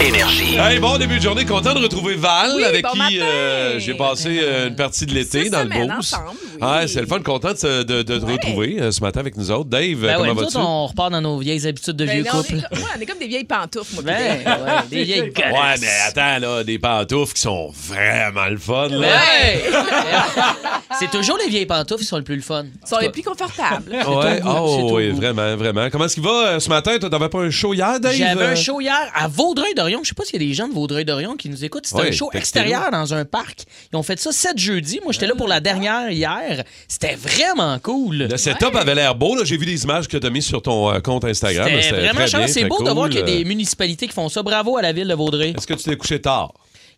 Énergie. 0.00 0.56
Hey, 0.56 0.78
bon 0.78 0.96
début 0.96 1.18
de 1.18 1.22
journée, 1.22 1.44
content 1.44 1.74
de 1.74 1.78
retrouver 1.80 2.14
Val, 2.14 2.52
Oui, 2.56 2.64
avec 2.64 2.82
bon 2.84 2.90
qui 3.06 3.20
euh, 3.20 3.78
j'ai 3.78 3.92
passé 3.94 4.40
euh, 4.42 4.68
une 4.68 4.74
partie 4.74 5.04
de 5.04 5.12
l'été 5.12 5.50
dans 5.50 5.62
le 5.62 5.92
ensemble, 5.92 6.24
oui. 6.32 6.58
Ah, 6.62 6.82
c'est 6.86 7.00
le 7.02 7.06
fun, 7.06 7.20
content 7.20 7.52
de, 7.52 7.82
de- 7.82 8.02
de 8.02 8.18
te 8.18 8.24
Ouais. 8.24 8.32
retrouver 8.32 8.76
euh, 8.80 8.92
ce 8.92 9.00
matin 9.02 9.20
avec 9.20 9.36
nous 9.36 9.50
autres. 9.50 9.68
Dave, 9.68 9.96
Ben 9.96 10.14
comment 10.16 10.22
ouais, 10.22 10.28
nous 10.34 10.40
vas-tu? 10.40 10.56
on 10.56 10.86
repart 10.86 11.10
dans 11.12 11.20
nos 11.20 11.38
vieilles 11.38 11.66
habitudes 11.66 11.96
de 11.96 12.06
Ben, 12.06 12.14
vieux 12.14 12.24
là, 12.24 12.30
on 12.34 12.40
est 12.40 12.46
couple. 12.46 12.60
comme- 12.70 12.78
ouais, 12.78 12.84
on 12.96 13.00
est 13.00 13.06
comme 13.06 13.18
des 13.18 13.26
vieilles 13.26 13.44
pantoufles, 13.44 13.94
moi. 13.94 14.02
Ben, 14.04 14.14
ouais, 14.14 14.72
des 14.90 15.04
vieilles 15.04 15.20
Ouais, 15.24 15.32
connasses. 15.32 15.80
mais 15.82 15.88
attends, 16.08 16.38
là, 16.46 16.64
des 16.64 16.78
pantoufles 16.78 17.34
qui 17.34 17.42
sont 17.42 17.70
vraiment 17.88 18.46
le 18.48 18.58
fun. 18.58 18.88
Là. 18.88 18.98
Ouais! 19.00 19.64
c'est 20.98 21.10
toujours 21.10 21.36
les 21.44 21.50
vieilles 21.50 21.66
pantoufles 21.66 22.00
qui 22.00 22.06
sont 22.08 22.16
le 22.18 22.24
plus 22.24 22.36
le 22.36 22.42
fun. 22.42 22.64
Ils 22.84 22.88
sont 22.88 22.98
les 22.98 23.10
plus 23.10 23.22
confortables. 23.22 23.92
Ouais, 23.92 24.40
oh, 24.46 24.90
oui, 24.94 25.10
vraiment, 25.10 25.56
vraiment. 25.56 25.88
Comment 25.90 26.06
est-ce 26.06 26.14
qu'il 26.14 26.24
va 26.24 26.58
ce 26.58 26.68
matin? 26.70 26.98
T'avais 26.98 27.28
pas 27.28 27.38
un 27.40 27.50
show 27.50 27.74
hier, 27.74 28.00
Dave? 28.00 28.14
J'avais 28.14 28.44
un 28.46 28.54
show 28.54 28.80
hier 28.80 29.10
à 29.14 29.28
Vaudreuil-Dorion. 29.90 30.00
Je 30.04 30.08
sais 30.08 30.14
pas 30.14 30.24
s'il 30.24 30.40
y 30.40 30.44
a 30.44 30.48
des 30.48 30.54
gens 30.54 30.68
de 30.68 30.74
Vaudreuil-Dorion 30.74 31.36
qui 31.36 31.48
nous 31.48 31.64
écoutent. 31.64 31.86
C'était 31.86 32.00
Ouais, 32.02 32.08
un 32.08 32.12
show 32.12 32.30
extérieur 32.32 32.90
dans 32.90 33.14
un 33.14 33.24
parc. 33.24 33.64
Ils 33.92 33.96
ont 33.96 34.02
fait 34.02 34.18
ça 34.18 34.32
sept 34.32 34.58
jeudis. 34.58 35.00
Moi, 35.02 35.12
j'étais 35.12 35.26
là 35.26 35.34
pour 35.36 35.48
la 35.48 35.60
dernière 35.60 36.10
hier. 36.10 36.64
C'était 36.88 37.14
vraiment 37.16 37.78
cool. 37.80 38.28
Le 38.30 38.36
setup 38.36 38.74
avait 38.74 38.94
l'air 38.94 39.14
beau. 39.14 39.36
là. 39.36 39.42
J'ai 39.44 39.56
vu 39.56 39.66
les 39.66 39.82
images 39.84 40.08
que 40.08 40.16
tu 40.16 40.26
as 40.26 40.30
mises 40.30 40.46
sur 40.46 40.62
ton 40.62 40.92
euh, 40.92 41.00
compte 41.00 41.24
Instagram. 41.24 41.68
C'était 41.80 42.08
vraiment 42.08 42.46
C'est 42.46 42.64
beau 42.64 42.82
de 42.82 42.90
voir 42.90 43.08
qu'il 43.08 43.20
y 43.20 43.22
a 43.22 43.26
des 43.26 43.44
municipalités 43.44 44.06
qui 44.06 44.14
font 44.14 44.28
ça. 44.28 44.42
Bravo 44.42 44.76
à 44.76 44.82
la 44.82 44.92
ville 44.92 45.08
de 45.08 45.14
Vaudreuil. 45.14 45.54
Est-ce 45.56 45.66
que 45.66 45.74
tu 45.74 45.84
t'es 45.84 45.96
couché 45.96 46.20
tard? 46.20 46.52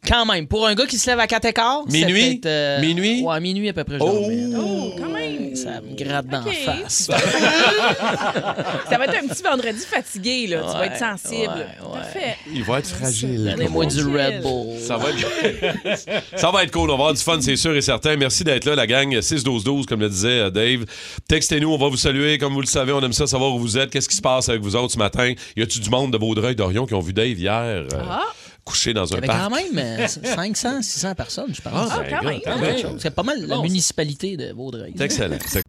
Quand 0.07 0.27
même, 0.27 0.49
pour 0.49 0.67
un 0.67 0.75
gars 0.75 0.87
qui 0.87 0.99
se 0.99 1.09
lève 1.09 1.21
à 1.21 1.29
4 1.29 1.45
écarts, 1.45 1.85
Minuit? 1.89 2.41
euh, 2.45 2.81
Minuit? 2.81 3.23
Ouais, 3.23 3.39
minuit 3.41 3.69
à 3.69 3.73
peu 3.73 3.85
près. 3.85 3.99
Oh! 4.01 4.29
Oh, 4.59 4.95
quand 4.99 5.09
même. 5.11 5.55
Ça 5.55 5.81
me 5.81 5.95
gratte 5.95 6.27
dans 6.27 6.45
la 6.45 6.53
face. 6.53 7.09
Ça 8.91 8.99
va 8.99 9.05
être 9.05 9.23
un 9.23 9.29
petit 9.29 9.43
vendredi 9.45 9.81
fatigué, 9.89 10.47
là. 10.49 10.61
tu 10.63 10.77
vas 10.79 10.87
être 10.87 10.99
sensible. 10.99 11.53
ouais, 11.55 11.87
ouais. 11.87 11.93
Parfait. 12.01 12.37
Il 12.53 12.65
va 12.65 12.79
être 12.81 12.89
fragile. 12.89 13.45
Donnez-moi 13.45 13.87
du 13.87 14.03
Red 14.05 14.43
Bull. 14.43 14.77
Ça 14.81 14.97
va, 14.97 15.09
être... 15.11 16.19
ça 16.37 16.51
va 16.51 16.65
être 16.65 16.73
cool. 16.73 16.91
On 16.91 16.95
va 16.97 17.05
avoir 17.05 17.15
du 17.15 17.23
fun, 17.23 17.39
c'est 17.41 17.57
sûr 17.57 17.75
et 17.77 17.81
certain. 17.81 18.17
Merci 18.17 18.43
d'être 18.43 18.65
là, 18.65 18.75
la 18.75 18.87
gang. 18.89 19.15
6-12-12, 19.15 19.85
comme 19.87 20.01
le 20.01 20.09
disait 20.09 20.41
euh, 20.41 20.51
Dave. 20.51 20.85
Textez-nous, 21.29 21.71
on 21.73 21.79
va 21.79 21.89
vous 21.89 21.97
saluer. 21.97 22.39
Comme 22.39 22.55
vous 22.55 22.61
le 22.61 22.67
savez, 22.67 22.93
on 22.93 23.01
aime 23.03 23.13
ça 23.13 23.29
savoir 23.29 23.55
où 23.55 23.59
vous 23.61 23.79
êtes. 23.79 23.91
Qu'est-ce 23.91 24.09
qui 24.09 24.17
se 24.17 24.23
passe 24.23 24.49
avec 24.49 24.63
vous 24.63 24.75
autres 24.75 24.95
ce 24.95 24.99
matin? 24.99 25.33
Y 25.57 25.63
a-tu 25.63 25.79
du 25.79 25.91
monde 25.91 26.13
de 26.13 26.19
Vaudreuil, 26.19 26.57
d'Orion 26.57 26.87
qui 26.87 26.95
ont 26.95 27.01
vu 27.01 27.13
Dave 27.13 27.39
hier? 27.39 27.53
Euh, 27.55 27.87
Ah. 28.01 28.23
Couché 28.65 28.95
dans 28.95 29.05
Il 29.07 29.11
y 29.11 29.15
un 29.15 29.19
avait 29.19 29.27
parc? 29.27 29.41
quand 29.51 29.57
même 29.57 29.79
euh, 29.79 30.07
500, 30.09 30.83
600 30.83 31.15
personnes, 31.15 31.55
je 31.55 31.61
pense. 31.61 31.73
Ah, 31.91 31.99
Ah, 31.99 31.99
ben, 32.03 32.11
quand 32.11 32.23
gars, 32.23 32.31
même. 32.31 32.41
quand 32.45 32.61
même. 32.91 32.99
C'est 33.01 33.11
pas 33.11 33.23
mal 33.23 33.45
la 33.47 33.61
municipalité 33.61 34.37
de 34.37 34.53
Vaudreuil. 34.53 34.93
C'est 34.97 35.05
excellent. 35.05 35.37
C'est- 35.47 35.63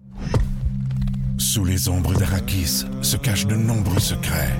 Sous 1.38 1.66
les 1.66 1.89
ombres 1.89 2.13
d'Arakis 2.13 2.85
se 3.02 3.17
cachent 3.17 3.47
de 3.47 3.55
nombreux 3.55 4.00
secrets. 4.00 4.53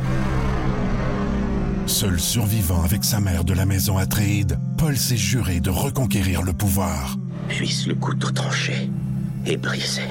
Seul 1.86 2.20
survivant 2.20 2.84
avec 2.84 3.04
sa 3.04 3.20
mère 3.20 3.44
de 3.44 3.54
la 3.54 3.66
maison 3.66 3.98
Atréide, 3.98 4.58
Paul 4.78 4.98
s'est 4.98 5.18
juré 5.18 5.60
de 5.60 5.70
reconquérir 5.70 6.42
le 6.42 6.54
pouvoir. 6.54 7.18
Puisse 7.50 7.88
le 7.88 7.96
couteau 7.96 8.32
tranché 8.32 8.90
et 9.46 9.58
brisé. 9.58 10.02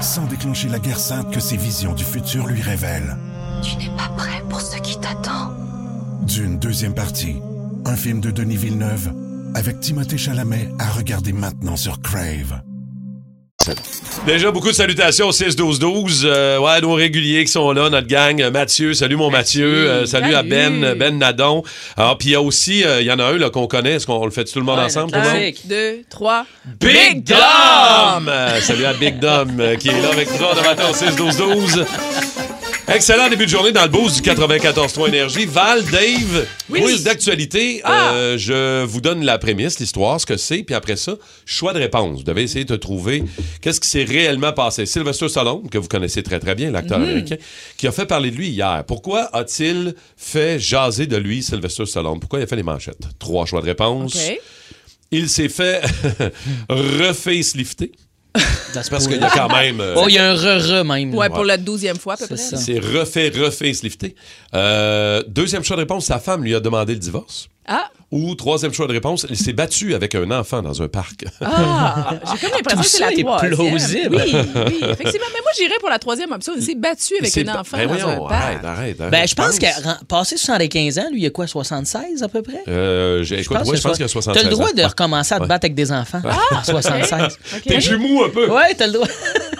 sans 0.00 0.26
déclencher 0.26 0.68
la 0.68 0.78
guerre 0.78 0.98
sainte 0.98 1.32
que 1.32 1.40
ses 1.40 1.56
visions 1.56 1.94
du 1.94 2.04
futur 2.04 2.46
lui 2.46 2.60
révèlent. 2.60 3.16
Tu 3.62 3.76
n'es 3.78 3.96
pas 3.96 4.08
prêt 4.18 4.42
pour 4.50 4.60
ce 4.60 4.76
qui 4.80 4.98
t'attend. 5.00 5.52
D'une 6.26 6.58
deuxième 6.58 6.94
partie, 6.94 7.36
un 7.84 7.96
film 7.96 8.20
de 8.20 8.30
Denis 8.30 8.56
Villeneuve 8.56 9.12
avec 9.54 9.80
Timothée 9.80 10.18
Chalamet 10.18 10.68
à 10.78 10.90
regarder 10.90 11.32
maintenant 11.32 11.76
sur 11.76 12.00
Crave. 12.00 12.60
Déjà, 14.26 14.50
beaucoup 14.50 14.68
de 14.68 14.74
salutations 14.74 15.28
au 15.28 15.32
6-12-12. 15.32 16.22
Euh, 16.24 16.58
ouais, 16.58 16.80
nos 16.80 16.92
réguliers 16.94 17.44
qui 17.44 17.52
sont 17.52 17.72
là, 17.72 17.88
notre 17.88 18.06
gang. 18.06 18.40
Euh, 18.42 18.50
Mathieu, 18.50 18.92
salut 18.94 19.16
mon 19.16 19.30
Mathieu. 19.30 19.66
Euh, 19.66 20.06
salut, 20.06 20.34
à. 20.34 20.42
Ben, 20.42 20.94
Ben 20.98 21.18
Nadon. 21.18 21.62
Alors, 21.96 22.18
puis 22.18 22.30
il 22.30 22.32
y 22.32 22.34
a 22.34 22.42
aussi, 22.42 22.84
euh, 22.84 23.00
il 23.00 23.06
y 23.06 23.12
en 23.12 23.18
a 23.18 23.24
un 23.24 23.38
là, 23.38 23.48
qu'on 23.50 23.66
connaît. 23.66 23.92
Est-ce 23.92 24.06
qu'on 24.06 24.24
le 24.24 24.30
fait 24.30 24.44
tout 24.44 24.58
le 24.58 24.64
monde 24.66 24.78
Ouais, 24.78 24.84
ensemble? 24.84 25.14
Un, 25.14 25.50
deux, 25.66 26.02
trois. 26.10 26.46
Big 26.80 27.24
Dom! 27.24 28.28
Euh, 28.28 28.60
Salut 28.60 28.84
à 28.84 28.92
Big 28.94 29.18
Dom 29.18 29.62
qui 29.78 29.88
est 29.88 30.02
là 30.02 30.10
avec 30.12 30.28
nous 30.30 30.38
de 30.38 30.66
matin 30.66 30.84
au 30.90 30.94
6-12-12. 30.94 31.86
Excellent 32.86 33.30
début 33.30 33.46
de 33.46 33.50
journée 33.50 33.72
dans 33.72 33.82
le 33.84 33.88
boost 33.88 34.16
du 34.22 34.30
94.3 34.30 35.08
Énergie. 35.08 35.46
Val, 35.46 35.82
Dave, 35.86 36.46
Oui. 36.68 36.82
quiz 36.82 37.02
d'actualité. 37.02 37.80
Ah. 37.82 38.12
Euh, 38.12 38.36
je 38.38 38.84
vous 38.84 39.00
donne 39.00 39.24
la 39.24 39.38
prémisse, 39.38 39.78
l'histoire, 39.80 40.20
ce 40.20 40.26
que 40.26 40.36
c'est, 40.36 40.62
puis 40.62 40.74
après 40.74 40.96
ça, 40.96 41.14
choix 41.46 41.72
de 41.72 41.78
réponse. 41.78 42.18
Vous 42.18 42.24
devez 42.24 42.42
essayer 42.42 42.66
de 42.66 42.76
trouver 42.76 43.24
qu'est-ce 43.62 43.80
qui 43.80 43.88
s'est 43.88 44.04
réellement 44.04 44.52
passé. 44.52 44.84
Sylvester 44.84 45.28
Stallone, 45.30 45.68
que 45.70 45.78
vous 45.78 45.88
connaissez 45.88 46.22
très 46.22 46.38
très 46.38 46.54
bien, 46.54 46.70
l'acteur 46.70 46.98
Mhm. 46.98 47.04
américain, 47.04 47.36
qui 47.78 47.86
a 47.86 47.92
fait 47.92 48.04
parler 48.06 48.30
de 48.30 48.36
lui 48.36 48.48
hier. 48.50 48.84
Pourquoi 48.86 49.34
a-t-il 49.34 49.94
fait 50.18 50.58
jaser 50.60 51.06
de 51.06 51.16
lui, 51.16 51.42
Sylvester 51.42 51.86
Stallone? 51.86 52.20
Pourquoi 52.20 52.40
il 52.40 52.42
a 52.42 52.46
fait 52.46 52.56
les 52.56 52.62
manchettes? 52.62 53.08
Trois 53.18 53.46
choix 53.46 53.62
de 53.62 53.66
réponse. 53.66 54.16
Il 55.10 55.28
s'est 55.30 55.48
fait 55.48 55.80
refacelifter. 56.68 57.92
C'est 58.72 58.90
Parce 58.90 59.06
qu'il 59.06 59.20
y 59.20 59.24
a 59.24 59.30
quand 59.30 59.48
même. 59.48 59.80
euh, 59.80 59.94
Oh, 59.96 60.06
il 60.08 60.14
y 60.14 60.18
a 60.18 60.30
un 60.30 60.34
re-re 60.34 60.84
même. 60.84 61.14
Ouais, 61.14 61.28
pour 61.28 61.44
la 61.44 61.56
douzième 61.56 61.96
fois, 61.96 62.14
à 62.14 62.16
peu 62.16 62.24
C'est 62.26 62.34
près. 62.34 62.42
ça. 62.42 62.56
il 62.56 62.58
s'est 62.62 62.80
refait, 62.98 63.28
refacelifter. 63.28 64.16
Euh, 64.54 65.22
deuxième 65.28 65.62
choix 65.62 65.76
de 65.76 65.82
réponse, 65.82 66.06
sa 66.06 66.18
femme 66.18 66.42
lui 66.42 66.54
a 66.54 66.60
demandé 66.60 66.94
le 66.94 66.98
divorce. 66.98 67.48
Ah, 67.66 67.88
Ou 68.16 68.34
troisième 68.36 68.72
choix 68.72 68.86
de 68.86 68.92
réponse, 68.92 69.26
il 69.28 69.36
s'est 69.36 69.52
battu 69.52 69.92
avec 69.92 70.14
un 70.14 70.30
enfant 70.30 70.62
dans 70.62 70.80
un 70.80 70.86
parc. 70.88 71.24
ah, 71.40 72.10
j'ai 72.32 72.46
comme 72.46 72.56
l'impression 72.56 72.76
Tout 72.76 72.82
que 72.82 72.86
c'est 72.88 73.00
la 73.00 73.12
est 73.12 73.22
troisième. 73.24 73.68
plausible. 73.70 74.22
Oui, 74.24 74.32
oui, 74.34 74.78
effectivement. 74.82 75.26
Mais 75.34 75.40
moi, 75.42 75.50
j'irais 75.58 75.78
pour 75.80 75.88
la 75.90 75.98
troisième 75.98 76.30
option. 76.30 76.52
Il 76.56 76.62
s'est 76.62 76.76
battu 76.76 77.14
avec 77.18 77.36
un 77.38 77.58
enfant 77.60 77.76
Ben 77.76 77.88
dans 77.88 77.92
voyons, 77.94 78.08
un 78.26 78.28
parc. 78.28 78.32
arrête, 78.32 78.64
arrête, 78.64 79.00
arrête. 79.00 79.10
Ben, 79.10 79.26
je 79.26 79.34
pense 79.34 79.58
qu'à 79.58 79.72
ren- 79.82 79.98
passer 80.06 80.36
75 80.36 80.98
ans, 81.00 81.06
lui, 81.10 81.22
il 81.22 81.26
a 81.26 81.30
quoi, 81.30 81.48
76 81.48 82.22
à 82.22 82.28
peu 82.28 82.42
près? 82.42 82.62
Euh, 82.68 83.24
écoute, 83.24 83.56
ouais, 83.66 83.76
je 83.76 83.82
pense 83.82 83.92
qu'il 83.96 84.02
y 84.02 84.04
a 84.04 84.08
76 84.08 84.32
T'as 84.32 84.42
le 84.48 84.54
droit 84.54 84.72
de 84.72 84.82
recommencer 84.84 85.34
à 85.34 85.40
te 85.40 85.46
battre 85.46 85.64
avec 85.64 85.74
des 85.74 85.90
enfants 85.90 86.22
à 86.52 86.62
76. 86.62 87.36
OK. 87.56 87.62
T'es 87.66 87.80
jumeau 87.80 88.24
un 88.24 88.28
peu. 88.30 88.48
Ouais, 88.48 88.74
t'as 88.76 88.86
le 88.86 88.92
droit. 88.92 89.08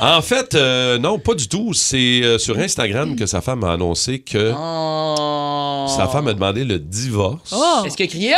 En 0.01 0.23
fait, 0.23 0.55
euh, 0.55 0.99
non, 0.99 1.19
pas 1.19 1.35
du 1.35 1.49
tout. 1.49 1.73
C'est 1.73 2.21
euh, 2.23 2.39
sur 2.39 2.57
Instagram 2.59 3.17
que 3.17 3.27
sa 3.27 3.41
femme 3.41 3.65
a 3.65 3.73
annoncé 3.73 4.21
que 4.21 4.53
Oh. 4.57 5.87
sa 5.97 6.07
femme 6.09 6.29
a 6.29 6.35
demandé 6.35 6.65
le 6.65 6.79
divorce. 6.79 7.53
Oh, 7.53 7.83
Est-ce 7.85 7.97
qu'il 7.97 8.07
a 8.07 8.09
crié 8.09 8.35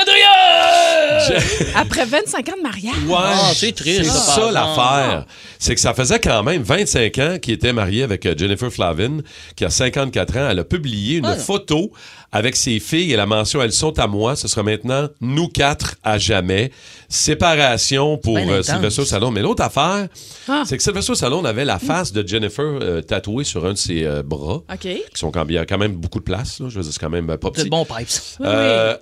Après 1.75 2.05
25 2.05 2.49
ans 2.49 2.57
de 2.57 2.63
mariage. 2.63 2.95
Ouais, 3.07 3.17
Ah, 3.19 3.53
c'est 3.55 3.73
triste, 3.75 4.05
C'est 4.05 4.11
ça, 4.11 4.35
ça 4.35 4.51
l'affaire. 4.53 5.25
C'est 5.59 5.75
que 5.75 5.81
ça 5.81 5.95
faisait 5.95 6.21
quand 6.21 6.43
même 6.43 6.63
25 6.63 7.19
ans 7.19 7.39
qu'il 7.41 7.55
était 7.55 7.73
marié 7.73 8.03
avec 8.03 8.25
euh, 8.27 8.35
Jennifer 8.37 8.71
Flavin, 8.73 9.19
qui 9.57 9.65
a 9.65 9.71
54 9.71 10.37
ans. 10.37 10.49
Elle 10.51 10.59
a 10.61 10.65
publié 10.65 11.19
une 11.19 11.27
Ah. 11.27 11.37
photo 11.37 11.91
avec 12.33 12.57
ses 12.57 12.81
filles 12.81 13.13
et 13.13 13.17
la 13.17 13.27
mention 13.27 13.63
Elles 13.63 13.73
sont 13.73 13.99
à 13.99 14.07
moi. 14.07 14.37
Ce 14.37 14.49
sera 14.49 14.63
maintenant 14.63 15.09
nous 15.21 15.49
quatre 15.49 15.97
à 16.03 16.19
jamais. 16.19 16.71
Séparation 17.09 18.19
pour 18.19 18.37
euh. 18.39 18.63
Sylvester 18.63 19.05
Stallone. 19.05 19.33
Mais 19.35 19.43
l'autre 19.43 19.63
affaire, 19.63 20.07
Ah. 20.49 20.63
c'est 20.67 20.77
que 20.77 20.83
Sylvester 20.83 21.15
Stallone 21.15 21.47
avait 21.47 21.65
la 21.65 21.79
face 21.79 22.13
de 22.13 22.27
Jennifer 22.27 22.65
euh, 22.65 23.01
tatouée 23.01 23.45
sur 23.45 23.65
un 23.67 23.73
de 23.73 23.79
ses 23.79 24.05
euh, 24.05 24.23
bras, 24.23 24.63
OK. 24.73 24.79
qui 24.81 25.01
sont 25.15 25.31
quand, 25.31 25.45
il 25.49 25.55
y 25.55 25.59
a 25.59 25.67
quand 25.67 25.79
même 25.79 25.93
beaucoup 25.95 26.19
de 26.19 26.25
place. 26.25 26.61
là. 26.61 26.69
Je 26.69 26.77
veux 26.77 26.83
dire, 26.83 26.93
c'est 26.93 27.01
quand 27.01 27.11
même 27.11 27.31
euh, 27.31 27.37
pas 27.37 27.51
petit. 27.51 27.69
pipes. 27.69 28.09
Oui, 28.41 28.47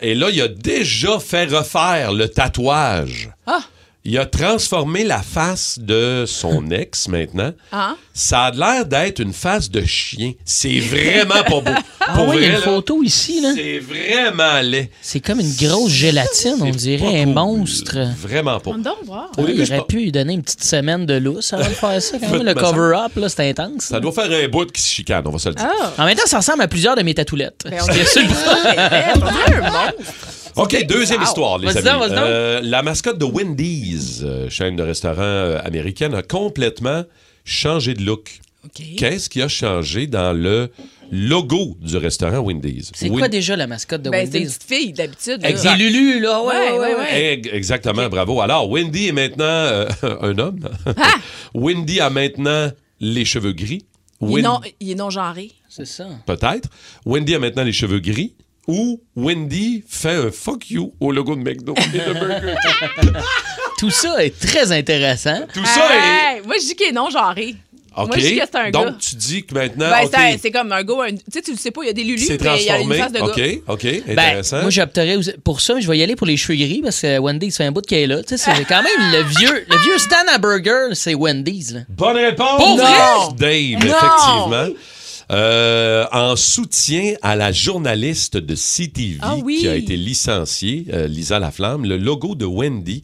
Et 0.01 0.15
là, 0.15 0.31
il 0.31 0.41
a 0.41 0.49
déjà 0.49 1.19
fait 1.19 1.45
refaire 1.47 2.13
le 2.13 2.29
tatouage. 2.29 3.31
Ah. 3.47 3.61
Il 4.07 4.19
a 4.19 4.27
transformé 4.27 5.03
la 5.03 5.23
face 5.23 5.79
de 5.81 6.25
son 6.27 6.71
ex 6.71 7.09
maintenant. 7.09 7.53
Ah. 7.73 7.97
Ça 8.13 8.45
a 8.45 8.51
l'air 8.51 8.85
d'être 8.85 9.19
une 9.21 9.33
face 9.33 9.71
de 9.71 9.83
chien. 9.85 10.33
C'est 10.45 10.79
vraiment 10.79 11.43
pas 11.43 11.61
beau. 11.61 11.71
Ah 12.07 12.13
Pour 12.19 12.29
ouais, 12.29 12.37
il 12.37 12.43
y 12.43 12.45
a 12.45 12.49
vrai, 12.49 12.59
une 12.59 12.65
là, 12.67 12.71
photo 12.77 13.03
ici, 13.03 13.41
là. 13.41 13.53
C'est 13.57 13.79
vraiment 13.79 14.61
laid. 14.61 14.91
C'est 15.01 15.21
comme 15.21 15.41
une 15.41 15.55
grosse 15.55 15.91
gélatine, 15.91 16.57
on 16.61 16.69
dirait 16.69 17.23
un 17.23 17.27
monstre. 17.27 17.97
Vraiment 18.19 18.61
pas. 18.61 18.73
On 18.73 19.07
voir. 19.07 19.31
Au 19.39 19.47
début, 19.47 19.63
il 19.63 19.73
aurait 19.73 19.79
pas- 19.79 19.85
pu 19.87 19.97
lui 20.01 20.13
donner 20.13 20.35
une 20.35 20.43
petite 20.43 20.63
semaine 20.63 21.07
de 21.07 21.15
lousse 21.15 21.55
avant 21.55 21.65
de 21.67 21.71
faire 21.73 22.03
ça. 22.03 22.19
Quand 22.19 22.29
même. 22.29 22.43
Le 22.45 22.53
cover-up, 22.53 23.17
là, 23.17 23.31
c'est 23.31 23.49
intense. 23.49 23.85
Ça 23.85 24.01
doit 24.01 24.13
faire 24.13 24.31
un 24.31 24.49
bout 24.49 24.71
qui 24.71 24.83
se 24.83 24.89
chicane, 24.89 25.23
on 25.27 25.31
va 25.31 25.39
se 25.39 25.49
le 25.49 25.55
dire. 25.55 25.67
Ah. 25.67 25.95
En 26.03 26.05
même 26.05 26.15
temps, 26.15 26.27
ça 26.27 26.37
ressemble 26.37 26.61
à 26.61 26.69
plusieurs 26.69 26.95
de 26.95 27.01
mes 27.03 27.15
tatoulettes. 27.15 27.63
Ben, 27.65 27.79
on 27.81 27.87
dirait, 27.91 28.05
on 28.17 29.19
dirait 29.19 29.55
un 29.63 29.71
monstre. 29.71 30.44
OK, 30.57 30.87
deuxième 30.87 31.21
Wow. 31.21 31.27
histoire, 31.27 31.59
les 31.59 31.69
amis. 31.77 31.85
donc. 31.87 32.11
Euh, 32.13 32.61
la 32.63 32.83
mascotte 32.83 33.19
de 33.19 33.25
Wendy's, 33.25 34.21
euh, 34.23 34.49
chaîne 34.49 34.77
de 34.77 34.83
restaurants 34.83 35.21
euh, 35.23 35.59
américaine, 35.65 36.15
a 36.15 36.23
complètement 36.23 37.05
changé 37.45 37.95
de 37.95 38.03
look. 38.05 38.39
OK. 38.65 38.83
Qu'est-ce 38.97 39.29
qui 39.29 39.43
a 39.43 39.49
changé 39.49 40.07
dans 40.07 40.33
le 40.33 40.71
logo 41.13 41.77
du 41.83 41.97
restaurant 41.99 42.39
Wendy's? 42.39 42.91
C'est 42.95 43.11
Win- 43.11 43.19
quoi 43.19 43.29
déjà 43.29 43.57
la 43.57 43.67
mascotte 43.67 44.01
de 44.03 44.09
Ben, 44.11 44.21
c'est 44.27 44.39
une 44.39 44.45
Wendy's? 44.45 44.59
petite 44.59 44.73
fille, 44.73 44.93
d'habitude. 44.93 45.41
des 45.41 45.77
Lulu, 45.77 46.21
là. 46.21 46.43
Ouais, 46.43 46.73
Ouais, 46.73 46.95
ouais, 46.95 47.43
Exactement, 47.53 48.09
bravo. 48.09 48.41
Alors, 48.41 48.71
Wendy 48.71 49.09
est 49.09 49.13
maintenant 49.13 49.45
euh, 49.45 49.87
un 50.23 50.39
homme. 50.39 50.61
Ah! 50.97 51.15
Wendy 51.55 52.01
a 52.01 52.09
maintenant 52.11 52.71
les 53.01 53.25
cheveux 53.27 53.53
gris. 53.53 53.85
Il 54.23 54.29
est 54.29 54.33
Wen- 54.33 54.45
non, 54.45 54.61
il 54.81 54.91
est 54.93 54.95
non 54.95 55.11
genré. 55.11 55.51
C'est 55.69 55.87
ça. 55.87 56.07
Peut-être. 56.25 56.69
Wendy 57.05 57.35
a 57.35 57.39
maintenant 57.39 57.65
les 57.65 57.73
cheveux 57.73 57.99
gris. 57.99 58.33
Ou 58.67 59.01
Wendy 59.15 59.85
fait 59.89 60.15
un 60.15 60.31
fuck 60.31 60.71
you 60.71 60.93
au 61.01 61.13
logo 61.13 61.37
de 61.37 61.43
McDo 61.43 61.75
et 61.77 61.99
de 61.99 62.13
Burger 62.15 62.55
King. 63.01 63.13
Tout 63.79 63.91
ça 63.91 64.25
est 64.25 64.39
très 64.39 64.73
intéressant. 64.73 65.41
Tout 65.53 65.65
ça 65.67 65.89
est... 65.95 66.37
Hey, 66.37 66.43
Moi, 66.47 66.55
je 66.61 66.67
dis 66.69 66.75
qu'il 66.75 66.87
est 66.89 66.93
non 66.93 67.11
genré. 67.11 67.57
OK. 67.97 68.07
Moi, 68.09 68.17
je 68.19 68.27
dis 68.27 68.37
que 68.39 68.43
c'est 68.51 68.59
un 68.59 68.71
Donc, 68.71 68.87
gars. 68.87 68.97
tu 68.99 69.15
dis 69.17 69.45
que 69.45 69.55
maintenant... 69.55 69.89
Ben, 69.91 70.05
OK, 70.07 70.11
c'est- 70.17 70.39
c'est 70.43 70.51
comme 70.51 70.73
un 70.73 70.83
gars, 70.83 70.95
un- 71.07 71.15
tu 71.15 71.21
sais, 71.33 71.43
tu 71.43 71.53
le 71.53 71.57
sais 71.59 71.71
pas, 71.71 71.83
il 71.83 71.87
y 71.87 71.91
a 71.91 71.93
des 71.93 72.01
il 72.03 72.09
Lulu, 72.09 72.19
s'est 72.19 72.39
mais 72.41 72.57
il 72.61 72.65
y 72.67 72.71
a 72.71 72.81
une 72.81 72.89
transformé. 72.89 72.97
face 72.99 73.13
de 73.13 73.19
gars. 73.19 73.25
OK, 73.27 73.63
OK, 73.69 74.03
Ben, 74.07 74.19
intéressant. 74.19 74.61
moi, 74.63 74.71
j'opterais 74.71 75.19
pour 75.45 75.61
ça, 75.61 75.79
je 75.79 75.87
vais 75.87 75.99
y 75.99 76.03
aller 76.03 76.17
pour 76.17 76.27
les 76.27 76.37
cheveux 76.37 76.57
gris 76.59 76.81
parce 76.83 77.01
que 77.03 77.19
Wendy's 77.19 77.57
fait 77.57 77.65
un 77.67 77.71
bout 77.73 77.87
qu'elle 77.87 77.99
est 78.01 78.07
là. 78.09 78.23
Tu 78.25 78.37
sais, 78.37 78.51
c'est 78.57 78.65
quand 78.65 78.83
même 78.83 79.13
le 79.13 79.23
vieux, 79.39 79.65
le 79.69 79.79
vieux 79.79 79.99
stand 79.99 80.27
à 80.33 80.39
burger, 80.39 80.95
c'est 80.95 81.15
Wendy's. 81.15 81.73
Là. 81.73 81.81
Bonne 81.89 82.17
réponse! 82.17 82.57
Pour 82.57 82.77
vrai? 82.79 82.87
Dave, 83.39 83.85
Non! 83.85 83.97
effectivement. 83.97 84.67
Euh, 85.31 86.05
en 86.13 86.37
soutien 86.37 87.15
à 87.23 87.35
la 87.35 87.51
journaliste 87.51 88.37
de 88.37 88.55
CTV 88.55 89.19
Ah 89.23 89.37
oui. 89.43 89.59
qui 89.61 89.69
a 89.69 89.75
été 89.75 89.97
licenciée, 89.97 90.87
euh, 90.93 91.07
Lisa 91.07 91.39
Laflamme, 91.39 91.85
le 91.87 91.97
logo 91.97 92.35
de 92.35 92.45
Wendy 92.45 93.03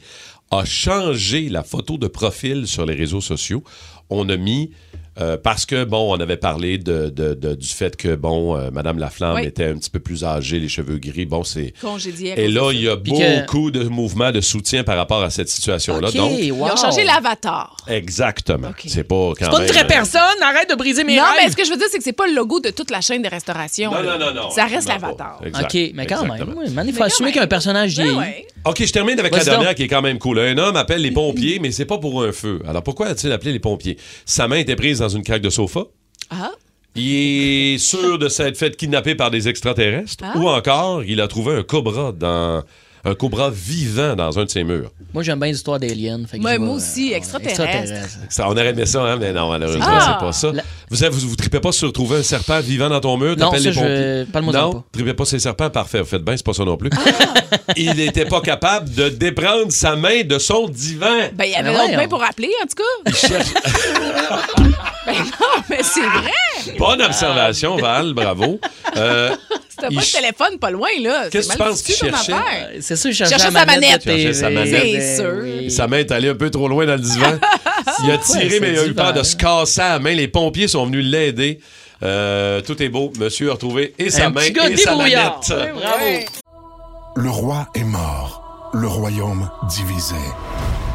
a 0.51 0.65
changé 0.65 1.49
la 1.49 1.63
photo 1.63 1.97
de 1.97 2.09
profil 2.09 2.67
sur 2.67 2.85
les 2.85 2.95
réseaux 2.95 3.21
sociaux. 3.23 3.63
On 4.11 4.29
a 4.29 4.37
mis 4.37 4.71
euh, 5.21 5.37
parce 5.37 5.67
que 5.67 5.85
bon, 5.85 6.15
on 6.17 6.21
avait 6.21 6.37
parlé 6.37 6.79
de, 6.79 7.09
de- 7.11 7.35
de- 7.35 7.55
du 7.55 7.69
fait 7.69 7.97
que 7.97 8.15
bon, 8.15 8.57
euh, 8.57 8.71
Madame 8.73 8.99
Laflamme 8.99 9.37
Oui. 9.37 9.45
était 9.47 9.67
un 9.67 9.75
petit 9.77 9.91
peu 9.91 10.01
plus 10.01 10.25
âgée, 10.25 10.59
les 10.59 10.69
cheveux 10.69 10.99
gris. 10.99 11.27
Bon, 11.27 11.45
c'est 11.45 11.73
Congédié. 11.81 12.35
et 12.37 12.49
là 12.49 12.71
il 12.73 12.81
y 12.83 12.89
a 12.89 12.97
que- 12.97 13.41
beaucoup 13.41 13.71
de 13.71 13.85
mouvements 13.85 14.33
de 14.33 14.41
soutien 14.41 14.85
par 14.85 14.97
rapport 14.97 15.23
à 15.23 15.31
cette 15.31 15.49
situation-là. 15.49 16.11
Donc. 16.11 16.33
Ils 16.41 16.53
ont 16.53 16.77
changé 16.77 17.05
l'avatar. 17.05 17.77
exactement. 17.89 18.71
C'est 18.87 19.05
pas 19.05 19.15
quand 19.15 19.35
C'est 19.41 19.47
pas 19.51 19.57
une 19.59 19.63
même, 19.65 19.73
vraie 19.73 19.85
euh, 19.85 19.89
personne, 19.89 20.21
arrête 20.43 20.71
de 20.71 20.75
briser 20.75 21.05
mes 21.05 21.17
Non, 21.17 21.23
mais 21.37 21.43
rêves. 21.43 21.53
ce 21.53 21.57
que 21.57 21.65
je 21.65 21.71
veux 21.71 21.77
dire, 21.77 21.87
c'est 21.91 21.99
que 21.99 22.05
c'est 22.05 22.13
pas 22.13 22.27
le 22.27 22.35
logo 22.35 22.61
de 22.61 22.71
toute 22.71 22.91
la 22.91 23.01
chaîne 23.01 23.23
de 23.23 23.29
restauration. 23.29 23.91
Non, 23.93 24.03
là. 24.03 24.19
non, 24.19 24.27
non, 24.27 24.35
non. 24.43 24.51
Ça 24.51 24.65
reste 24.67 24.89
l'avatar. 24.89 25.41
OK, 25.45 25.53
mais 25.95 26.07
quand 26.07 26.23
Exactement. 26.23 26.35
même. 26.35 26.55
Oui, 26.57 26.65
mais 26.75 26.83
il 26.87 26.93
faut 26.93 27.01
Mais 27.01 27.07
assumer 27.07 27.33
qu'un 27.33 27.47
personnage 27.47 27.97
Ben 27.97 28.03
vieillit. 28.05 28.19
ouais. 28.19 28.47
OK, 28.67 28.85
je 28.85 28.93
termine 28.93 29.19
avec 29.19 29.35
la 29.35 29.43
dernière 29.43 29.69
donc. 29.69 29.77
qui 29.77 29.85
est 29.85 29.89
quand 29.89 30.03
même 30.03 30.19
cool. 30.19 30.39
Un 30.39 30.59
homme 30.59 30.77
appelle 30.77 31.01
les 31.01 31.13
pompiers, 31.13 31.59
mais 31.61 31.71
c'est 31.71 31.87
pas 31.87 31.97
pour 31.97 32.23
un 32.23 32.31
feu. 32.33 32.61
Alors 32.69 32.83
pourquoi 32.83 33.07
a-t-il 33.07 33.33
appelé 33.33 33.53
les 33.53 33.59
pompiers? 33.59 33.97
Sa 34.27 34.49
main 34.49 34.57
était 34.57 34.77
prise 34.77 34.99
dans 34.99 35.09
une 35.17 35.23
craque 35.23 35.43
de 35.43 35.51
sofa. 35.51 35.81
Ah, 36.31 36.53
Il 36.97 37.75
est 37.75 37.79
sûr 37.79 38.19
de 38.19 38.29
s'être 38.29 38.57
fait 38.57 38.77
kidnapper 38.77 39.15
par 39.15 39.31
des 39.31 39.49
extraterrestres. 39.49 40.25
Ah. 40.25 40.37
Ou 40.37 40.49
encore, 40.49 41.03
il 41.05 41.21
a 41.21 41.29
trouvé 41.29 41.57
un 41.57 41.63
cobra 41.63 42.13
dans 42.13 42.63
un 43.03 43.15
cobra 43.15 43.49
vivant 43.51 44.15
dans 44.15 44.39
un 44.39 44.45
de 44.45 44.51
ses 44.51 44.63
murs. 44.63 44.91
Moi, 45.15 45.23
j'aime 45.23 45.41
bien 45.41 45.49
l'histoire 45.49 45.79
d'Alien. 45.81 46.27
vais, 46.31 46.59
moi 46.59 46.75
aussi, 46.75 47.15
euh, 47.15 47.17
extraterrestre. 47.17 48.19
On 48.41 48.51
aurait 48.51 48.69
aimé 48.69 48.85
ça, 48.85 49.03
hein? 49.03 49.17
mais 49.19 49.33
non, 49.33 49.49
malheureusement, 49.49 49.87
Ah. 49.89 50.19
c'est 50.21 50.27
pas 50.27 50.33
ça. 50.33 50.53
La- 50.53 50.63
Vous, 50.91 50.99
vous, 51.19 51.29
vous 51.31 51.37
tripez 51.37 51.61
pas 51.61 51.73
sur 51.73 51.91
trouver 51.95 52.19
un 52.19 52.23
serpent 52.23 52.61
vivant 52.61 52.91
dans 52.91 53.01
ton 53.01 53.17
mur? 53.17 53.37
Non, 53.39 53.47
T'appelles 53.53 53.63
ça, 53.63 53.71
les 53.71 53.75
pompiers? 54.27 54.33
parle-moi-en 54.33 54.61
Non, 54.67 54.73
pas. 54.75 54.85
tripez 54.93 55.15
pas 55.15 55.25
sur 55.25 55.37
les 55.37 55.41
serpents, 55.41 55.71
parfait. 55.71 56.01
Vous 56.01 56.07
faites 56.07 56.23
bien, 56.23 56.37
c'est 56.37 56.45
pas 56.45 56.53
ça 56.53 56.65
non 56.67 56.77
plus. 56.77 56.91
Ah. 56.95 57.57
il 57.77 57.95
n'était 57.95 58.27
pas 58.27 58.43
capable 58.43 58.93
de 58.93 59.09
déprendre 59.09 59.73
sa 59.73 59.97
main 59.97 60.23
de 60.23 60.39
son 60.39 60.69
divan. 60.69 61.07
ben 61.33 61.45
il 61.47 61.53
y 61.53 61.55
avait 61.55 61.73
voyons. 61.73 61.97
mains 61.97 62.09
pour 62.09 62.23
appeler, 62.23 62.51
en 62.63 62.67
tout 62.67 62.77
cas. 62.77 63.11
ben 65.13 65.25
non, 65.25 65.63
mais 65.69 65.83
c'est 65.83 66.01
vrai. 66.01 66.77
Bonne 66.79 67.03
observation, 67.03 67.77
Val, 67.77 68.13
bravo. 68.15 68.61
Euh, 68.97 69.35
C'était 69.69 69.87
Il 69.91 69.97
pas 69.97 70.03
le 70.03 70.21
téléphone 70.21 70.59
pas 70.59 70.71
loin, 70.71 70.89
là. 71.01 71.29
Qu'est-ce 71.31 71.49
C'est 71.49 71.57
que 71.57 71.63
tu 71.63 71.69
penses 71.69 71.83
qu'il 71.83 71.95
cherchait? 71.95 72.33
C'est 72.81 72.97
sûr, 72.97 73.11
je 73.13 73.25
Cherchait 73.25 73.51
sa 73.51 73.65
manette. 73.65 74.03
Cherchait 74.05 74.35
sa 74.35 74.51
manette. 74.51 75.01
C'est 75.01 75.17
sûr. 75.17 75.71
sa 75.71 75.87
main 75.87 75.99
est 75.99 76.11
allée 76.13 76.29
un 76.29 76.35
peu 76.35 76.51
trop 76.51 76.69
loin 76.69 76.85
dans 76.87 76.95
le 76.95 76.99
divan. 77.01 77.39
Il 78.05 78.11
a 78.11 78.19
tiré, 78.19 78.61
mais 78.61 78.73
il 78.73 78.79
a 78.79 78.87
eu 78.87 78.95
peur 78.95 79.13
de 79.13 79.23
se 79.23 79.35
casser 79.37 79.81
la 79.81 79.99
main. 79.99 80.13
Les 80.13 80.29
pompiers 80.29 80.69
sont 80.69 80.85
venus 80.87 81.05
l'aider. 81.05 81.61
Euh, 82.03 82.61
tout 82.61 82.81
est 82.83 82.89
beau. 82.89 83.11
Monsieur 83.19 83.51
a 83.51 83.53
retrouvé 83.55 83.95
et 83.99 84.11
sa 84.11 84.27
Un 84.27 84.31
main 84.31 84.43
et 84.43 84.77
sa 84.77 84.97
manette. 84.97 85.49
Bravo. 85.49 86.05
Le 87.17 87.31
roi 87.31 87.69
est 87.75 87.85
mort, 87.85 88.71
le 88.75 88.87
royaume 88.87 89.51
divisé. 89.69 90.15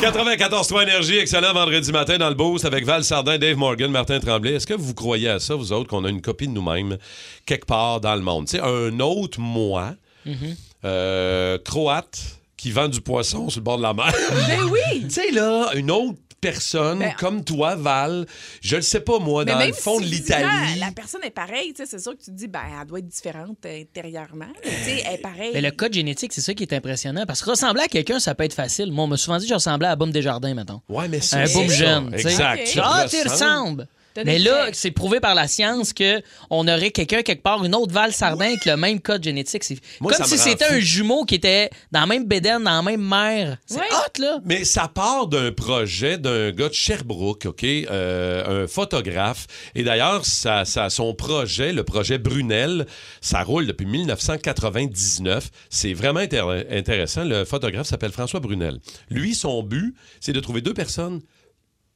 94.3 0.00 0.84
Énergie, 0.84 1.18
excellent 1.18 1.52
vendredi 1.52 1.90
matin 1.90 2.18
dans 2.18 2.28
le 2.28 2.36
boost 2.36 2.64
avec 2.64 2.84
Val 2.84 3.02
Sardin, 3.02 3.36
Dave 3.36 3.56
Morgan, 3.56 3.90
Martin 3.90 4.20
Tremblay. 4.20 4.54
Est-ce 4.54 4.66
que 4.66 4.74
vous 4.74 4.94
croyez 4.94 5.28
à 5.28 5.40
ça, 5.40 5.56
vous 5.56 5.72
autres, 5.72 5.90
qu'on 5.90 6.04
a 6.04 6.08
une 6.08 6.20
copie 6.20 6.46
de 6.46 6.52
nous-mêmes 6.52 6.98
quelque 7.46 7.66
part 7.66 8.00
dans 8.00 8.14
le 8.14 8.20
monde? 8.20 8.46
Tu 8.46 8.58
sais, 8.58 8.62
un 8.62 9.00
autre 9.00 9.40
moi, 9.40 9.94
euh, 10.84 11.58
croate, 11.64 12.38
qui 12.56 12.70
vend 12.70 12.86
du 12.86 13.00
poisson 13.00 13.50
sur 13.50 13.58
le 13.58 13.64
bord 13.64 13.78
de 13.78 13.82
la 13.82 13.92
mer. 13.92 14.12
Ben 14.46 14.62
oui. 14.70 15.00
tu 15.02 15.10
sais, 15.10 15.32
là, 15.32 15.70
une 15.74 15.90
autre 15.90 16.18
personne 16.40 16.98
Ben, 17.00 17.14
comme 17.18 17.44
toi, 17.44 17.74
Val, 17.74 18.26
je 18.60 18.76
le 18.76 18.82
sais 18.82 19.00
pas, 19.00 19.18
moi, 19.18 19.44
dans 19.44 19.58
le 19.58 19.72
fond 19.72 19.98
si 19.98 20.04
de 20.06 20.10
l'Italie. 20.10 20.78
La 20.78 20.90
personne 20.92 21.22
est 21.24 21.30
pareille, 21.30 21.72
c'est 21.74 22.00
sûr 22.00 22.12
que 22.12 22.18
tu 22.22 22.26
te 22.26 22.36
dis, 22.36 22.48
ben, 22.48 22.60
elle 22.80 22.86
doit 22.86 22.98
être 23.00 23.06
différente 23.08 23.58
euh, 23.66 23.80
intérieurement. 23.82 24.46
mais 24.64 25.02
elle 25.06 25.14
est 25.14 25.18
pareille. 25.18 25.50
Mais 25.54 25.60
le 25.60 25.70
code 25.70 25.92
génétique, 25.92 26.32
c'est 26.32 26.40
ça 26.40 26.54
qui 26.54 26.62
est 26.62 26.72
impressionnant. 26.72 27.24
Parce 27.26 27.42
que 27.42 27.50
ressembler 27.50 27.82
à 27.82 27.88
quelqu'un, 27.88 28.20
ça 28.20 28.34
peut 28.34 28.44
être 28.44 28.54
facile. 28.54 28.90
Moi, 28.92 29.04
on 29.04 29.08
m'a 29.08 29.16
souvent 29.16 29.38
dit 29.38 29.44
que 29.44 29.50
je 29.50 29.54
ressemblais 29.54 29.88
à 29.88 29.96
Boum 29.96 30.10
Desjardins, 30.10 30.54
mettons. 30.54 30.80
Ouais, 30.88 31.08
mais 31.08 31.20
c'est 31.20 31.36
Un 31.36 31.52
boum 31.52 31.68
ça. 31.68 31.74
jeune. 31.74 32.14
Exact. 32.14 32.78
Ah, 32.82 33.06
tu 33.08 33.28
ressembles. 33.28 33.86
Mais 34.24 34.38
là, 34.38 34.68
c'est 34.72 34.90
prouvé 34.90 35.20
par 35.20 35.34
la 35.34 35.46
science 35.48 35.92
que 35.92 36.20
on 36.50 36.66
aurait 36.68 36.90
quelqu'un 36.90 37.22
quelque 37.22 37.42
part, 37.42 37.64
une 37.64 37.74
autre 37.74 37.92
Val 37.92 38.12
Sardin 38.12 38.46
avec 38.46 38.64
le 38.64 38.76
même 38.76 39.00
code 39.00 39.22
génétique. 39.24 39.64
C'est 39.64 39.78
Moi, 40.00 40.12
comme 40.12 40.24
ça 40.26 40.30
me 40.30 40.36
si 40.38 40.44
rend 40.44 40.50
c'était 40.50 40.64
fou. 40.66 40.74
un 40.74 40.80
jumeau 40.80 41.24
qui 41.24 41.34
était 41.36 41.70
dans 41.92 42.00
la 42.00 42.06
même 42.06 42.24
bédaine, 42.24 42.64
dans 42.64 42.70
la 42.76 42.82
même 42.82 43.02
mer. 43.06 43.58
C'est 43.66 43.76
Ouais. 43.78 43.86
hot, 43.90 44.20
là. 44.22 44.38
Mais 44.44 44.64
ça 44.64 44.88
part 44.88 45.26
d'un 45.26 45.52
projet 45.52 46.18
d'un 46.18 46.50
gars 46.50 46.68
de 46.68 46.74
Sherbrooke, 46.74 47.46
OK? 47.46 47.64
Euh, 47.64 48.64
un 48.64 48.66
photographe. 48.66 49.46
Et 49.74 49.82
d'ailleurs, 49.84 50.24
ça, 50.26 50.64
ça- 50.64 50.90
son 50.90 51.14
projet, 51.14 51.72
le 51.72 51.84
projet 51.84 52.18
Brunel, 52.18 52.86
ça 53.20 53.42
roule 53.42 53.66
depuis 53.66 53.86
1999. 53.86 55.50
C'est 55.70 55.92
vraiment 55.94 56.20
intér- 56.20 56.66
intéressant. 56.70 57.24
Le 57.24 57.44
photographe 57.44 57.86
s'appelle 57.86 58.12
François 58.12 58.40
Brunel. 58.40 58.78
Lui, 59.10 59.34
son 59.34 59.62
but, 59.62 59.94
c'est 60.20 60.32
de 60.32 60.40
trouver 60.40 60.60
deux 60.60 60.74
personnes 60.74 61.20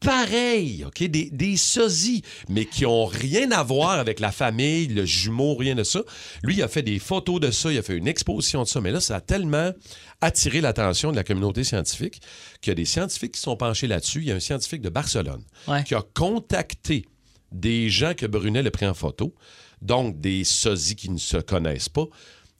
pareilles, 0.03 0.85
OK? 0.87 1.03
Des, 1.05 1.31
des 1.31 1.57
sosies, 1.57 2.23
mais 2.49 2.65
qui 2.67 2.87
ont 2.87 3.05
rien 3.07 3.51
à 3.51 3.63
voir 3.63 3.93
avec 3.99 4.21
la 4.21 4.33
famille, 4.33 4.87
le 4.89 5.05
jumeau, 5.05 5.55
rien 5.55 5.75
de 5.75 5.85
ça. 5.85 6.03
Lui, 6.43 6.55
il 6.57 6.63
a 6.63 6.69
fait 6.69 6.83
des 6.83 6.99
photos 6.99 7.41
de 7.41 7.51
ça, 7.51 7.73
il 7.73 7.79
a 7.79 7.83
fait 7.83 7.97
une 7.97 8.09
exposition 8.09 8.63
de 8.63 8.69
ça, 8.69 8.81
mais 8.81 8.91
là, 8.93 9.01
ça 9.01 9.17
a 9.17 9.21
tellement 9.21 9.73
attiré 10.21 10.61
l'attention 10.61 11.11
de 11.11 11.17
la 11.17 11.25
communauté 11.25 11.65
scientifique 11.65 12.21
qu'il 12.61 12.71
y 12.71 12.73
a 12.73 12.75
des 12.75 12.85
scientifiques 12.85 13.33
qui 13.33 13.41
sont 13.41 13.57
penchés 13.57 13.87
là-dessus. 13.87 14.21
Il 14.21 14.29
y 14.29 14.33
a 14.33 14.37
un 14.37 14.41
scientifique 14.41 14.83
de 14.83 14.89
Barcelone 14.91 15.43
Ouais. 15.69 15.83
qui 15.85 15.95
a 15.95 16.03
contacté 16.15 17.07
des 17.51 17.91
gens 17.91 18.15
que 18.15 18.27
Brunel 18.27 18.67
a 18.67 18.71
pris 18.71 18.87
en 18.87 18.95
photo, 18.95 19.35
donc 19.81 20.21
des 20.21 20.45
sosies 20.45 20.97
qui 20.97 21.11
ne 21.11 21.19
se 21.19 21.37
connaissent 21.37 21.89
pas. 21.89 22.07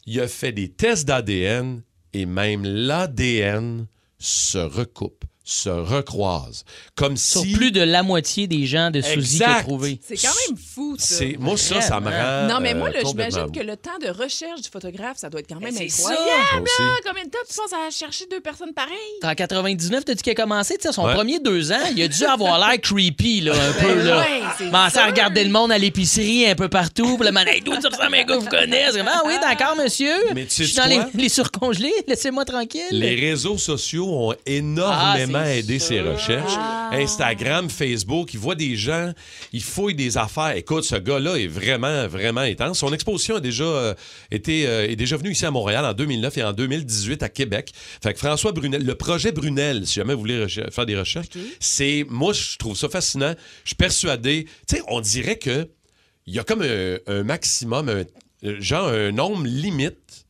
Il 0.07 0.21
a 0.21 0.29
fait 0.29 0.53
des 0.53 0.69
tests 0.69 1.07
d'ADN 1.07 1.83
et 2.13 2.27
même 2.27 2.65
l'ADN 2.65 3.87
se 4.19 4.59
recoupe, 4.59 5.25
se 5.53 5.69
recroise. 5.69 6.65
Comme 6.95 7.17
Sur 7.17 7.43
si... 7.43 7.53
plus 7.53 7.71
de 7.73 7.81
la 7.83 8.03
moitié 8.03 8.47
des 8.47 8.67
gens 8.67 8.91
de 8.91 9.01
Suzy 9.01 9.43
a 9.43 9.47
Exact. 9.49 9.63
trouvé. 9.65 10.01
C'est 10.07 10.17
quand 10.17 10.33
même 10.49 10.57
fou, 10.59 10.97
ça. 10.99 11.25
Moi, 11.39 11.57
ça, 11.57 11.81
ça 11.81 12.01
me 12.01 12.09
rend. 12.11 12.49
Non, 12.55 12.61
mais 12.61 12.75
moi, 12.75 12.89
euh, 12.89 12.93
là, 12.93 13.01
j'imagine 13.05 13.51
que 13.53 13.61
le 13.61 13.77
temps 13.77 13.99
de 14.01 14.09
recherche 14.09 14.63
du 14.63 14.69
photographe, 14.71 15.17
ça 15.19 15.29
doit 15.31 15.41
être 15.41 15.49
quand 15.49 15.61
même 15.61 15.73
c'est 15.75 15.85
incroyable. 15.85 16.69
ça. 16.69 16.83
Ah, 16.83 16.97
Combien 17.07 17.25
de 17.25 17.31
temps 17.31 17.39
tu 17.49 17.55
penses 17.57 17.73
à 17.73 17.91
chercher 17.91 18.25
deux 18.31 18.41
personnes 18.41 18.73
pareilles? 18.73 18.93
En 19.23 19.35
99, 19.35 20.05
t'as 20.05 20.15
dit 20.15 20.23
qu'il 20.23 20.33
a 20.33 20.35
commencé, 20.35 20.77
tu 20.77 20.83
sais, 20.89 20.93
son 20.93 21.05
Ouais. 21.07 21.15
premier 21.15 21.39
deux 21.41 21.73
ans, 21.73 21.81
il 21.95 22.03
a 22.03 22.09
dû 22.09 22.25
avoir 22.25 22.59
l'air 22.59 22.81
creepy, 22.81 23.41
là, 23.43 23.53
un 23.55 23.73
peu, 23.73 23.95
Ben 23.97 24.05
là. 24.05 24.19
ouais, 24.21 24.67
Commencer 24.67 24.99
à 24.99 25.07
regarder 25.07 25.45
le 25.45 25.51
monde 25.51 25.73
à 25.73 25.79
l'épicerie 25.79 26.47
un 26.47 26.55
peu 26.55 26.69
partout, 26.69 27.17
puis 27.19 27.27
le 27.27 27.33
man, 27.33 27.47
hey, 27.49 27.61
d'où 27.61 27.73
tu 27.73 27.87
ressembles 27.87 28.15
à 28.15 28.19
un 28.19 28.23
gars 28.23 28.37
que 28.37 28.41
vous 28.41 28.47
connaissez? 28.49 29.01
Ah 29.07 29.23
oui, 29.27 29.35
d'accord, 29.41 29.77
monsieur. 29.77 30.15
Mais 30.35 30.45
tu 30.45 30.51
sais 30.51 30.65
Je 30.65 30.69
suis 30.69 30.77
dans 30.77 30.85
quoi? 30.85 31.09
les, 31.15 31.23
les 31.23 31.29
surcongelés, 31.29 31.93
laissez-moi 32.07 32.45
tranquille. 32.45 32.83
Les 32.93 33.15
réseaux 33.17 33.59
sociaux 33.59 34.07
ont 34.09 34.33
Ah, 34.33 34.37
énormément 34.47 35.42
aidé 35.45 35.79
ses 35.79 36.01
recherches. 36.01 36.53
Ah. 36.57 36.91
Instagram, 36.93 37.71
Facebook, 37.71 38.35
il 38.35 38.41
voit 38.41 38.55
des 38.55 38.77
gens, 38.77 39.13
il 39.53 39.63
fouille 39.63 39.95
des 39.95 40.19
affaires. 40.19 40.57
Écoute, 40.57 40.85
ce 40.85 40.97
gars-là 40.97 41.37
est 41.37 41.47
vraiment, 41.47 42.07
vraiment 42.09 42.41
intense. 42.43 42.79
Son 42.79 42.93
exposition 42.93 43.37
a 43.37 43.41
déjà 43.41 43.65
euh, 43.65 43.95
été, 44.31 44.67
euh, 44.67 44.89
est 44.89 44.97
déjà 44.97 45.17
venue 45.17 45.31
ici 45.33 45.47
à 45.47 45.51
Montréal 45.51 45.85
en 45.85 45.93
2009 45.95 46.39
et 46.39 46.45
en 46.45 46.53
2018 46.53 47.23
à 47.23 47.29
Québec. 47.29 47.73
Fait 48.03 48.13
que 48.13 48.19
François 48.19 48.53
Brunel, 48.53 48.85
le 48.85 48.95
projet 48.95 49.33
Brunel, 49.33 49.87
si 49.87 49.95
jamais 49.95 50.15
vous 50.15 50.21
voulez 50.21 50.47
faire 50.71 50.87
des 50.87 50.99
recherches, 50.99 51.29
c'est, 51.61 52.05
moi, 52.09 52.33
je 52.33 52.57
trouve 52.59 52.77
ça 52.77 52.89
fascinant. 52.89 53.35
Je 53.65 53.69
suis 53.71 53.77
persuadé, 53.77 54.47
tu 54.69 54.77
sais, 54.77 54.83
on 54.89 55.01
dirait 55.01 55.39
que 55.39 55.69
il 56.27 56.35
y 56.35 56.39
a 56.39 56.45
comme 56.45 56.63
un, 56.63 56.99
un 57.09 57.23
maximum, 57.25 57.89
un- 57.89 58.05
euh, 58.45 58.57
genre 58.61 58.89
un 58.89 59.11
nombre 59.13 59.45
limite 59.47 60.22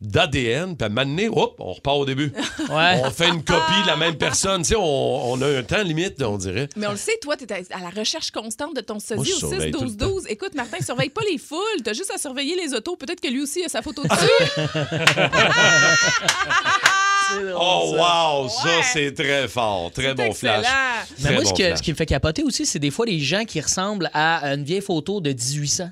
d'ADN, 0.00 0.76
puis 0.76 0.86
à 0.86 0.88
donné, 0.88 1.28
hop, 1.28 1.56
on 1.58 1.72
repart 1.72 1.96
au 1.98 2.04
début. 2.04 2.32
Ouais. 2.70 3.00
On 3.04 3.10
fait 3.10 3.28
une 3.28 3.42
copie 3.42 3.82
de 3.82 3.86
la 3.88 3.96
même 3.96 4.16
personne. 4.16 4.62
Tu 4.62 4.68
sais, 4.70 4.76
on, 4.76 5.32
on 5.32 5.42
a 5.42 5.46
un 5.58 5.62
temps 5.64 5.82
limite, 5.82 6.22
on 6.22 6.36
dirait. 6.38 6.68
Mais 6.76 6.86
on 6.86 6.92
le 6.92 6.96
sait, 6.96 7.18
toi, 7.20 7.36
tu 7.36 7.44
es 7.44 7.52
à 7.52 7.80
la 7.80 7.90
recherche 7.90 8.30
constante 8.30 8.76
de 8.76 8.80
ton 8.80 9.00
sosie 9.00 9.32
au 9.32 9.36
surveille 9.38 9.72
tout 9.72 9.82
le 9.82 9.88
6-12-12. 9.90 10.26
Écoute, 10.28 10.54
Martin, 10.54 10.76
surveille 10.84 11.10
pas 11.10 11.22
les 11.30 11.38
foules. 11.38 11.58
T'as 11.84 11.92
juste 11.94 12.12
à 12.14 12.18
surveiller 12.18 12.54
les 12.54 12.72
autos. 12.74 12.94
Peut-être 12.96 13.20
que 13.20 13.28
lui 13.28 13.42
aussi 13.42 13.64
a 13.64 13.68
sa 13.68 13.82
photo 13.82 14.02
dessus. 14.02 14.60
Oh, 17.54 17.94
wow! 17.96 18.48
Ça, 18.48 18.64
Ouais. 18.78 18.82
c'est 18.92 19.12
très 19.14 19.46
fort. 19.46 19.92
Très 19.92 20.14
bon 20.14 20.24
excellent. 20.24 20.60
flash. 20.62 21.06
Mais 21.18 21.24
Très 21.24 21.32
moi, 21.34 21.42
bon 21.44 21.48
ce, 21.48 21.54
que- 21.54 21.64
flash. 21.66 21.78
ce 21.78 21.82
qui 21.84 21.90
me 21.92 21.96
fait 21.96 22.06
capoter 22.06 22.42
aussi, 22.42 22.66
c'est 22.66 22.80
des 22.80 22.90
fois 22.90 23.06
les 23.06 23.20
gens 23.20 23.44
qui 23.44 23.60
ressemblent 23.60 24.10
à 24.12 24.52
une 24.52 24.64
vieille 24.64 24.80
photo 24.80 25.20
de 25.20 25.30
1800. 25.30 25.90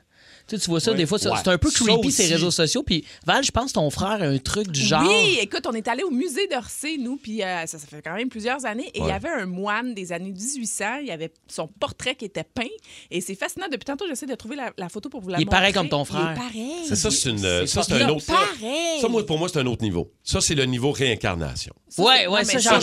Tu, 0.49 0.57
sais, 0.57 0.63
tu 0.63 0.71
vois 0.71 0.81
ça, 0.81 0.95
des 0.95 1.05
fois, 1.07 1.19
Ouais. 1.19 1.37
c'est 1.45 1.49
un 1.51 1.59
peu 1.59 1.71
creepy, 1.71 2.11
ces 2.11 2.27
réseaux 2.33 2.51
sociaux. 2.51 2.83
Puis, 2.83 3.05
Val, 3.27 3.45
je 3.45 3.51
pense 3.51 3.67
que 3.69 3.75
ton 3.75 3.91
frère 3.91 4.23
a 4.23 4.25
un 4.25 4.39
truc 4.39 4.69
du 4.71 4.81
genre. 4.81 5.07
Oui, 5.07 5.39
écoute, 5.43 5.67
on 5.67 5.73
est 5.73 5.87
allé 5.89 6.03
au 6.03 6.11
musée 6.11 6.47
d'Orsay, 6.49 6.97
nous, 6.99 7.17
puis 7.17 7.43
euh, 7.43 7.67
ça, 7.67 7.79
ça 7.79 7.87
fait 7.87 8.01
quand 8.03 8.15
même 8.15 8.29
plusieurs 8.31 8.65
années. 8.65 8.91
Et 8.95 9.01
il 9.01 9.07
y 9.07 9.11
avait 9.11 9.29
un 9.29 9.45
moine 9.47 9.93
des 9.95 10.11
années 10.13 10.33
1800. 10.33 10.85
Il 11.03 11.09
y 11.09 11.11
avait 11.11 11.33
son 11.49 11.67
portrait 11.69 12.15
qui 12.15 12.25
était 12.25 12.45
peint. 12.45 12.63
Et 13.11 13.21
c'est 13.21 13.35
fascinant. 13.35 13.67
Depuis 13.71 13.85
tantôt, 13.85 14.07
j'essaie 14.09 14.27
de 14.27 14.35
trouver 14.35 14.57
la, 14.57 14.73
la 14.79 14.89
photo 14.89 15.09
pour 15.11 15.21
vous 15.21 15.29
la 15.29 15.39
Il 15.39 15.43
est 15.43 15.45
montrer. 15.45 15.59
pareil 15.59 15.73
comme 15.75 15.89
ton 15.91 16.05
frère. 16.07 16.31
Il 16.31 16.33
est 16.33 16.47
pareil. 16.49 16.85
C'est 16.89 16.97
ça, 16.97 17.11
c'est 17.11 17.31
une, 17.31 17.67
ça, 17.67 17.83
c'est 17.83 17.97
Il 17.97 18.03
un 18.03 18.09
autre. 18.09 18.25
pareil. 18.27 19.01
Ça, 19.01 19.09
moi, 19.09 19.27
pour 19.27 19.39
moi, 19.39 19.49
c'est 19.49 19.59
un 19.59 19.67
autre 19.67 19.83
niveau. 19.83 20.11
Ça, 20.25 20.41
c'est 20.41 20.55
le 20.55 20.65
niveau 20.65 20.93
réincarnation. 20.93 21.75
Ça, 21.91 22.03
Ouais, 22.03 22.21
c'est- 22.21 22.29
ouais, 22.29 22.45
ça, 22.45 22.81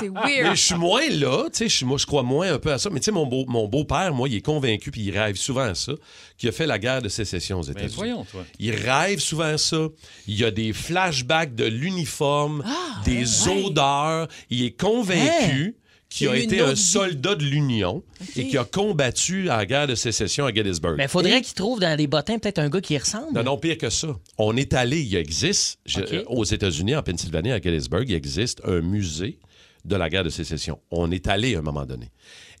c'est 0.00 0.08
weird. 0.08 0.24
Mais 0.26 0.56
je 0.56 0.62
suis 0.62 0.74
moins 0.74 1.08
là, 1.10 1.44
tu 1.44 1.58
sais, 1.58 1.68
je 1.68 1.76
suis- 1.76 1.86
moi, 1.86 1.98
je 1.98 2.06
crois 2.06 2.22
moins 2.22 2.52
un 2.52 2.58
peu 2.58 2.72
à 2.72 2.78
ça. 2.78 2.90
Mais 2.90 3.00
tu 3.00 3.06
sais, 3.06 3.10
mon, 3.12 3.26
beau, 3.26 3.44
mon 3.48 3.66
beau-père, 3.68 4.12
moi, 4.14 4.28
il 4.28 4.36
est 4.36 4.40
convaincu, 4.44 4.90
puis 4.90 5.02
il 5.02 5.16
rêve 5.18 5.36
souvent 5.36 5.62
à 5.62 5.74
ça, 5.74 5.92
qui 6.36 6.48
a 6.48 6.52
fait 6.52 6.59
la 6.66 6.78
guerre 6.78 7.02
de 7.02 7.08
sécession 7.08 7.60
aux 7.60 7.64
Ben, 7.64 7.72
États-Unis. 7.72 7.94
voyons, 7.96 8.24
toi. 8.24 8.44
Il 8.58 8.72
rêve 8.74 9.18
souvent 9.20 9.44
à 9.44 9.58
ça. 9.58 9.88
Il 10.26 10.38
y 10.38 10.44
a 10.44 10.50
des 10.50 10.72
flashbacks 10.72 11.54
de 11.54 11.64
l'uniforme, 11.64 12.64
des 13.04 13.48
odeurs. 13.48 14.28
Il 14.50 14.62
est 14.64 14.78
convaincu 14.78 15.76
qu'il 16.08 16.26
a 16.28 16.34
Il 16.34 16.38
y 16.38 16.40
a 16.40 16.44
été 16.44 16.60
un 16.60 16.72
vie. 16.72 16.80
soldat 16.80 17.36
de 17.36 17.44
l'Union 17.44 18.02
et 18.36 18.48
qui 18.48 18.58
a 18.58 18.64
combattu 18.64 19.48
à 19.48 19.58
la 19.58 19.66
guerre 19.66 19.86
de 19.86 19.94
sécession 19.94 20.44
à 20.44 20.52
Gettysburg. 20.52 20.94
Mais 20.96 21.04
il 21.04 21.08
faudrait 21.08 21.40
qu'il 21.40 21.54
trouve 21.54 21.78
dans 21.78 21.96
les 21.96 22.08
bottins 22.08 22.38
peut-être 22.38 22.58
un 22.58 22.68
gars 22.68 22.80
qui 22.80 22.94
y 22.94 22.98
ressemble. 22.98 23.32
Non, 23.32 23.44
non, 23.44 23.58
pire 23.58 23.78
que 23.78 23.90
ça. 23.90 24.08
On 24.36 24.56
est 24.56 24.74
allé, 24.74 25.02
il 25.02 25.14
existe, 25.14 25.78
je- 25.86 26.24
aux 26.26 26.44
États-Unis, 26.44 26.96
en 26.96 27.02
Pennsylvanie, 27.04 27.52
à 27.52 27.60
Gettysburg, 27.60 28.04
il 28.08 28.14
existe 28.14 28.60
un 28.64 28.80
musée 28.80 29.38
de 29.84 29.94
la 29.96 30.10
guerre 30.10 30.24
de 30.24 30.30
sécession. 30.30 30.80
On 30.90 31.10
est 31.12 31.28
allé 31.28 31.54
à 31.54 31.60
un 31.60 31.62
moment 31.62 31.86
donné. 31.86 32.10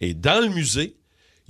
Et 0.00 0.14
dans 0.14 0.40
le 0.40 0.48
musée, 0.48 0.94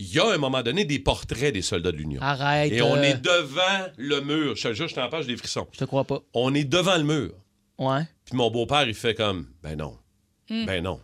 il 0.01 0.13
y 0.15 0.19
a 0.19 0.31
à 0.31 0.35
un 0.35 0.39
moment 0.39 0.63
donné 0.63 0.85
des 0.85 0.99
portraits 0.99 1.53
des 1.53 1.63
soldats 1.63 1.93
de 1.93 1.97
l'Union. 1.99 2.21
Arrête. 2.23 2.73
Et 2.73 2.81
on 2.83 2.97
euh, 2.97 3.03
est 3.03 3.21
devant 3.21 3.87
le 3.99 4.21
mur. 4.23 4.57
Je 4.57 4.69
te 4.69 4.73
jure, 4.75 4.89
je 4.89 4.95
t'en 4.95 5.09
parle, 5.09 5.23
j'ai 5.25 5.29
des 5.33 5.37
frissons. 5.37 5.67
Je 5.73 5.79
te 5.79 5.85
crois 5.85 6.05
pas. 6.05 6.21
On 6.33 6.55
est 6.55 6.65
devant 6.65 6.97
le 6.97 7.05
mur. 7.05 7.33
Ouais. 7.79 8.03
Puis 8.25 8.35
mon 8.37 8.51
beau-père, 8.51 8.89
il 8.89 8.95
fait 8.95 9.15
comme, 9.15 9.47
ben 9.63 9.77
non, 9.77 9.97
Hmm. 10.49 10.65
ben 10.67 10.83
non. 10.83 11.01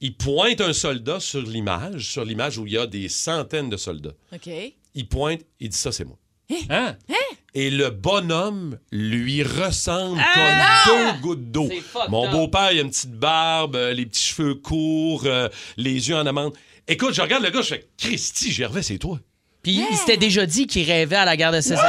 Il 0.00 0.14
pointe 0.16 0.60
un 0.60 0.72
soldat 0.72 1.18
sur 1.18 1.40
l'image, 1.42 2.10
sur 2.10 2.24
l'image 2.24 2.58
où 2.58 2.66
il 2.66 2.72
y 2.74 2.78
a 2.78 2.86
des 2.86 3.08
centaines 3.08 3.70
de 3.70 3.76
soldats. 3.76 4.12
OK. 4.34 4.48
Il 4.94 5.08
pointe, 5.08 5.40
il 5.60 5.70
dit 5.70 5.76
ça, 5.76 5.92
c'est 5.92 6.04
moi. 6.04 6.18
Hein? 6.70 6.96
Et 7.54 7.70
le 7.70 7.90
bonhomme 7.90 8.78
lui 8.92 9.42
ressemble 9.42 10.20
Ah, 10.22 10.82
comme 10.84 10.94
deux 10.94 11.20
gouttes 11.22 11.50
d'eau. 11.50 11.68
Mon 12.08 12.26
up. 12.26 12.32
beau-père, 12.32 12.72
il 12.72 12.78
a 12.78 12.82
une 12.82 12.90
petite 12.90 13.12
barbe, 13.14 13.74
euh, 13.76 13.92
les 13.92 14.06
petits 14.06 14.22
cheveux 14.22 14.54
courts, 14.54 15.22
euh, 15.26 15.48
les 15.76 16.08
yeux 16.08 16.16
en 16.16 16.26
amande. 16.26 16.52
Écoute, 16.88 17.14
je 17.14 17.20
regarde 17.20 17.44
le 17.44 17.50
gars, 17.50 17.60
je 17.62 17.68
fais 17.68 17.88
Christy 17.98 18.50
Gervais, 18.50 18.82
c'est 18.82 18.98
toi. 18.98 19.18
Puis 19.62 19.84
il 19.90 19.96
s'était 19.96 20.16
déjà 20.16 20.46
dit 20.46 20.66
qu'il 20.66 20.86
rêvait 20.90 21.16
à 21.16 21.24
la 21.24 21.36
guerre 21.36 21.52
de 21.52 21.60
sécession. 21.60 21.84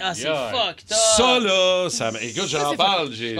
Ah, 0.00 0.14
c'est 0.14 0.22
Yeah. 0.22 0.50
fucked 0.52 0.90
up. 0.90 0.98
Ça, 1.16 1.38
là, 1.38 1.88
ça, 1.90 2.10
écoute, 2.20 2.48
j'en 2.48 2.74
parle, 2.74 3.12
j'ai 3.12 3.36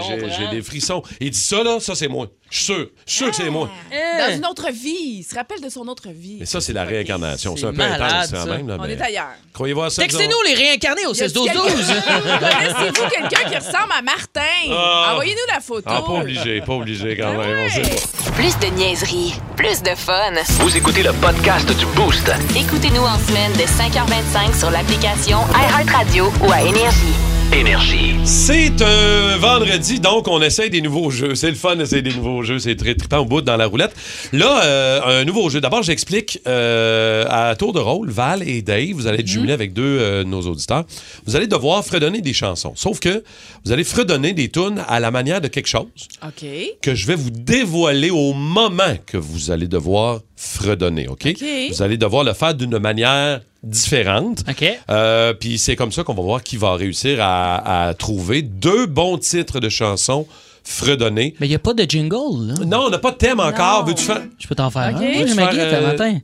des 0.51 0.61
frissons. 0.61 1.01
Il 1.19 1.31
dit 1.31 1.37
ça, 1.39 1.63
là, 1.63 1.79
ça, 1.79 1.95
c'est 1.95 2.07
moi. 2.07 2.27
Je 2.53 2.57
suis 2.59 2.65
sûr. 2.65 2.87
Je 3.07 3.11
suis 3.11 3.17
sûr 3.17 3.29
que 3.31 3.35
c'est 3.35 3.49
moi. 3.49 3.67
Hein? 3.91 4.27
Dans 4.29 4.35
une 4.35 4.45
autre 4.45 4.69
vie. 4.71 5.17
Il 5.17 5.23
se 5.23 5.33
rappelle 5.33 5.59
de 5.59 5.69
son 5.69 5.87
autre 5.87 6.09
vie. 6.09 6.37
Mais 6.39 6.45
ça, 6.45 6.61
c'est 6.61 6.71
la 6.71 6.83
réincarnation. 6.83 7.55
C'est 7.57 7.65
un 7.65 7.73
peu 7.73 7.81
intense 7.81 8.27
ça. 8.27 8.37
quand 8.37 8.45
même. 8.45 8.67
Là, 8.67 8.77
On 8.79 8.83
mais 8.85 8.93
est 8.93 9.01
ailleurs. 9.01 9.31
Croyez-vous 9.53 9.81
à 9.81 9.89
ça? 9.89 10.03
Textez-nous 10.03 10.35
les 10.45 10.53
réincarnés 10.53 11.07
au 11.07 11.15
Y 11.15 11.23
a-t-il 11.23 11.49
16-12-12. 11.49 11.51
quelqu'un- 11.51 12.19
Connaissez-vous 12.21 13.09
quelqu'un 13.09 13.49
qui 13.49 13.55
ressemble 13.55 13.91
à 13.97 14.01
Martin? 14.03 14.41
Ah. 14.69 15.09
Envoyez-nous 15.13 15.51
la 15.51 15.59
photo. 15.61 15.81
Ah, 15.87 16.03
pas 16.05 16.11
obligé, 16.13 16.61
pas 16.61 16.73
obligé 16.73 17.17
quand 17.17 17.33
même. 17.33 17.57
on 17.65 17.69
sait 17.69 17.81
pas. 17.81 18.31
Plus 18.33 18.57
de 18.59 18.67
niaiserie, 18.75 19.33
plus 19.55 19.81
de 19.81 19.95
fun. 19.95 20.33
Vous 20.59 20.77
écoutez 20.77 21.01
le 21.01 21.13
podcast 21.13 21.67
du 21.75 21.85
Boost. 21.87 22.31
Écoutez-nous 22.55 23.01
en 23.03 23.17
semaine 23.17 23.53
de 23.53 23.63
5h25 23.63 24.59
sur 24.59 24.69
l'application 24.69 25.39
iHeartRadio 25.55 26.31
ou 26.47 26.51
à 26.51 26.61
Énergie. 26.61 27.13
Énergie. 27.53 28.15
C'est 28.23 28.81
un 28.81 29.37
vendredi, 29.37 29.99
donc 29.99 30.27
on 30.27 30.41
essaye 30.41 30.71
des 30.71 30.81
nouveaux 30.81 31.11
jeux. 31.11 31.35
C'est 31.35 31.49
le 31.49 31.55
fun 31.55 31.75
d'essayer 31.75 32.01
des 32.01 32.13
nouveaux 32.13 32.41
jeux. 32.41 32.57
C'est 32.57 32.75
très 32.75 32.95
trippant 32.95 33.19
au 33.19 33.25
bout 33.25 33.41
dans 33.41 33.57
la 33.57 33.67
roulette. 33.67 33.93
Là, 34.31 34.63
euh, 34.63 35.21
un 35.21 35.23
nouveau 35.23 35.49
jeu. 35.49 35.61
D'abord, 35.61 35.83
j'explique 35.83 36.39
euh, 36.47 37.25
à 37.29 37.55
tour 37.55 37.71
de 37.71 37.79
rôle, 37.79 38.09
Val 38.09 38.47
et 38.47 38.63
Dave, 38.63 38.93
vous 38.93 39.05
allez 39.05 39.19
être 39.19 39.27
jumelés 39.27 39.53
avec 39.53 39.73
deux 39.73 39.83
euh, 39.83 40.23
de 40.23 40.29
nos 40.29 40.41
auditeurs. 40.41 40.85
Vous 41.27 41.35
allez 41.35 41.47
devoir 41.47 41.85
fredonner 41.85 42.21
des 42.21 42.33
chansons. 42.33 42.73
Sauf 42.75 42.99
que 42.99 43.23
vous 43.65 43.71
allez 43.71 43.83
fredonner 43.83 44.33
des 44.33 44.49
tunes 44.49 44.83
à 44.87 44.99
la 44.99 45.11
manière 45.11 45.39
de 45.39 45.47
quelque 45.47 45.67
chose 45.67 45.85
OK. 46.25 46.45
que 46.81 46.95
je 46.95 47.05
vais 47.05 47.15
vous 47.15 47.29
dévoiler 47.29 48.09
au 48.09 48.33
moment 48.33 48.97
que 49.05 49.17
vous 49.17 49.51
allez 49.51 49.67
devoir 49.67 50.21
fredonner, 50.43 51.07
OK? 51.07 51.25
OK. 51.27 51.43
Vous 51.71 51.81
allez 51.81 51.97
devoir 51.97 52.23
le 52.23 52.33
faire 52.33 52.53
d'une 52.53 52.77
manière 52.77 53.41
différente. 53.63 54.43
OK. 54.49 54.65
Euh, 54.89 55.33
Puis 55.33 55.57
c'est 55.57 55.75
comme 55.75 55.91
ça 55.91 56.03
qu'on 56.03 56.13
va 56.13 56.21
voir 56.21 56.43
qui 56.43 56.57
va 56.57 56.75
réussir 56.75 57.19
à, 57.21 57.87
à 57.87 57.93
trouver 57.93 58.41
deux 58.41 58.85
bons 58.85 59.17
titres 59.17 59.59
de 59.59 59.69
chansons 59.69 60.27
fredonnés. 60.63 61.35
Mais 61.39 61.47
il 61.47 61.49
n'y 61.49 61.55
a 61.55 61.59
pas 61.59 61.73
de 61.73 61.83
jingle, 61.83 62.47
là. 62.47 62.53
Non, 62.65 62.85
on 62.85 62.89
n'a 62.89 62.97
pas 62.97 63.11
de 63.11 63.17
thème 63.17 63.39
encore. 63.39 63.81
Non. 63.81 63.87
Veux-tu 63.87 64.03
faire... 64.03 64.21
Je 64.39 64.47
peux 64.47 64.55
t'en 64.55 64.69
faire 64.69 64.93
OK. 64.95 65.01
un. 65.01 65.01
Moi, 65.01 65.11
veux-tu 65.11 65.27
j'ai 65.29 65.35
ma 65.35 65.51
euh, 65.51 65.87
matin. 65.91 66.19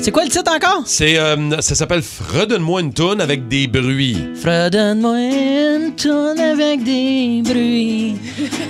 C'est 0.00 0.10
quoi 0.10 0.24
le 0.24 0.30
titre 0.30 0.50
encore? 0.52 0.82
C'est, 0.86 1.16
euh, 1.18 1.60
ça 1.60 1.74
s'appelle 1.74 2.02
Fredonne-moi 2.02 2.80
une 2.80 2.92
toune 2.92 3.20
avec 3.20 3.46
des 3.48 3.66
bruits. 3.68 4.18
Fredonne-moi 4.34 5.18
une 5.18 5.94
tonne 5.94 6.40
avec 6.40 6.82
des 6.82 7.42
bruits. 7.44 8.16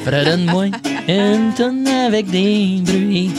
Fredonne-moi 0.05 0.67
une 1.09 1.55
tonne 1.57 1.89
avec 1.89 2.31
des 2.31 2.81
bruits. 2.85 3.31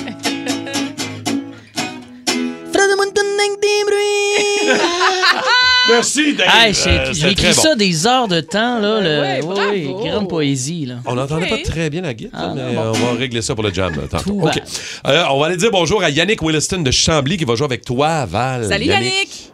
Des 3.62 3.84
bruits. 3.86 4.80
Merci, 5.90 6.36
Dave. 6.36 6.48
Hey, 6.54 6.74
j'ai 6.74 6.90
Euh, 6.90 7.14
j'ai 7.14 7.32
écrit 7.32 7.48
bon. 7.48 7.54
ça 7.62 7.76
des 7.76 8.06
heures 8.06 8.28
de 8.28 8.42
temps, 8.42 8.80
là. 8.80 9.00
le- 9.02 9.22
Ouais, 9.22 9.40
oui, 9.44 9.88
bravo. 9.88 10.04
grande 10.06 10.30
poésie, 10.30 10.86
là. 10.86 10.96
On 11.06 11.16
n'entendait 11.16 11.48
pas 11.48 11.58
très 11.64 11.90
bien 11.90 12.02
la 12.02 12.14
guide, 12.14 12.30
Ah, 12.34 12.54
mais 12.56 12.78
on 12.78 12.92
va 12.92 13.14
régler 13.18 13.42
ça 13.42 13.56
pour 13.56 13.64
le 13.64 13.74
jam 13.74 13.92
euh, 13.98 14.06
tantôt. 14.08 14.40
Tout. 14.52 14.60
Euh, 15.08 15.24
on 15.32 15.40
va 15.40 15.48
aller 15.48 15.58
dire 15.58 15.72
bonjour 15.72 16.04
à 16.04 16.10
Yannick 16.12 16.42
Williston 16.44 16.82
de 16.82 16.92
Chambly 16.92 17.38
qui 17.38 17.46
va 17.46 17.56
jouer 17.56 17.66
avec 17.66 17.84
toi, 17.86 18.26
Val. 18.26 18.66
Salut 18.66 18.86
Yannick. 18.86 19.52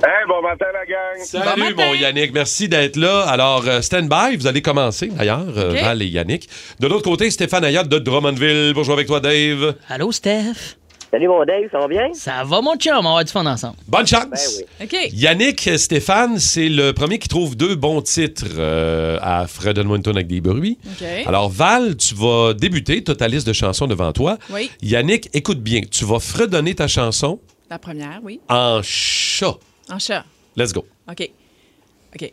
Hey, 0.00 0.26
bon 0.28 0.42
matin, 0.42 0.66
la 0.72 0.84
gang. 0.86 1.26
Salut, 1.26 1.44
Bon 1.56 1.64
matin. 1.76 1.86
mon 1.88 1.94
Yannick. 1.94 2.32
Merci 2.34 2.68
d'être 2.68 2.96
là. 2.96 3.22
Alors, 3.22 3.64
euh, 3.66 3.80
stand 3.80 4.08
by. 4.08 4.36
Vous 4.36 4.46
allez 4.46 4.62
commencer, 4.62 5.06
d'ailleurs. 5.08 5.44
Val 5.50 6.02
et 6.02 6.06
Yannick. 6.06 6.48
De 6.80 6.86
l'autre 6.86 7.02
côté, 7.04 7.30
Stéphane 7.30 7.64
Ayat 7.64 7.82
de 7.84 7.98
Drummondville. 7.98 8.72
Bonjour 8.74 8.92
avec 8.94 9.06
toi, 9.08 9.18
Dave. 9.20 9.74
Allô, 9.88 10.12
Steph? 10.12 10.76
Salut 11.10 11.26
mon 11.28 11.42
Dave, 11.46 11.70
ça 11.72 11.78
va 11.78 11.88
bien? 11.88 12.12
Ça 12.12 12.44
va, 12.44 12.60
mon 12.60 12.76
chum? 12.76 12.92
On 12.98 13.00
va 13.02 13.08
avoir 13.08 13.24
du 13.24 13.32
fun 13.32 13.46
ensemble. 13.46 13.76
Bonne 13.86 14.06
chance. 14.06 14.26
Ben 14.78 14.86
oui. 14.92 15.08
Yannick 15.14 15.70
Stéphane, 15.78 16.38
c'est 16.38 16.68
le 16.68 16.92
premier 16.92 17.18
qui 17.18 17.28
trouve 17.28 17.56
deux 17.56 17.76
bons 17.76 18.02
titres 18.02 18.44
euh, 18.58 19.18
à 19.22 19.46
Fred 19.46 19.78
Winton 19.78 20.10
avec 20.10 20.26
des 20.26 20.42
bruits. 20.42 20.76
OK. 20.84 21.06
Alors, 21.26 21.48
Val, 21.48 21.96
tu 21.96 22.14
vas 22.14 22.52
débuter. 22.52 23.02
Tu 23.02 23.10
as 23.10 23.14
ta 23.16 23.26
liste 23.26 23.46
de 23.46 23.54
chansons 23.54 23.86
devant 23.86 24.12
toi. 24.12 24.36
Oui. 24.50 24.70
Yannick, 24.82 25.30
écoute 25.32 25.60
bien. 25.62 25.80
Tu 25.90 26.04
vas 26.04 26.18
fredonner 26.20 26.74
ta 26.74 26.88
chanson 26.88 27.40
La 27.70 27.78
première, 27.78 28.20
oui. 28.22 28.40
en 28.50 28.80
chat. 28.82 29.54
En 29.90 29.98
chat. 29.98 30.24
Let's 30.56 30.74
go. 30.74 30.84
OK. 31.10 31.30
OK. 32.14 32.32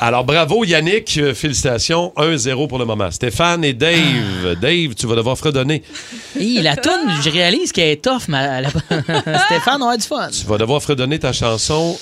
Alors, 0.00 0.24
bravo 0.24 0.64
Yannick. 0.64 1.18
Euh, 1.18 1.34
Félicitations. 1.34 2.12
1-0 2.16 2.68
pour 2.68 2.78
le 2.78 2.84
moment. 2.84 3.10
Stéphane 3.10 3.64
et 3.64 3.72
Dave. 3.72 4.54
Dave, 4.60 4.94
tu 4.94 5.06
vas 5.06 5.16
devoir 5.16 5.36
fredonner. 5.36 5.82
Hi, 6.38 6.62
la 6.62 6.76
toune, 6.76 7.10
je 7.22 7.30
réalise 7.30 7.72
qu'elle 7.72 7.88
est 7.88 8.04
tough, 8.04 8.28
mais 8.28 8.62
la- 8.62 8.68
Stéphane, 9.46 9.82
on 9.82 9.88
a 9.88 9.96
du 9.96 10.06
fun. 10.06 10.28
Tu 10.28 10.46
vas 10.46 10.58
devoir 10.58 10.80
fredonner 10.82 11.18
ta 11.18 11.32
chanson 11.32 11.98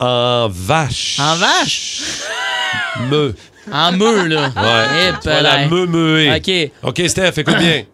en 0.00 0.48
vache. 0.50 1.18
En 1.20 1.36
vache? 1.36 2.00
Me. 3.10 3.34
En 3.72 3.92
meu, 3.92 4.26
là. 4.26 4.48
Ouais. 4.56 5.08
Eh, 5.08 5.12
Tu 5.22 5.28
vas 5.28 5.40
la 5.42 5.50
pelin. 5.56 5.68
me 5.68 5.86
meuer. 5.86 6.34
OK. 6.36 6.72
OK, 6.82 7.08
Steph, 7.08 7.32
écoute 7.38 7.58
bien. 7.58 7.84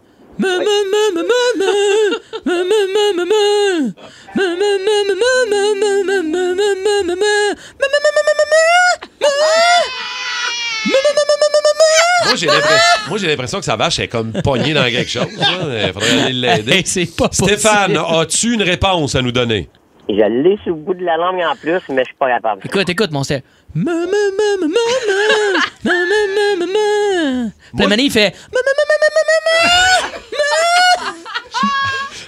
Moi, 13.09 13.19
j'ai 13.19 13.27
l'impression 13.29 13.59
que 13.59 13.65
sa 13.65 13.77
vache 13.77 13.99
est 14.01 14.09
comme 14.09 14.33
pognée 14.43 14.75
dans 14.75 14.85
quelque 14.85 15.11
chose. 15.11 15.27
Il. 16.29 16.45
Stéphane, 17.31 17.97
as-tu 17.97 18.55
une 18.55 18.63
réponse 18.63 19.15
à 19.15 19.23
nous 19.23 19.33
donner? 19.33 19.69
Je 20.09 20.15
l'ai 20.15 20.59
sur 20.63 20.75
le 20.75 20.81
bout 20.81 20.95
de 20.95 21.05
la 21.05 21.17
langue 21.17 21.41
en 21.43 21.57
plus, 21.57 21.81
mais 21.89 22.03
je 22.03 22.07
suis 22.09 22.15
pas 22.19 22.29
capable. 22.29 22.61
Écoute, 22.65 22.89
écoute, 22.89 23.11
mon. 23.11 23.23
Puis 23.23 23.41
le 27.79 27.89
mané, 27.89 28.03
il 28.05 28.11
fait. 28.13 28.35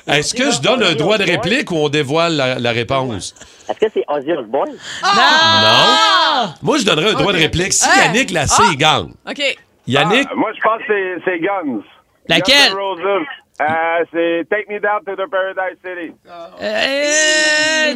Est-ce 0.07 0.35
que 0.35 0.51
je 0.53 0.61
donne 0.61 0.83
un 0.85 0.95
droit 0.95 1.19
de 1.19 1.25
réplique 1.25 1.71
ou 1.73 1.77
on 1.77 1.89
dévoile 1.89 2.35
la, 2.37 2.59
la 2.61 2.71
réponse? 2.73 3.35
Est-ce 3.69 3.79
que 3.81 3.87
c'est 3.93 4.05
Ozzy 4.09 4.33
Osbourne? 4.33 4.71
Non. 5.03 6.53
Moi, 6.63 6.79
je 6.79 6.85
donnerais 6.85 7.11
un 7.11 7.15
droit 7.15 7.33
de 7.33 7.39
réplique 7.39 7.73
si 7.73 7.89
Ah. 7.91 8.05
Yannick 8.07 8.31
la 8.31 8.47
sait, 8.47 8.63
il 8.71 8.77
gagne. 8.79 9.11
OK. 9.29 9.57
Yannick, 9.89 10.29
Ah, 10.31 10.35
moi, 10.37 10.51
je 10.57 10.61
pense 10.63 10.79
que 10.79 10.85
c'est- 10.89 11.23
c'est 11.25 11.39
Guns. 11.41 11.83
Laquelle? 12.29 12.73
Guns. 12.73 13.25
Euh, 13.59 13.65
c'est 14.13 14.45
Take 14.51 14.67
Me 14.69 14.79
Down 14.81 15.01
to 15.07 15.13
the 15.17 15.31
Paradise 15.31 15.79
City. 15.83 16.13
Euh, 16.61 17.95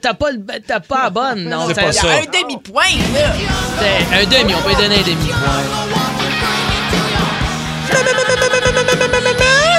t'as- 0.00 0.14
pas, 0.14 0.30
le- 0.32 0.60
t'as 0.66 0.80
pas 0.80 1.02
la 1.04 1.10
bonne, 1.10 1.44
non? 1.44 1.66
C'est 1.68 1.74
pas 1.74 1.92
ça. 1.92 2.08
un 2.08 2.24
demi-point, 2.24 2.96
là. 3.12 3.32
c'est 3.78 4.16
Un 4.16 4.24
demi, 4.24 4.54
on 4.54 4.62
peut 4.62 4.70
lui 4.70 4.76
donner 4.76 4.96
un 4.96 5.02
demi-point. 5.02 6.48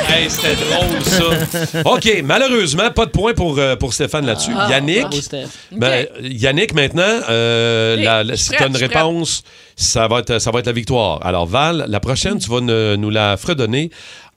hey, 0.09 0.29
c'était 0.29 0.55
drôle, 0.55 1.01
ça. 1.03 1.81
OK, 1.85 2.21
malheureusement, 2.23 2.89
pas 2.91 3.05
de 3.05 3.11
point 3.11 3.33
pour, 3.33 3.57
euh, 3.57 3.75
pour 3.75 3.93
Stéphane 3.93 4.25
là-dessus. 4.25 4.51
Yannick, 4.69 5.01
Bravo, 5.01 5.21
Steph. 5.21 5.47
ben, 5.71 6.07
Yannick, 6.21 6.73
maintenant, 6.73 7.03
euh, 7.29 7.95
Ok, 7.97 8.03
la- 8.03 8.23
la- 8.23 8.37
si 8.37 8.49
tu 8.51 8.63
as 8.63 8.67
une 8.67 8.77
réponse, 8.77 9.43
ça 9.75 10.07
va, 10.07 10.19
être, 10.19 10.39
ça 10.39 10.51
va 10.51 10.59
être 10.59 10.65
la 10.67 10.71
victoire. 10.71 11.19
Alors, 11.25 11.45
Val, 11.45 11.85
la 11.87 11.99
prochaine, 11.99 12.37
tu 12.39 12.49
vas 12.49 12.61
ne- 12.61 12.95
nous 12.95 13.09
la 13.09 13.37
fredonner 13.37 13.89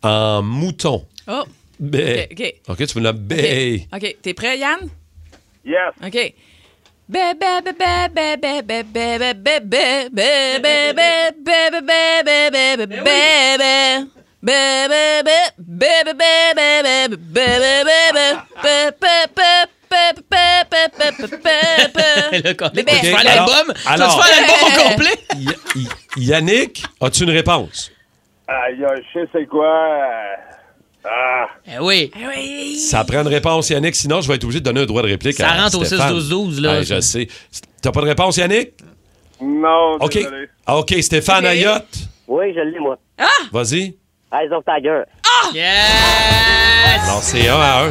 en 0.03 0.43
mouton. 0.43 1.07
Oh. 1.29 1.45
Bé. 1.79 2.29
OK. 2.31 2.55
OK, 2.69 2.87
tu 2.87 2.99
me 2.99 3.03
l'as 3.03 3.13
bé. 3.13 3.87
OK, 3.93 3.97
okay. 3.97 4.17
t'es 4.23 4.35
prêt, 4.35 4.59
Yann? 4.59 4.89
Yes. 5.65 5.95
OK. 6.05 6.35
Bébé, 22.73 22.93
Tu 23.01 23.11
vas 23.11 23.23
l'album? 23.23 23.75
Tu 23.75 23.83
vas 23.85 23.97
l'album 23.97 24.57
au 24.63 24.91
complet? 24.91 25.17
Yannick, 26.17 26.85
as-tu 27.01 27.25
une 27.25 27.31
réponse? 27.31 27.91
Aïe, 28.67 28.85
aïe, 28.85 29.03
je 29.15 29.21
sais 29.21 29.29
c'est 29.33 29.47
quoi. 29.47 29.89
Ah. 31.05 31.47
Eh 31.67 31.79
oui. 31.81 32.11
Ça 32.79 33.05
prend 33.05 33.23
une 33.23 33.29
réponse, 33.29 33.71
Yannick, 33.71 33.95
sinon 33.95 34.21
je 34.21 34.29
vais 34.29 34.35
être 34.35 34.45
obligé 34.45 34.61
de 34.61 34.65
donner 34.65 34.83
un 34.83 34.87
droit 34.87 35.03
de 35.03 35.09
réplique 35.09 35.37
Ça 35.37 35.49
à 35.51 35.63
rentre 35.63 35.79
au 35.81 35.85
Stéphane. 35.85 36.13
6-12-12, 36.17 36.61
là. 36.61 36.73
Ouais, 36.79 36.85
je 36.85 37.01
sais. 37.01 37.27
T'as 37.81 37.91
pas 37.91 38.01
de 38.03 38.07
réponse, 38.07 38.37
Yannick? 38.37 38.75
Non, 39.41 39.95
OK. 40.01 40.13
désolé. 40.15 40.49
Ah, 40.67 40.79
OK, 40.79 40.95
Stéphane 41.01 41.45
Ok. 41.45 41.51
Ayotte? 41.51 41.99
Oui, 42.29 42.55
je 42.55 42.61
l'ai, 42.61 42.79
moi. 42.79 42.99
Vas-y. 43.53 43.97
Eyes 44.33 44.53
of 44.53 44.65
Tiger. 44.65 45.03
Yes! 45.53 47.03
Alors, 47.05 47.23
c'est 47.23 47.49
un 47.49 47.57
à 47.61 47.85
un. 47.87 47.91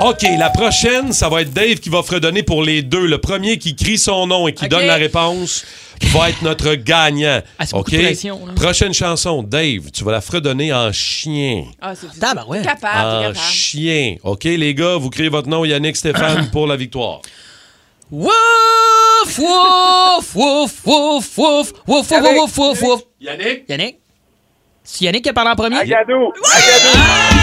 OK, 0.00 0.22
la 0.38 0.50
prochaine, 0.50 1.12
ça 1.12 1.28
va 1.28 1.42
être 1.42 1.52
Dave 1.52 1.76
qui 1.76 1.88
va 1.88 2.02
fredonner 2.02 2.42
pour 2.42 2.62
les 2.62 2.82
deux. 2.82 3.06
Le 3.06 3.18
premier 3.18 3.58
qui 3.58 3.74
crie 3.76 3.96
son 3.96 4.26
nom 4.26 4.48
et 4.48 4.52
qui 4.52 4.68
donne 4.68 4.86
la 4.86 4.96
réponse 4.96 5.64
va 6.12 6.28
être 6.30 6.42
notre 6.42 6.74
gagnant. 6.74 7.40
Ah, 7.58 7.64
OK? 7.72 7.90
de 7.92 7.98
pression, 8.02 8.44
là. 8.46 8.52
Prochaine 8.54 8.92
chanson, 8.92 9.42
Dave, 9.42 9.90
tu 9.92 10.04
vas 10.04 10.12
la 10.12 10.20
fredonner 10.20 10.72
en 10.74 10.92
chien. 10.92 11.64
Ah, 11.80 11.94
c'est. 11.94 12.08
T'es 12.08 12.18
capable, 12.20 12.50
En 12.50 12.62
capable. 12.62 13.36
chien. 13.36 14.16
OK, 14.24 14.44
les 14.44 14.74
gars, 14.74 14.96
vous 14.96 15.10
criez 15.10 15.28
votre 15.28 15.48
nom, 15.48 15.64
Yannick 15.64 15.96
Stéphane, 15.96 16.50
pour 16.52 16.66
la 16.66 16.76
victoire. 16.76 17.20
Wouf, 18.10 18.32
wouf, 19.38 20.34
wouf, 20.34 20.72
wouf, 20.84 20.84
wouf, 20.86 21.38
wouf, 21.38 21.72
wouf, 21.86 22.10
wouf, 22.10 22.58
wouf, 22.58 22.82
wouf. 22.82 23.00
Yannick? 23.20 23.64
Yannick? 23.68 23.98
C'est 24.82 25.04
Yannick 25.06 25.22
qui 25.22 25.30
a 25.30 25.32
parlé 25.32 25.50
en 25.50 25.56
premier? 25.56 25.78
Agadou. 25.78 26.30
Agadou. 26.52 27.33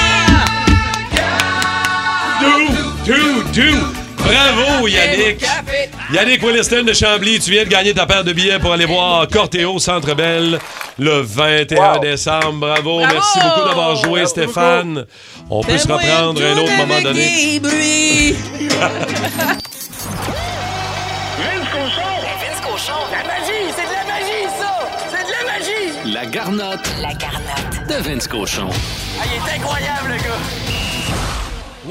Bravo, 4.17 4.87
Yannick. 4.87 5.43
Yannick 6.13 6.43
Williston 6.43 6.83
de 6.83 6.93
Chambly, 6.93 7.39
tu 7.39 7.51
viens 7.51 7.63
de 7.63 7.69
gagner 7.69 7.93
ta 7.93 8.05
paire 8.05 8.23
de 8.23 8.31
billets 8.33 8.59
pour 8.59 8.71
aller 8.73 8.85
voir 8.85 9.27
Cortéo 9.27 9.79
Centre 9.79 10.13
Belle 10.13 10.59
le 10.99 11.21
21 11.21 11.93
Wow. 11.95 11.99
décembre. 11.99 12.53
Bravo. 12.59 12.99
Bravo. 12.99 13.13
Merci 13.13 13.39
beaucoup 13.39 13.67
d'avoir 13.67 13.95
joué, 13.95 14.25
Stéphane. 14.27 15.05
On 15.49 15.63
peut 15.63 15.77
se 15.77 15.87
reprendre 15.87 16.41
à 16.43 16.47
un 16.49 16.57
autre 16.57 16.77
moment 16.77 17.01
donné. 17.01 17.59
Vince 22.39 22.61
Cochon. 22.61 22.93
La 26.05 26.25
garnotte 26.25 26.89
La 27.01 27.13
garnotte. 27.13 27.87
de 27.87 27.95
Vince 28.09 28.27
Cochon. 28.27 28.69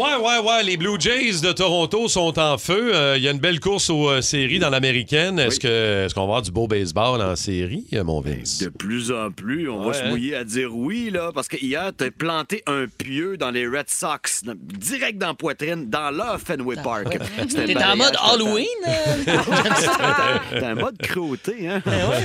Ouais, 0.00 0.16
ouais, 0.16 0.38
ouais. 0.38 0.62
Les 0.62 0.78
Blue 0.78 0.98
Jays 0.98 1.42
de 1.42 1.52
Toronto 1.52 2.08
sont 2.08 2.38
en 2.38 2.56
feu. 2.56 2.94
Euh, 2.94 3.18
Il 3.18 3.22
y 3.22 3.28
a 3.28 3.32
une 3.32 3.38
belle 3.38 3.60
course 3.60 3.90
aux 3.90 4.08
euh, 4.08 4.22
séries 4.22 4.58
dans 4.58 4.70
l'américaine. 4.70 5.38
Est-ce 5.38 5.60
que 5.60 6.06
est-ce 6.06 6.14
qu'on 6.14 6.22
va 6.22 6.24
avoir 6.24 6.40
du 6.40 6.50
beau 6.50 6.66
baseball 6.66 7.20
en 7.20 7.36
série, 7.36 7.84
euh, 7.92 8.02
mon 8.02 8.22
Vince? 8.22 8.60
De 8.60 8.70
plus 8.70 9.12
en 9.12 9.30
plus, 9.30 9.68
on 9.68 9.80
Ouais, 9.82 9.88
va 9.88 9.92
se 9.92 10.02
hein? 10.04 10.08
mouiller 10.08 10.36
à 10.36 10.44
dire 10.44 10.74
oui, 10.74 11.10
là, 11.10 11.32
parce 11.34 11.48
que 11.48 11.58
hier, 11.62 11.92
t'as 11.94 12.10
planté 12.10 12.62
un 12.66 12.86
pieu 12.86 13.36
dans 13.36 13.50
les 13.50 13.66
Red 13.66 13.90
Sox, 13.90 14.42
direct 14.56 15.18
dans 15.18 15.26
la 15.28 15.34
poitrine, 15.34 15.90
dans 15.90 16.10
leur 16.10 16.40
Fenway 16.40 16.76
Park. 16.82 17.18
T'es 17.50 17.76
en 17.84 17.96
mode. 17.96 18.16
Halloween? 18.22 18.66
euh? 18.88 20.38
T'es 20.58 20.66
en 20.66 20.76
mode 20.76 20.96
crotté, 20.96 21.68
hein? 21.68 21.82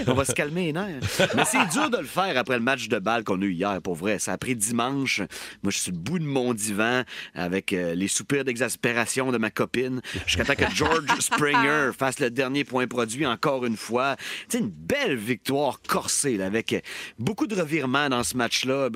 On 0.07 0.13
va 0.13 0.23
se 0.23 0.31
calmer 0.33 0.67
les 0.67 0.73
nerfs. 0.73 1.01
Mais 1.35 1.43
c'est 1.45 1.67
dur 1.73 1.89
de 1.89 1.97
le 1.97 2.05
faire 2.05 2.38
après 2.38 2.55
le 2.55 2.63
match 2.63 2.88
de 2.88 2.99
balle 2.99 3.25
qu'on 3.25 3.41
a 3.41 3.43
eu 3.45 3.51
hier, 3.51 3.81
pour 3.81 3.95
vrai. 3.95 4.17
Ça 4.19 4.31
a 4.31 4.38
pris 4.38 4.55
dimanche. 4.55 5.19
Moi, 5.61 5.71
je 5.73 5.79
suis 5.79 5.91
le 5.91 5.97
bout 5.97 6.19
de 6.19 6.23
mon 6.23 6.53
divan 6.53 7.01
avec 7.33 7.64
euh, 7.73 7.95
les 7.95 8.08
soupirs 8.08 8.43
d'exaspération 8.43 9.32
de 9.32 9.38
ma 9.38 9.51
copine 9.51 10.01
jusqu'à 10.25 10.45
temps 10.45 10.56
que 10.56 10.73
George 10.73 11.06
Springer 11.19 11.91
fasse 11.97 12.19
le 12.19 12.30
dernier 12.30 12.63
point 12.63 12.88
produit 12.88 13.25
encore 13.25 13.65
une 13.65 13.78
fois. 13.78 14.15
Tu 14.49 14.58
sais, 14.58 14.60
une 14.60 14.69
belle 14.69 15.15
victoire 15.15 15.80
corsée, 15.88 16.38
là, 16.38 16.45
avec 16.45 16.84
beaucoup 17.19 17.47
de 17.47 17.56
revirements 17.56 18.10
dans 18.10 18.23
ce 18.23 18.38
match-là. 18.38 18.89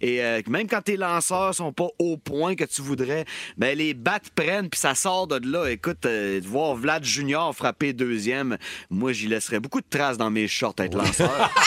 Et 0.00 0.22
euh, 0.22 0.40
même 0.48 0.68
quand 0.68 0.82
tes 0.82 0.96
lanceurs 0.96 1.54
sont 1.54 1.72
pas 1.72 1.88
au 1.98 2.16
point 2.16 2.54
que 2.54 2.64
tu 2.64 2.82
voudrais, 2.82 3.24
ben, 3.56 3.76
les 3.76 3.94
battes 3.94 4.30
prennent 4.34 4.68
puis 4.68 4.80
ça 4.80 4.94
sort 4.94 5.26
de 5.26 5.40
là. 5.50 5.70
Écoute, 5.70 6.04
euh, 6.06 6.40
de 6.40 6.46
voir 6.46 6.74
Vlad 6.74 7.04
Junior 7.04 7.54
frapper 7.54 7.92
deuxième, 7.92 8.56
moi, 8.90 9.12
j'y 9.12 9.28
laisserais 9.28 9.60
beaucoup 9.60 9.80
de 9.80 9.86
traces 9.88 10.18
dans 10.18 10.30
mes 10.30 10.48
shorts 10.48 10.74
être 10.78 10.96
lanceur. 10.96 11.50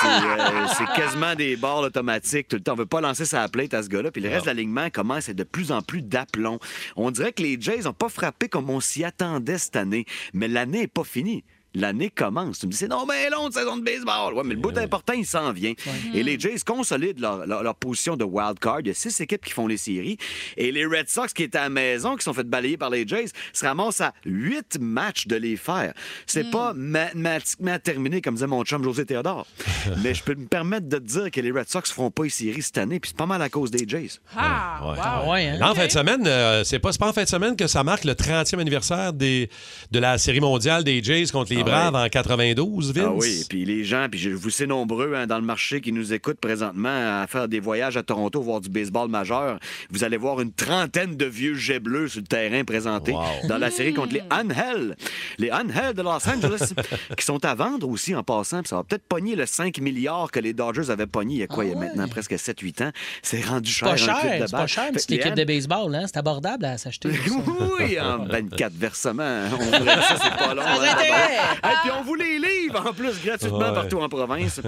C'est, 0.00 0.06
euh, 0.06 0.66
c'est 0.76 0.86
quasiment 0.94 1.34
des 1.34 1.56
barres 1.56 1.80
automatiques 1.80 2.48
tout 2.48 2.56
le 2.56 2.62
temps. 2.62 2.72
On 2.72 2.76
veut 2.76 2.86
pas 2.86 3.00
lancer 3.00 3.24
sa 3.24 3.48
plate 3.48 3.74
à 3.74 3.82
ce 3.82 3.88
gars-là. 3.88 4.10
Puis 4.10 4.20
le 4.20 4.28
reste 4.28 4.44
de 4.44 4.50
l'alignement 4.50 4.90
commence 4.90 5.28
à 5.28 5.32
être 5.32 5.38
de 5.38 5.44
plus 5.44 5.57
en 5.70 5.82
plus 5.82 6.02
d'aplomb. 6.02 6.58
On 6.96 7.10
dirait 7.10 7.32
que 7.32 7.42
les 7.42 7.60
Jays 7.60 7.86
ont 7.86 7.92
pas 7.92 8.08
frappé 8.08 8.48
comme 8.48 8.70
on 8.70 8.80
s'y 8.80 9.04
attendait 9.04 9.58
cette 9.58 9.76
année. 9.76 10.06
Mais 10.32 10.48
l'année 10.48 10.82
est 10.82 10.86
pas 10.86 11.04
finie. 11.04 11.44
L'année 11.74 12.10
commence. 12.10 12.58
Tu 12.60 12.66
me 12.66 12.72
dis, 12.72 12.78
c'est 12.78 12.88
non, 12.88 13.04
mais 13.06 13.28
long 13.30 13.48
de 13.48 13.54
saison 13.54 13.76
de 13.76 13.82
baseball. 13.82 14.34
Ouais, 14.34 14.42
mais 14.44 14.54
le 14.54 14.60
bout 14.60 14.76
important, 14.78 15.12
il 15.12 15.26
s'en 15.26 15.52
vient. 15.52 15.72
Et 16.14 16.22
les 16.22 16.38
Jays 16.38 16.56
consolident 16.66 17.20
leur, 17.20 17.46
leur- 17.46 17.62
leur 17.62 17.74
position 17.74 18.16
de 18.16 18.24
wild 18.24 18.58
card. 18.58 18.80
Il 18.80 18.88
y 18.88 18.90
a 18.90 18.94
six 18.94 19.20
équipes 19.20 19.44
qui 19.44 19.52
font 19.52 19.66
les 19.66 19.76
séries. 19.76 20.16
Et 20.56 20.72
les 20.72 20.84
Red 20.86 21.08
Sox, 21.08 21.32
qui 21.34 21.42
étaient 21.44 21.58
à 21.58 21.62
la 21.64 21.68
maison, 21.68 22.16
qui 22.16 22.24
sont 22.24 22.32
fait 22.32 22.44
balayer 22.44 22.76
par 22.76 22.90
les 22.90 23.06
Jays, 23.06 23.26
se 23.52 23.64
ramassent 23.66 24.00
à 24.00 24.12
huit 24.24 24.78
matchs 24.80 25.26
de 25.26 25.36
les 25.36 25.56
faire. 25.56 25.92
C'est 26.26 26.50
pas 26.50 26.72
mathématiquement 26.74 27.78
terminé, 27.78 28.20
comme 28.20 28.34
disait 28.34 28.46
mon 28.46 28.64
chum 28.64 28.82
José 28.82 29.04
Théodore. 29.06 29.46
mais 30.02 30.14
je 30.14 30.22
peux 30.22 30.34
me 30.34 30.46
permettre 30.46 30.88
de 30.88 30.98
te 30.98 31.04
dire 31.04 31.30
que 31.30 31.40
les 31.40 31.50
Red 31.50 31.68
Sox 31.68 31.90
feront 31.92 32.10
pas 32.10 32.24
les 32.24 32.30
séries 32.30 32.62
cette 32.62 32.78
année, 32.78 33.00
puis 33.00 33.10
c'est 33.10 33.16
pas 33.16 33.26
mal 33.26 33.40
à 33.42 33.48
cause 33.48 33.70
des 33.70 33.86
Jays. 33.86 34.18
Ah, 34.36 34.80
Ouais. 34.82 34.96
wow. 35.26 35.32
Ouais, 35.32 35.46
hein? 35.48 35.58
Là, 35.58 35.70
en 35.70 35.74
fin 35.74 35.86
de 35.86 35.90
semaine, 35.92 36.26
euh, 36.26 36.64
c'est 36.64 36.78
pas, 36.78 36.92
c'est 36.92 36.98
pas 36.98 37.08
en 37.08 37.12
fin 37.12 37.24
de 37.24 37.28
semaine 37.28 37.56
que 37.56 37.66
ça 37.66 37.82
marque 37.84 38.04
le 38.04 38.12
30e 38.14 38.58
anniversaire 38.58 39.12
des, 39.12 39.50
de 39.90 39.98
la 39.98 40.18
série 40.18 40.40
mondiale 40.40 40.84
des 40.84 41.02
Jays 41.02 41.26
contre 41.32 41.52
les 41.52 41.62
Ah 41.68 41.90
Braves 41.90 41.94
ouais. 41.94 42.06
en 42.06 42.08
92, 42.08 42.92
Vince? 42.92 43.04
Ah 43.08 43.12
oui, 43.14 43.44
puis 43.48 43.64
les 43.64 43.84
gens, 43.84 44.06
puis 44.10 44.18
je 44.20 44.30
vous 44.30 44.50
sais 44.50 44.66
nombreux 44.66 45.14
hein, 45.14 45.26
dans 45.26 45.38
le 45.38 45.44
marché 45.44 45.80
qui 45.80 45.92
nous 45.92 46.12
écoutent 46.12 46.40
présentement 46.40 47.22
à 47.22 47.26
faire 47.28 47.48
des 47.48 47.60
voyages 47.60 47.96
à 47.96 48.02
Toronto, 48.02 48.40
voir 48.42 48.60
du 48.60 48.68
baseball 48.68 49.08
majeur. 49.08 49.58
Vous 49.90 50.04
allez 50.04 50.16
voir 50.16 50.40
une 50.40 50.52
trentaine 50.52 51.16
de 51.16 51.24
vieux 51.24 51.54
jets 51.54 51.80
bleus 51.80 52.08
sur 52.08 52.20
le 52.20 52.26
terrain 52.26 52.64
présentés 52.64 53.12
Wow. 53.12 53.48
dans 53.48 53.58
la 53.58 53.70
série 53.70 53.94
contre 53.94 54.14
les 54.14 54.22
Angels. 54.30 54.96
Les 55.38 55.50
Angels 55.52 55.94
de 55.94 56.02
Los 56.02 56.28
Angeles, 56.28 56.72
qui 57.16 57.24
sont 57.24 57.44
à 57.44 57.54
vendre 57.54 57.88
aussi 57.88 58.14
en 58.14 58.22
passant. 58.22 58.60
Puis 58.62 58.68
ça 58.68 58.76
va 58.76 58.84
peut-être 58.84 59.04
pogner 59.08 59.34
le 59.36 59.46
5 59.46 59.78
milliards 59.80 60.30
que 60.30 60.40
les 60.40 60.52
Dodgers 60.52 60.90
avaient 60.90 61.06
pogné 61.06 61.34
il 61.34 61.40
y 61.40 61.42
a 61.42 61.46
quoi, 61.46 61.64
il 61.64 61.70
y 61.70 61.74
a 61.74 61.76
maintenant 61.76 62.06
presque 62.08 62.32
7-8 62.32 62.84
ans. 62.84 62.90
C'est 63.22 63.44
rendu 63.44 63.70
cher. 63.70 63.88
Pas 63.88 63.94
un 63.94 63.96
club 63.96 64.16
cher, 64.22 64.40
de 64.40 64.46
c'est 64.46 64.52
pas 64.56 64.66
cher, 64.66 64.84
une 64.90 65.14
équipe 65.14 65.34
de 65.34 65.44
baseball, 65.44 65.94
hein? 65.94 66.04
C'est 66.06 66.16
abordable 66.16 66.64
à 66.64 66.78
s'acheter. 66.78 67.10
oui, 67.80 67.98
en 68.00 68.24
24 68.24 68.72
versements. 68.74 69.42
On 69.52 69.58
ça, 69.72 70.16
c'est 70.22 70.36
pas 70.36 70.54
long. 70.54 70.62
hein. 70.62 71.47
Et 71.56 71.74
puis 71.82 71.90
on 71.98 72.02
vous 72.02 72.14
les 72.14 72.38
livre 72.38 72.84
en 72.86 72.92
plus 72.92 73.22
gratuitement 73.24 73.58
Ouais. 73.58 73.74
partout 73.74 73.98
en 74.00 74.08
province. 74.08 74.60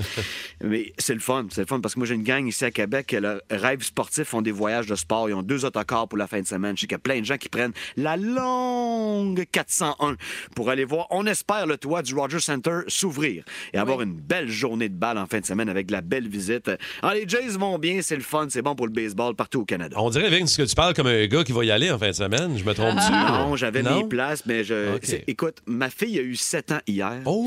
Mais 0.63 0.93
c'est 0.99 1.15
le 1.15 1.21
fun, 1.21 1.47
c'est 1.51 1.61
le 1.63 1.67
fun 1.67 1.81
parce 1.81 1.95
que 1.95 2.01
moi 2.01 2.07
j'ai 2.07 2.15
une 2.15 2.23
gang 2.23 2.47
ici 2.47 2.65
à 2.65 2.71
Québec 2.71 3.17
leur 3.21 3.41
rêve 3.51 3.83
sportif 3.83 4.29
font 4.29 4.43
des 4.43 4.51
voyages 4.53 4.87
de 4.87 4.95
sport. 4.95 5.29
Ils 5.29 5.35
ont 5.35 5.43
deux 5.43 5.65
autocars 5.65 6.09
pour 6.09 6.19
la 6.19 6.27
fin 6.27 6.41
de 6.41 6.47
semaine. 6.47 6.77
Je 6.77 6.83
sais 6.83 6.87
qu'il 6.87 6.95
y 6.95 6.97
a 6.97 6.99
plein 6.99 7.21
de 7.21 7.25
gens 7.25 7.37
qui 7.37 7.49
prennent 7.49 7.73
la 7.97 8.17
longue 8.17 9.45
401 9.53 10.17
pour 10.55 10.71
aller 10.71 10.85
voir, 10.85 11.07
on 11.11 11.27
espère, 11.27 11.67
le 11.67 11.77
toit 11.77 12.03
du 12.03 12.15
Rogers 12.15 12.41
Center 12.41 12.81
s'ouvrir 12.89 13.45
et 13.73 13.79
avoir 13.79 14.03
une 14.03 14.15
belle 14.15 14.49
journée 14.49 14.89
de 14.89 14.95
balle 14.95 15.19
en 15.19 15.27
fin 15.27 15.41
de 15.41 15.47
semaine 15.47 15.69
avec 15.69 15.87
de 15.87 15.93
la 15.93 16.01
belle 16.01 16.29
visite. 16.29 16.71
Ah, 17.03 17.15
les 17.15 17.29
Jays 17.29 17.57
vont 17.59 17.79
bien, 17.79 18.01
c'est 18.03 18.17
le 18.17 18.23
fun, 18.23 18.47
c'est 18.49 18.63
bon 18.63 18.75
pour 18.75 18.87
le 18.87 18.93
baseball 18.93 19.35
partout 19.35 19.61
au 19.61 19.65
Canada. 19.65 19.97
On 19.99 20.11
dirait, 20.11 20.31
Vince, 20.31 20.57
que 20.57 20.63
tu 20.63 20.75
parles 20.75 20.95
comme 20.95 21.07
un 21.07 21.27
gars 21.27 21.45
qui 21.45 21.53
va 21.53 21.65
y 21.65 21.71
aller 21.71 21.91
en 21.91 21.99
fin 21.99 22.09
de 22.09 22.13
semaine. 22.13 22.57
Je 22.59 22.65
me 22.65 22.73
trompe-tu? 22.75 23.11
Non, 23.13 23.57
j'avais 23.57 23.83
mes 23.83 24.05
places, 24.05 24.45
mais 24.47 24.65
je. 24.65 24.99
Écoute, 25.27 25.59
ma 25.67 25.91
fille 25.91 26.19
a 26.19 26.23
eu 26.23 26.37
7 26.37 26.70
ans 26.73 26.81
hier. 26.87 27.21
Oh, 27.25 27.45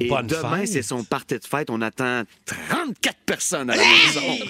Et 0.00 0.08
bonne 0.08 0.26
demain, 0.26 0.58
fête. 0.58 0.68
c'est 0.68 0.82
son 0.82 1.04
party 1.04 1.38
de 1.38 1.44
fête. 1.44 1.70
On 1.70 1.80
attend 1.80 2.22
34 2.46 3.16
personnes 3.26 3.70
à 3.70 3.76
la 3.76 3.82
maison. 3.82 4.46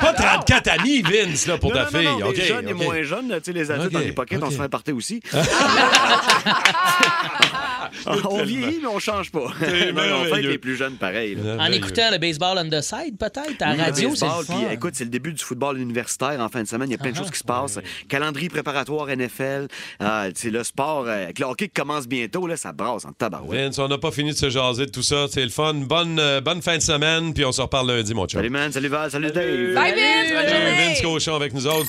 Pas 0.00 0.12
34 0.12 0.68
amis, 0.80 1.02
Vince, 1.02 1.46
là, 1.46 1.58
pour 1.58 1.70
Non, 1.70 1.76
ta 1.76 1.84
non, 1.84 1.90
fille. 1.98 2.04
non, 2.20 2.26
OK, 2.28 2.36
les 2.36 2.44
jeunes 2.44 2.68
et 2.68 2.72
OK. 2.72 2.82
moins 2.84 3.02
jeunes, 3.02 3.28
tu 3.28 3.40
sais, 3.44 3.52
les 3.52 3.70
adultes 3.70 3.86
OK, 3.88 3.92
dans 3.92 3.98
les 4.00 4.12
pockets, 4.12 4.42
on 4.42 4.46
OK. 4.46 4.52
se 4.52 4.56
fait 4.58 4.62
un 4.64 4.68
party 4.68 4.92
aussi. 4.92 5.22
on 8.06 8.42
vieillit, 8.44 8.78
mais 8.80 8.88
on 8.88 8.98
change 8.98 9.30
pas. 9.30 9.46
C'est 9.60 9.92
Non, 9.92 10.08
non, 10.08 10.16
on 10.22 10.34
fait 10.34 10.42
les 10.42 10.58
plus 10.58 10.76
jeunes 10.76 10.94
pareil. 10.94 11.36
En 11.58 11.66
écoutant 11.66 12.10
le 12.10 12.18
baseball 12.18 12.58
on 12.58 12.68
the 12.68 12.80
side, 12.80 13.16
peut-être, 13.18 13.62
à 13.62 13.72
Oui, 13.72 13.76
la 13.78 13.84
radio, 13.84 14.14
c'est 14.14 14.26
écoute, 14.72 14.94
c'est 14.94 15.04
le 15.04 15.10
début 15.10 15.32
du 15.32 15.42
football 15.42 15.78
universitaire 15.78 16.40
en 16.40 16.48
fin 16.48 16.62
de 16.62 16.68
semaine. 16.68 16.88
Il 16.88 16.92
y 16.92 16.96
a 16.96 16.98
plein 16.98 17.12
de 17.12 17.16
choses 17.16 17.30
qui 17.30 17.38
se 17.38 17.44
passent. 17.44 17.78
Calendrier 18.08 18.48
préparatoire 18.48 19.08
NFL. 19.08 19.68
Euh, 20.00 20.30
sais, 20.34 20.50
le 20.50 20.64
sport, 20.64 21.04
euh, 21.06 21.24
avec 21.24 21.38
le 21.38 21.46
hockey 21.46 21.68
qui 21.68 21.74
commence 21.74 22.06
bientôt, 22.06 22.46
là, 22.46 22.56
ça 22.56 22.72
brasse 22.72 23.04
en 23.04 23.12
tabarouette. 23.12 23.60
Vince, 23.60 23.78
on 23.78 23.88
n'a 23.88 23.98
pas 23.98 24.10
fini 24.10 24.32
de 24.32 24.36
se 24.36 24.50
jaser 24.50 24.86
de 24.86 24.90
tout 24.90 25.02
ça. 25.02 25.26
C'est 25.30 25.42
le 25.42 25.50
fun. 25.50 25.74
Bonne, 25.74 26.18
euh, 26.18 26.40
bonne 26.40 26.62
fin 26.62 26.76
de 26.76 26.82
semaine, 26.82 27.34
puis 27.34 27.44
on 27.44 27.52
se 27.52 27.60
reparle 27.60 27.88
lundi, 27.88 28.14
mon 28.14 28.26
chum. 28.26 28.38
Salut, 28.38 28.50
man. 28.50 28.72
Salut, 28.72 28.88
Val. 28.88 29.10
Salut, 29.10 29.30
Dave. 29.30 29.74
Bye, 29.74 29.94
Vince! 29.94 30.30
Bonne 30.30 30.48
Salut, 30.48 30.50
journée! 30.50 30.88
Vince 30.88 31.00
Cochon 31.02 31.34
avec 31.34 31.52
nous 31.54 31.66
autres. 31.66 31.88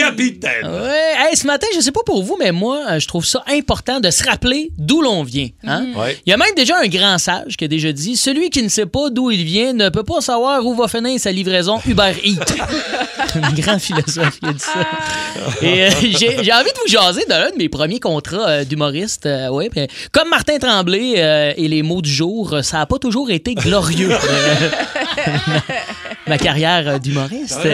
Capitaine. 0.00 0.64
Ouais, 0.66 1.14
hey, 1.18 1.36
ce 1.36 1.46
matin, 1.46 1.66
je 1.74 1.80
sais 1.80 1.92
pas 1.92 2.02
pour 2.04 2.22
vous, 2.22 2.36
mais 2.38 2.52
moi, 2.52 2.80
euh, 2.90 2.98
je 2.98 3.06
trouve 3.06 3.24
ça 3.24 3.42
important 3.52 4.00
de 4.00 4.10
se 4.10 4.24
rappeler 4.24 4.70
d'où 4.78 5.02
l'on 5.02 5.22
vient. 5.22 5.48
Hein? 5.66 5.88
Ouais. 5.94 6.16
Il 6.26 6.30
y 6.30 6.32
a 6.32 6.36
même 6.36 6.54
déjà 6.56 6.78
un 6.78 6.86
grand 6.88 7.18
sage 7.18 7.56
qui 7.56 7.64
a 7.64 7.68
déjà 7.68 7.92
dit 7.92 8.16
Celui 8.16 8.50
qui 8.50 8.62
ne 8.62 8.68
sait 8.68 8.86
pas 8.86 9.10
d'où 9.10 9.30
il 9.30 9.44
vient 9.44 9.72
ne 9.72 9.88
peut 9.90 10.02
pas 10.04 10.20
savoir 10.20 10.64
où 10.64 10.74
va 10.74 10.88
finir 10.88 11.20
sa 11.20 11.32
livraison 11.32 11.80
Uber 11.86 12.12
Eats. 12.24 12.54
un 13.34 13.52
grand 13.52 13.78
philosophe 13.78 14.40
qui 14.40 14.46
a 14.46 14.52
dit 14.52 14.58
ça. 14.58 14.86
Et 15.62 15.84
euh, 15.84 15.90
j'ai 16.02 16.42
j'ai 16.42 16.52
envie 16.52 16.70
de 16.70 16.78
vous 16.80 16.88
jaser 16.88 17.24
d'un 17.26 17.50
de 17.50 17.56
mes 17.56 17.68
premiers 17.68 18.00
contrats 18.00 18.48
euh, 18.48 18.64
d'humoriste. 18.64 19.26
euh, 19.26 19.48
ouais, 19.50 19.70
comme 20.12 20.28
Martin 20.28 20.58
Tremblay 20.58 21.14
euh, 21.18 21.52
et 21.56 21.68
les 21.68 21.82
mots 21.82 22.02
du 22.02 22.10
jour, 22.10 22.58
ça 22.62 22.78
n'a 22.78 22.86
pas 22.86 22.98
toujours 22.98 23.30
été 23.30 23.54
glorieux. 23.54 24.10
ma 26.30 26.38
carrière 26.38 26.88
euh, 26.88 26.98
d'humoriste. 26.98 27.58
Il 27.64 27.70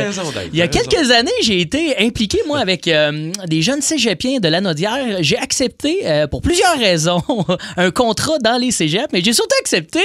y 0.58 0.62
a 0.62 0.66
raison. 0.66 0.80
quelques 0.80 1.10
années, 1.10 1.30
j'ai 1.42 1.60
été 1.60 1.94
impliqué, 1.98 2.40
moi, 2.46 2.58
avec 2.58 2.88
euh, 2.88 3.30
des 3.46 3.62
jeunes 3.62 3.82
cégepiens 3.82 4.40
de 4.40 4.48
l'Anaudière. 4.48 5.18
J'ai 5.20 5.36
accepté, 5.38 6.00
euh, 6.04 6.26
pour 6.26 6.40
plusieurs 6.40 6.78
raisons, 6.78 7.22
un 7.76 7.90
contrat 7.90 8.38
dans 8.38 8.56
les 8.56 8.70
cégeps, 8.70 9.08
mais 9.12 9.22
j'ai 9.22 9.34
surtout 9.34 9.54
accepté, 9.60 10.00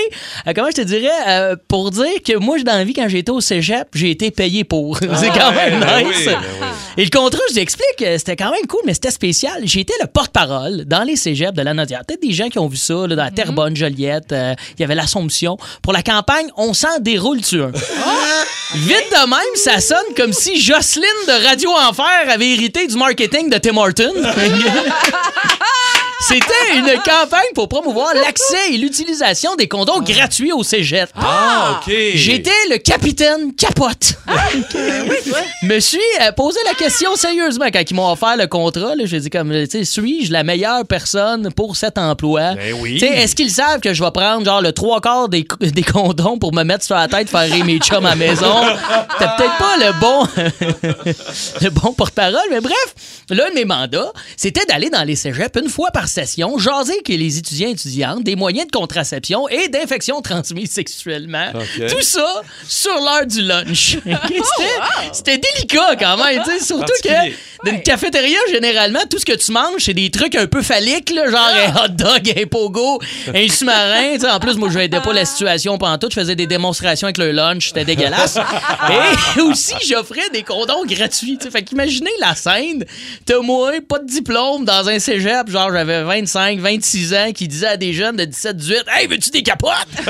euh, 0.47 0.51
comment 0.53 0.69
je 0.69 0.81
te 0.81 0.85
dirais, 0.85 1.09
euh, 1.27 1.55
pour 1.67 1.91
dire 1.91 2.21
que 2.25 2.37
moi, 2.37 2.59
dans 2.59 2.73
la 2.73 2.83
vie, 2.83 2.93
quand 2.93 3.07
j'étais 3.07 3.31
au 3.31 3.41
cégep, 3.41 3.87
j'ai 3.95 4.11
été 4.11 4.29
payé 4.31 4.63
pour. 4.63 4.97
C'est 5.15 5.29
quand 5.29 5.53
même 5.53 5.79
ben 5.79 6.05
nice. 6.05 6.17
oui, 6.17 6.25
ben 6.25 6.37
oui. 6.61 6.67
Et 6.97 7.05
le 7.05 7.09
contrat, 7.09 7.39
je 7.47 7.53
vous 7.53 7.59
explique, 7.59 8.01
euh, 8.01 8.17
c'était 8.17 8.35
quand 8.35 8.51
même 8.51 8.67
cool, 8.67 8.81
mais 8.85 8.93
c'était 8.93 9.11
spécial. 9.11 9.61
J'ai 9.63 9.79
été 9.79 9.93
le 10.01 10.07
porte-parole 10.07 10.83
dans 10.85 11.03
les 11.03 11.15
cégeps 11.15 11.53
de 11.53 11.61
l'Anaudière. 11.61 12.01
Peut-être 12.05 12.21
des 12.21 12.33
gens 12.33 12.49
qui 12.49 12.59
ont 12.59 12.67
vu 12.67 12.75
ça, 12.75 13.07
là, 13.07 13.15
dans 13.15 13.23
la 13.23 13.31
Terrebonne, 13.31 13.75
Joliette, 13.75 14.33
euh, 14.33 14.53
il 14.77 14.81
y 14.81 14.83
avait 14.83 14.95
l'Assomption. 14.95 15.57
Pour 15.81 15.93
la 15.93 16.03
campagne, 16.03 16.47
on 16.57 16.73
s'en 16.73 16.99
déroule-tu 16.99 17.61
un? 17.61 17.71
Vite 18.73 19.11
de 19.11 19.29
même, 19.29 19.55
ça 19.55 19.79
sonne 19.79 20.15
comme 20.15 20.33
si 20.33 20.61
Jocelyne 20.61 21.05
de 21.27 21.45
Radio 21.47 21.69
Enfer 21.71 22.29
avait 22.29 22.51
hérité 22.51 22.87
du 22.87 22.95
marketing 22.95 23.49
de 23.49 23.57
Tim 23.57 23.77
Horton. 23.77 24.13
C'était 26.21 26.77
une 26.77 26.85
campagne 27.03 27.51
pour 27.55 27.67
promouvoir 27.67 28.13
l'accès 28.13 28.73
et 28.73 28.77
l'utilisation 28.77 29.55
des 29.55 29.67
condoms 29.67 30.01
gratuits 30.01 30.51
au 30.51 30.63
cégep. 30.63 31.09
Ah, 31.15 31.79
OK. 31.81 31.91
J'étais 32.13 32.51
le 32.69 32.77
capitaine 32.77 33.53
capote. 33.55 34.13
me 35.63 35.79
suis 35.79 35.99
euh, 36.21 36.31
posé 36.31 36.59
la 36.65 36.73
question 36.75 37.15
sérieusement 37.15 37.65
quand 37.73 37.81
ils 37.89 37.93
m'ont 37.95 38.11
offert 38.11 38.37
le 38.37 38.45
contrat. 38.47 38.93
J'ai 39.03 39.19
dit 39.19 39.29
comme, 39.29 39.51
tu 39.51 39.69
sais, 39.69 39.83
suis-je 39.83 40.31
la 40.31 40.43
meilleure 40.43 40.85
personne 40.85 41.51
pour 41.53 41.75
cet 41.75 41.97
emploi? 41.97 42.53
Ben 42.53 42.75
oui. 42.79 42.93
Tu 42.93 42.99
sais, 42.99 43.13
Est-ce 43.13 43.35
qu'ils 43.35 43.51
savent 43.51 43.79
que 43.79 43.93
je 43.93 44.03
vais 44.03 44.11
prendre 44.11 44.45
genre 44.45 44.61
le 44.61 44.71
trois 44.73 45.01
quarts 45.01 45.27
des, 45.27 45.45
des 45.59 45.83
condoms 45.83 46.37
pour 46.37 46.53
me 46.53 46.63
mettre 46.63 46.85
sur 46.85 46.95
la 46.95 47.07
tête, 47.07 47.29
faire 47.29 47.49
rire 47.51 47.65
mes 47.65 47.79
chums 47.79 48.05
à 48.05 48.11
la 48.11 48.15
maison? 48.15 48.61
C'était 49.17 49.31
peut-être 49.37 49.57
pas 49.57 49.77
le 49.77 49.99
bon, 49.99 50.27
le 51.61 51.69
bon 51.69 51.93
porte-parole, 51.93 52.47
mais 52.51 52.61
bref, 52.61 52.95
l'un 53.29 53.49
de 53.49 53.55
mes 53.55 53.65
mandats, 53.65 54.11
c'était 54.37 54.65
d'aller 54.65 54.89
dans 54.89 55.03
les 55.03 55.15
cégeps 55.15 55.59
une 55.59 55.69
fois 55.69 55.89
par 55.91 56.07
session, 56.11 56.57
jaser 56.57 56.93
avec 56.93 57.07
les 57.07 57.37
étudiants 57.37 57.69
et 57.69 57.71
étudiantes 57.71 58.23
des 58.23 58.35
moyens 58.35 58.67
de 58.67 58.71
contraception 58.71 59.47
et 59.49 59.67
d'infections 59.69 60.21
transmises 60.21 60.71
sexuellement. 60.71 61.51
Tout 61.89 62.01
ça 62.01 62.41
sur 62.67 62.93
l'heure 62.95 63.25
du 63.25 63.41
lunch. 63.41 63.97
C'était- 64.05 65.11
C'était 65.13 65.37
délicat 65.37 65.95
quand 65.99 66.17
même, 66.17 66.41
tu 66.43 66.51
sais, 66.59 66.63
surtout 66.65 66.93
que 67.03 67.09
dans 67.65 67.71
une 67.71 67.81
cafétéria, 67.83 68.37
généralement, 68.51 68.99
tout 69.09 69.19
ce 69.19 69.25
que 69.25 69.33
tu 69.35 69.51
manges, 69.51 69.79
c'est 69.85 69.93
des 69.93 70.09
trucs 70.09 70.35
un 70.35 70.47
peu 70.47 70.61
phalliques, 70.61 71.11
là, 71.13 71.29
genre 71.29 71.39
un 71.55 71.85
hot 71.85 71.89
dog, 71.89 72.33
un 72.37 72.45
pogo, 72.47 72.99
un 73.33 73.47
sous-marin. 73.47 74.13
tu 74.15 74.21
sais. 74.21 74.29
En 74.29 74.39
plus, 74.39 74.55
moi, 74.57 74.69
je 74.71 74.79
n'aidais 74.79 74.99
pas 74.99 75.13
la 75.13 75.25
situation 75.25 75.77
pendant 75.77 75.97
tout. 75.97 76.07
Je 76.09 76.19
faisais 76.19 76.35
des 76.35 76.47
démonstrations 76.47 77.05
avec 77.07 77.17
le 77.17 77.31
lunch. 77.31 77.67
C'était 77.69 77.85
dégueulasse. 77.85 78.37
Et 79.37 79.41
aussi, 79.41 79.73
j'offrais 79.87 80.29
des 80.33 80.43
condoms 80.43 80.85
gratuits. 80.85 81.37
tu 81.37 81.45
sais. 81.45 81.51
Fait 81.51 81.63
qu'imaginez 81.63 82.09
la 82.19 82.35
scène. 82.35 82.83
T'as 83.25 83.39
moi, 83.41 83.71
pas 83.87 83.99
de 83.99 84.07
diplôme, 84.07 84.65
dans 84.65 84.87
un 84.89 84.99
cégep, 84.99 85.49
genre 85.49 85.71
j'avais 85.71 86.00
25, 86.03 86.59
26 86.59 87.13
ans, 87.13 87.31
qui 87.33 87.47
disait 87.47 87.67
à 87.67 87.77
des 87.77 87.93
jeunes 87.93 88.15
de 88.17 88.25
17, 88.25 88.57
18, 88.57 88.83
«Hey, 88.95 89.07
veux-tu 89.07 89.29
des 89.31 89.43
capotes? 89.43 89.71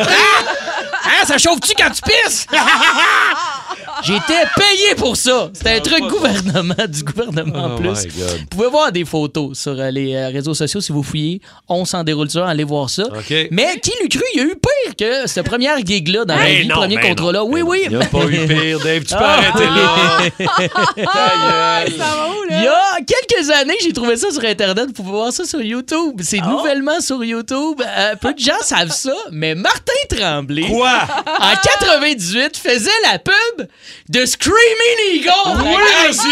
Hein? 1.03 1.25
Ça 1.25 1.37
chauffe-tu 1.37 1.73
quand 1.77 1.89
tu 1.91 2.01
pisses?» 2.03 2.45
J'étais 4.03 4.43
payé 4.55 4.95
pour 4.97 5.15
ça. 5.15 5.49
C'était 5.53 5.75
un 5.75 5.79
truc 5.79 5.99
pas- 5.99 6.07
gouvernement, 6.07 6.73
du 6.87 7.03
gouvernement 7.03 7.63
en 7.65 7.75
Oh 7.75 7.79
plus. 7.79 8.07
Vous 8.07 8.45
pouvez 8.49 8.67
voir 8.69 8.91
des 8.91 9.05
photos 9.05 9.57
sur 9.57 9.79
euh, 9.79 9.91
les 9.91 10.15
euh, 10.15 10.29
réseaux 10.29 10.53
sociaux 10.53 10.81
si 10.81 10.91
vous 10.91 11.03
fouillez. 11.03 11.41
On 11.69 11.85
s'en 11.85 12.03
déroule 12.03 12.29
ça, 12.29 12.47
allez 12.47 12.63
voir 12.63 12.89
ça. 12.89 13.03
Mais 13.51 13.79
qui 13.81 13.91
l'eut 14.01 14.09
cru, 14.09 14.23
il 14.33 14.37
y 14.37 14.41
a 14.41 14.45
eu 14.45 14.55
pire 14.55 14.95
que 14.97 15.27
cette 15.27 15.45
première 15.45 15.77
gig-là 15.85 16.25
dans 16.25 16.35
la 16.35 16.45
vie, 16.49 16.67
non, 16.67 16.75
premier 16.75 16.97
contrat-là. 16.99 17.43
Oui, 17.43 17.61
oui. 17.61 17.81
Il 17.85 17.97
n'y 17.97 18.03
a 18.03 18.07
pas 18.07 18.25
eu 18.25 18.47
pire, 18.47 18.79
Dave. 18.79 19.03
Tu 19.03 19.15
peux 19.15 19.21
Ah. 19.23 19.37
arrêter 19.37 19.65
là. 19.65 20.67
Ah, 21.13 21.83
où, 22.29 22.45
Il 22.49 22.57
y 22.61 22.63
là? 22.65 22.79
a 22.95 22.97
quelques 23.01 23.49
années, 23.49 23.75
j'ai 23.81 23.93
trouvé 23.93 24.17
ça 24.17 24.31
sur 24.31 24.43
Internet. 24.43 24.87
Vous 24.87 24.93
pouvez 24.93 25.11
voir 25.11 25.31
ça 25.31 25.45
sur 25.45 25.61
YouTube. 25.61 26.19
C'est 26.23 26.39
Ah. 26.43 26.47
nouvellement 26.47 26.99
sur 27.01 27.23
YouTube. 27.23 27.81
Euh, 27.85 28.15
peu 28.19 28.33
de 28.33 28.39
gens 28.39 28.59
savent 28.61 28.91
ça, 28.91 29.13
mais 29.31 29.55
Martin 29.55 29.93
Tremblay, 30.09 30.67
Quoi? 30.67 30.99
en 31.39 31.53
98, 31.79 32.57
faisait 32.57 32.89
la 33.11 33.19
pub 33.19 33.67
de 34.09 34.25
Screaming 34.25 35.13
Eagle. 35.13 35.31
Oui, 35.63 36.07
monsieur! 36.07 36.23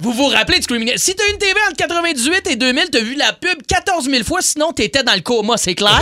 Vous 0.00 0.12
vous 0.12 0.26
rappelez 0.26 0.58
de 0.58 0.64
Screaming 0.64 0.88
Eagle? 0.88 0.98
Si 0.98 1.14
t'as 1.14 1.28
une 1.30 1.38
TV 1.38 1.54
entre 1.66 1.76
98 1.76 2.46
et 2.48 2.56
2000, 2.56 2.90
t'as 2.90 3.00
vu 3.00 3.14
la 3.14 3.32
pub 3.32 3.62
14 3.66 4.08
000 4.08 4.24
fois, 4.24 4.40
sinon 4.42 4.72
t'étais 4.72 5.02
dans 5.02 5.14
le 5.14 5.20
coma, 5.20 5.56
c'est 5.56 5.74
clair. 5.74 6.00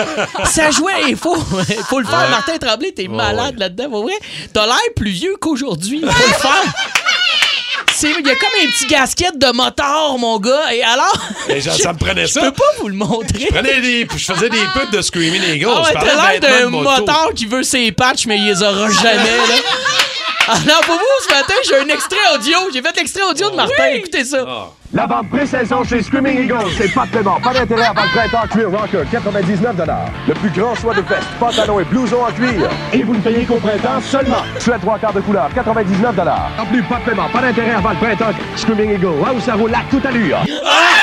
ça 0.44 0.70
jouait, 0.70 0.92
il 1.08 1.16
faut, 1.16 1.36
faut 1.36 1.98
le 2.00 2.06
faire. 2.06 2.28
Martin 2.30 2.58
Tremblay, 2.58 2.92
t'es 2.92 3.08
malade 3.08 3.54
ouais. 3.54 3.60
là-dedans, 3.60 3.90
pour 3.90 4.02
vrai. 4.04 4.14
T'as 4.52 4.66
l'air 4.66 4.76
plus 4.96 5.10
vieux 5.10 5.36
qu'aujourd'hui. 5.40 6.00
Faut 6.00 6.06
le 6.28 6.34
faire. 6.34 6.74
Il 8.02 8.26
y 8.26 8.30
a 8.30 8.34
comme 8.34 8.50
un 8.62 8.66
petit 8.70 8.86
gasket 8.86 9.38
de 9.38 9.52
moteur, 9.52 10.18
mon 10.18 10.38
gars. 10.38 10.72
Et 10.72 10.82
alors. 10.82 11.16
Et 11.48 11.60
genre, 11.60 11.74
ça 11.74 11.92
me 11.92 11.98
prenait 11.98 12.26
Je 12.26 12.32
ça. 12.32 12.40
peux 12.42 12.52
pas 12.52 12.64
vous 12.80 12.88
le 12.88 12.94
montrer. 12.94 13.40
Je, 13.40 13.46
prenais 13.46 13.80
des, 13.80 14.06
je 14.14 14.32
faisais 14.32 14.50
des 14.50 14.60
pubs 14.74 14.90
de 14.92 15.00
Screaming 15.00 15.42
Eagles. 15.42 15.68
Ah 15.70 15.82
ouais, 15.82 15.88
Je 15.88 15.92
t'as 15.94 16.32
l'air 16.32 16.40
d'un 16.40 16.70
moteur 16.70 17.30
qui 17.34 17.46
veut 17.46 17.62
ses 17.62 17.92
patchs, 17.92 18.26
mais 18.26 18.38
il 18.38 18.46
les 18.46 18.62
aura 18.62 18.90
jamais, 18.90 19.14
là. 19.14 19.54
Alors, 20.46 20.80
pour 20.82 20.96
vous, 20.96 21.22
ce 21.22 21.34
matin, 21.34 21.54
j'ai 21.64 21.78
un 21.78 21.88
extrait 21.94 22.18
audio. 22.34 22.58
J'ai 22.72 22.82
fait 22.82 22.96
l'extrait 22.96 23.22
audio 23.22 23.50
de 23.50 23.56
Martin. 23.56 23.84
Écoutez 23.94 24.24
ça. 24.24 24.44
Ah. 24.46 24.66
La 24.92 25.06
vente 25.06 25.28
pré-saison 25.28 25.82
chez 25.82 26.02
Screaming 26.02 26.44
Eagle, 26.44 26.70
c'est 26.78 26.92
pas 26.94 27.04
de 27.06 27.10
paiement, 27.10 27.40
pas 27.40 27.52
d'intérêt 27.52 27.86
avant 27.86 28.02
le 28.04 28.10
printemps 28.10 28.46
cuir 28.46 28.70
rocker, 28.70 29.02
99 29.10 29.74
Le 30.28 30.34
plus 30.34 30.50
grand 30.50 30.72
choix 30.76 30.94
de 30.94 31.00
vestes, 31.00 31.26
pantalons 31.40 31.80
et 31.80 31.84
blousons 31.84 32.22
en 32.22 32.30
cuir. 32.30 32.70
Et 32.92 33.02
vous 33.02 33.14
ne 33.14 33.20
payez 33.20 33.44
qu'au 33.44 33.56
printemps 33.56 34.00
seulement. 34.00 34.44
Sweat 34.60 34.80
trois 34.82 34.96
quarts 34.98 35.12
de 35.12 35.20
couleur, 35.20 35.48
99 35.52 36.14
En 36.60 36.66
plus, 36.66 36.82
pas 36.84 37.00
de 37.00 37.04
paiement, 37.06 37.28
pas 37.28 37.40
d'intérêt 37.40 37.72
avant 37.72 37.90
le 37.90 37.96
printemps. 37.96 38.38
Screaming 38.54 38.92
Eagle, 38.92 39.20
là 39.20 39.32
où 39.34 39.40
ça 39.40 39.54
roule 39.54 39.74
à 39.74 39.82
toute 39.90 40.06
allure. 40.06 40.38
Ah, 40.64 40.93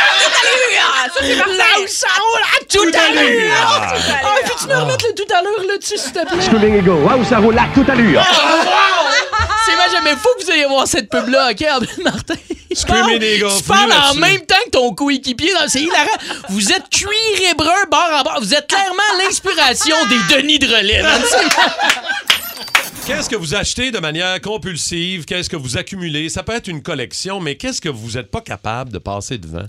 ça, 1.14 1.20
c'est 1.26 1.36
parfait. 1.38 1.58
Là 1.58 1.64
où 1.84 1.88
ça 1.88 2.08
roule 2.08 2.42
à 2.42 2.66
tout 2.66 2.98
à 2.98 3.14
l'heure. 3.14 3.54
Ah. 3.68 3.94
Ah, 4.24 4.36
peux-tu 4.46 4.68
me 4.68 4.76
remettre 4.82 5.06
le 5.08 5.14
tout 5.16 5.34
à 5.34 5.42
l'heure 5.42 5.66
là-dessus, 5.68 5.98
s'il 5.98 6.12
te 6.14 6.26
plaît? 6.28 6.42
Screaming 6.42 6.76
Eagle, 6.78 7.06
là 7.08 7.18
où 7.18 7.24
ça 7.26 7.38
roule 7.40 7.58
à 7.58 7.68
toute 7.74 7.90
allure. 7.90 8.24
C'est 9.66 9.74
vrai, 9.76 9.90
jamais 9.92 10.16
fou 10.16 10.28
que 10.40 10.44
vous 10.46 10.52
ayez 10.52 10.66
voir 10.66 10.88
cette 10.88 11.08
pub-là, 11.10 11.52
OK, 11.52 11.62
Martin? 12.04 12.34
Tu 12.36 12.86
parles- 12.86 13.04
Screaming 13.04 13.22
Eagle, 13.22 13.48
Tu 13.58 13.64
parles 13.64 13.94
en 13.94 14.16
même 14.16 14.42
temps 14.42 14.56
que 14.66 14.70
ton 14.72 14.94
coéquipier. 14.96 15.54
dans- 15.54 15.68
C'est 15.68 15.82
hilarant. 15.82 16.08
Vous 16.50 16.72
êtes 16.72 16.90
cuir 16.90 17.10
et 17.52 17.54
brun, 17.54 17.70
bord 17.90 18.10
en 18.20 18.24
bord. 18.24 18.40
Vous 18.42 18.54
êtes 18.56 18.68
clairement 18.68 19.24
l'inspiration 19.24 19.96
des 20.08 20.36
Denis 20.36 20.58
de 20.60 20.68
relais. 20.68 21.04
Qu'est-ce 23.06 23.30
que 23.30 23.36
vous 23.36 23.56
achetez 23.56 23.92
de 23.92 24.00
manière 24.00 24.40
compulsive? 24.42 25.26
Qu'est-ce 25.26 25.50
que 25.50 25.56
vous 25.56 25.78
accumulez? 25.78 26.30
Ça 26.30 26.44
peut 26.44 26.54
être 26.56 26.68
une 26.68 26.82
collection, 26.84 27.40
mais 27.40 27.56
qu'est-ce 27.56 27.82
que 27.82 27.90
vous 27.90 28.12
n'êtes 28.12 28.30
pas 28.32 28.42
capable 28.42 28.92
de 28.92 29.00
passer 29.00 29.38
devant? 29.38 29.66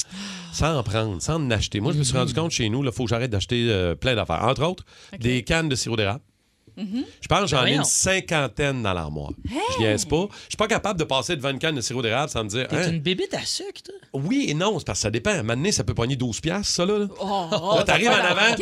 Sans 0.52 0.76
en 0.76 0.82
prendre, 0.82 1.20
sans 1.20 1.36
en 1.36 1.50
acheter? 1.50 1.80
Moi, 1.80 1.92
je 1.92 1.98
me 1.98 2.04
suis 2.04 2.16
rendu 2.16 2.34
compte 2.34 2.50
chez 2.50 2.68
nous, 2.68 2.84
il 2.84 2.92
faut 2.92 3.04
que 3.04 3.10
j'arrête 3.10 3.30
d'acheter 3.30 3.66
euh, 3.68 3.94
plein 3.94 4.14
d'affaires. 4.14 4.44
Entre 4.44 4.62
autres, 4.62 4.84
des 5.18 5.42
cannes 5.42 5.68
de 5.68 5.74
sirop 5.74 5.96
d'érable. 5.96 6.20
Je 6.76 7.28
pense 7.28 7.42
que 7.42 7.46
j'en 7.48 7.66
ai 7.66 7.74
une 7.74 7.84
cinquantaine 7.84 8.82
dans 8.82 8.92
l'armoire. 8.94 9.32
Je 9.44 9.78
niaise 9.78 10.04
pas. 10.04 10.26
Je 10.44 10.50
suis 10.50 10.56
pas 10.56 10.68
capable 10.68 10.98
de 10.98 11.04
passer 11.04 11.36
devant 11.36 11.50
une 11.50 11.58
canne 11.58 11.74
de 11.74 11.80
sirop 11.80 12.02
d'érable 12.02 12.30
sans 12.30 12.44
me 12.44 12.48
dire. 12.48 12.66
T'es 12.68 12.76
hein? 12.76 12.90
une 12.92 13.00
bébite 13.00 13.34
à 13.34 13.44
sucre, 13.44 13.82
toi? 13.84 13.94
Oui 14.14 14.46
et 14.48 14.54
non, 14.54 14.78
c'est 14.78 14.86
parce 14.86 15.00
que 15.00 15.02
ça 15.02 15.10
dépend. 15.10 15.30
À 15.30 15.34
un 15.34 15.42
moment 15.42 15.56
donné, 15.56 15.72
ça 15.72 15.84
peut 15.84 15.94
pogner 15.94 16.16
12 16.16 16.40
piastres, 16.40 16.72
ça, 16.72 16.86
là. 16.86 17.06
Oh, 17.20 17.74
Là, 17.76 17.84
t'arrives 17.84 18.08
en 18.08 18.12
avant. 18.12 18.56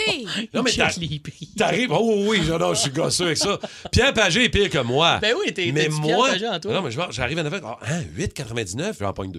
Non, 0.54 0.62
mais 0.62 0.72
prix. 1.20 1.50
T'arrives. 1.56 1.92
Oh 1.92 2.24
oui, 2.26 2.40
je, 2.44 2.52
non, 2.52 2.74
je 2.74 2.80
suis 2.80 2.90
gosseux 2.90 3.26
avec 3.26 3.38
ça. 3.38 3.58
Pierre 3.92 4.12
Pagé 4.12 4.44
est 4.44 4.48
pire 4.48 4.70
que 4.70 4.78
moi. 4.78 5.18
Ben 5.20 5.34
oui, 5.38 5.52
t'es- 5.52 5.70
Mais 5.72 5.88
moi. 5.88 6.06
Pierre 6.06 6.18
Pagé 6.32 6.48
en 6.48 6.60
toi. 6.60 6.74
Non, 6.74 6.82
mais 6.82 6.90
je 6.90 7.00
j'arrive 7.10 7.38
en 7.38 7.46
avant. 7.46 7.58
ah, 7.64 7.78
hein, 7.88 8.02
8,99, 8.16 8.96
j'en 8.98 9.12
pogne 9.12 9.32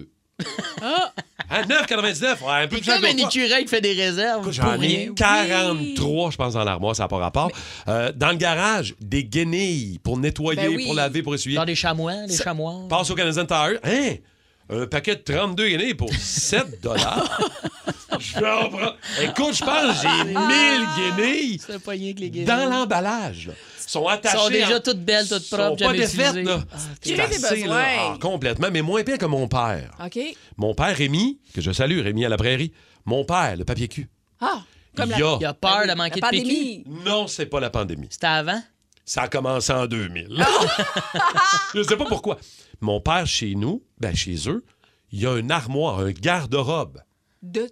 Hein, 0.82 1.62
9,99, 1.68 2.22
ouais, 2.22 2.36
un 2.50 2.68
peu 2.68 2.76
plus 2.76 2.84
cher 2.84 2.94
comme 2.94 3.02
que 3.02 3.06
un 3.08 3.10
l'autre 3.12 3.30
fois. 3.32 3.42
écureuil 3.42 3.62
qui 3.64 3.68
fait 3.68 3.80
des 3.80 3.92
réserves. 3.92 4.40
Écoute, 4.42 4.58
pour 4.58 4.70
J'en 4.72 4.78
rien. 4.78 5.10
ai 5.10 5.12
43, 5.14 6.30
je 6.30 6.36
pense, 6.36 6.54
dans 6.54 6.64
l'armoire, 6.64 6.96
ça 6.96 7.04
n'a 7.04 7.08
pas 7.08 7.18
rapport. 7.18 7.50
Euh, 7.88 8.10
dans 8.14 8.30
le 8.30 8.36
garage, 8.36 8.94
des 9.00 9.24
guenilles 9.24 9.98
pour 10.02 10.16
nettoyer, 10.18 10.62
Ben 10.68 10.74
oui. 10.76 10.84
pour 10.86 10.94
laver, 10.94 11.22
pour 11.22 11.34
essuyer. 11.34 11.56
Genre 11.56 11.66
des 11.66 11.74
chamois, 11.74 12.14
des 12.26 12.32
Ça- 12.34 12.44
chamois. 12.44 12.74
Passe 12.88 13.10
au 13.10 13.14
Canadian 13.14 13.44
Tire. 13.44 13.78
Hein? 13.84 14.14
Un 14.70 14.86
paquet 14.86 15.16
de 15.16 15.20
32 15.20 15.68
guenilles 15.68 15.94
pour 15.94 16.12
7 16.14 16.80
dollars. 16.82 17.38
je 18.18 18.34
comprends. 18.34 18.92
Écoute, 19.20 19.54
je 19.54 19.64
pense 19.64 20.00
que 20.02 20.08
j'ai 20.08 20.24
1000 20.24 20.36
guenilles 21.18 21.60
C'est 21.66 21.82
pas 21.82 21.90
rien 21.90 22.14
que 22.14 22.20
les 22.20 22.30
guenilles. 22.30 22.46
dans 22.46 22.70
l'emballage. 22.70 23.48
là. 23.48 23.54
Ils 23.94 23.98
sont 23.98 24.06
attachés. 24.08 24.38
sont 24.38 24.48
déjà 24.48 24.76
en- 24.78 24.80
toutes 24.80 25.04
belles, 25.04 25.28
toutes 25.28 25.42
sont 25.42 25.56
propres, 25.56 25.76
pas 25.76 25.84
jamais 25.86 25.98
défaites, 25.98 26.34
là. 26.46 26.64
Ah, 26.72 26.76
des 27.04 27.20
assez, 27.20 27.64
là, 27.66 27.84
ah, 27.98 28.18
complètement, 28.20 28.68
mais 28.72 28.80
moins 28.80 29.02
pire 29.04 29.18
que 29.18 29.26
mon 29.26 29.48
père. 29.48 29.94
OK. 30.04 30.18
Mon 30.56 30.74
père, 30.74 30.96
Rémi, 30.96 31.40
que 31.54 31.60
je 31.60 31.72
salue, 31.72 32.00
Rémi 32.00 32.24
à 32.24 32.28
la 32.30 32.36
prairie. 32.38 32.72
Mon 33.04 33.24
père, 33.24 33.54
le 33.56 33.64
papier 33.64 33.88
cul. 33.88 34.08
Ah, 34.40 34.62
comme 34.96 35.10
Il 35.14 35.18
y 35.18 35.22
a- 35.22 35.36
Il 35.40 35.44
a 35.44 35.52
peur 35.54 35.86
de 35.86 35.94
manquer 35.94 36.20
la 36.20 36.30
de 36.30 36.36
PQ. 36.36 36.42
pandémie. 36.44 36.84
Non, 37.04 37.26
c'est 37.26 37.46
pas 37.46 37.60
la 37.60 37.68
pandémie. 37.70 38.06
C'était 38.10 38.26
avant? 38.28 38.62
Ça 39.04 39.22
a 39.22 39.28
commencé 39.28 39.72
en 39.72 39.86
2000. 39.86 40.28
je 41.74 41.82
sais 41.82 41.96
pas 41.96 42.04
pourquoi. 42.06 42.38
Mon 42.80 43.00
père, 43.00 43.26
chez 43.26 43.54
nous, 43.54 43.82
ben 43.98 44.14
chez 44.14 44.36
eux, 44.48 44.64
il 45.12 45.20
y 45.20 45.26
a 45.26 45.36
une 45.38 45.50
armoire, 45.50 45.98
un 46.00 46.12
garde-robe. 46.12 47.00
De 47.42 47.68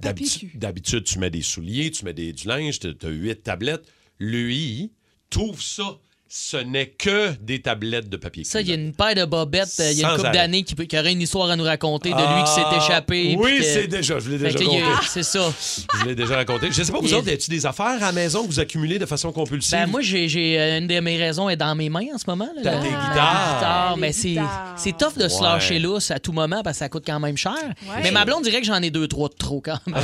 d'habitude, 0.00 1.04
tu 1.04 1.18
mets 1.18 1.30
des 1.30 1.42
souliers, 1.42 1.90
tu 1.90 2.04
mets 2.04 2.12
des, 2.12 2.32
du 2.32 2.46
linge, 2.46 2.78
tu 2.78 2.94
as 3.02 3.08
huit 3.08 3.42
tablettes. 3.42 3.84
Lui, 4.18 4.92
trouve 5.30 5.60
ça. 5.62 5.98
Ce 6.28 6.56
n'est 6.56 6.88
que 6.88 7.32
des 7.40 7.62
tablettes 7.62 8.08
de 8.08 8.16
papier 8.16 8.42
Ça, 8.42 8.60
il 8.60 8.68
y 8.68 8.72
a 8.72 8.74
une 8.74 8.92
paire 8.92 9.14
de 9.14 9.24
bobettes, 9.24 9.68
euh, 9.78 9.92
il 9.92 9.98
y 9.98 10.04
a 10.04 10.10
une 10.10 10.16
couple 10.16 10.32
d'années 10.32 10.64
qui, 10.64 10.74
aurait 10.98 11.12
une 11.12 11.22
histoire 11.22 11.48
à 11.50 11.54
nous 11.56 11.62
raconter 11.62 12.10
de 12.10 12.16
lui 12.16 12.22
Ah, 12.26 12.44
qui 12.44 12.52
s'est 12.52 12.84
échappé. 12.84 13.36
Oui, 13.38 13.58
que- 13.58 13.62
c'est 13.62 13.86
déjà, 13.86 14.18
je 14.18 14.30
l'ai 14.30 14.38
déjà 14.38 14.58
raconté. 14.58 14.82
C'est 15.08 15.22
ça. 15.22 15.52
Je 16.00 16.04
l'ai 16.04 16.14
déjà 16.16 16.34
raconté. 16.36 16.66
Je 16.72 16.82
sais 16.82 16.90
pas, 16.90 16.98
vous 17.00 17.14
autres, 17.14 17.28
a-t-il 17.30 17.50
des 17.50 17.64
affaires 17.64 17.86
à 17.86 17.98
la 18.06 18.12
maison 18.12 18.42
que 18.42 18.48
vous 18.48 18.58
accumulez 18.58 18.98
de 18.98 19.06
façon 19.06 19.30
compulsive? 19.30 19.70
Ben, 19.78 19.86
moi, 19.86 20.00
j'ai, 20.00 20.26
euh, 20.58 20.78
une 20.78 20.88
de 20.88 20.98
mes 20.98 21.16
raisons 21.16 21.48
est 21.48 21.56
dans 21.56 21.74
mes 21.76 21.88
mains 21.88 22.06
en 22.14 22.18
ce 22.18 22.24
moment. 22.26 22.48
là, 22.56 22.60
T'as 22.62 22.72
la 22.72 22.80
guitares. 22.80 23.54
guitare, 23.54 23.94
Les 23.94 24.00
mais 24.00 24.12
c'est, 24.12 24.28
guitares. 24.30 24.74
c'est 24.76 24.96
tough 24.98 25.16
de 25.16 25.28
se 25.28 25.36
Ouais. 25.36 25.42
lâcher 25.42 25.78
lousse 25.78 26.10
à 26.10 26.18
tout 26.18 26.32
moment 26.32 26.62
parce 26.64 26.76
que 26.76 26.80
ça 26.80 26.88
coûte 26.88 27.04
quand 27.06 27.20
même 27.20 27.36
cher. 27.36 27.54
Mais 28.02 28.10
ma 28.10 28.24
blonde 28.24 28.42
dirait 28.42 28.60
que 28.60 28.66
j'en 28.66 28.82
ai 28.82 28.90
deux, 28.90 29.06
trois 29.06 29.28
de 29.28 29.34
trop 29.34 29.60
quand 29.60 29.78
même. 29.86 29.94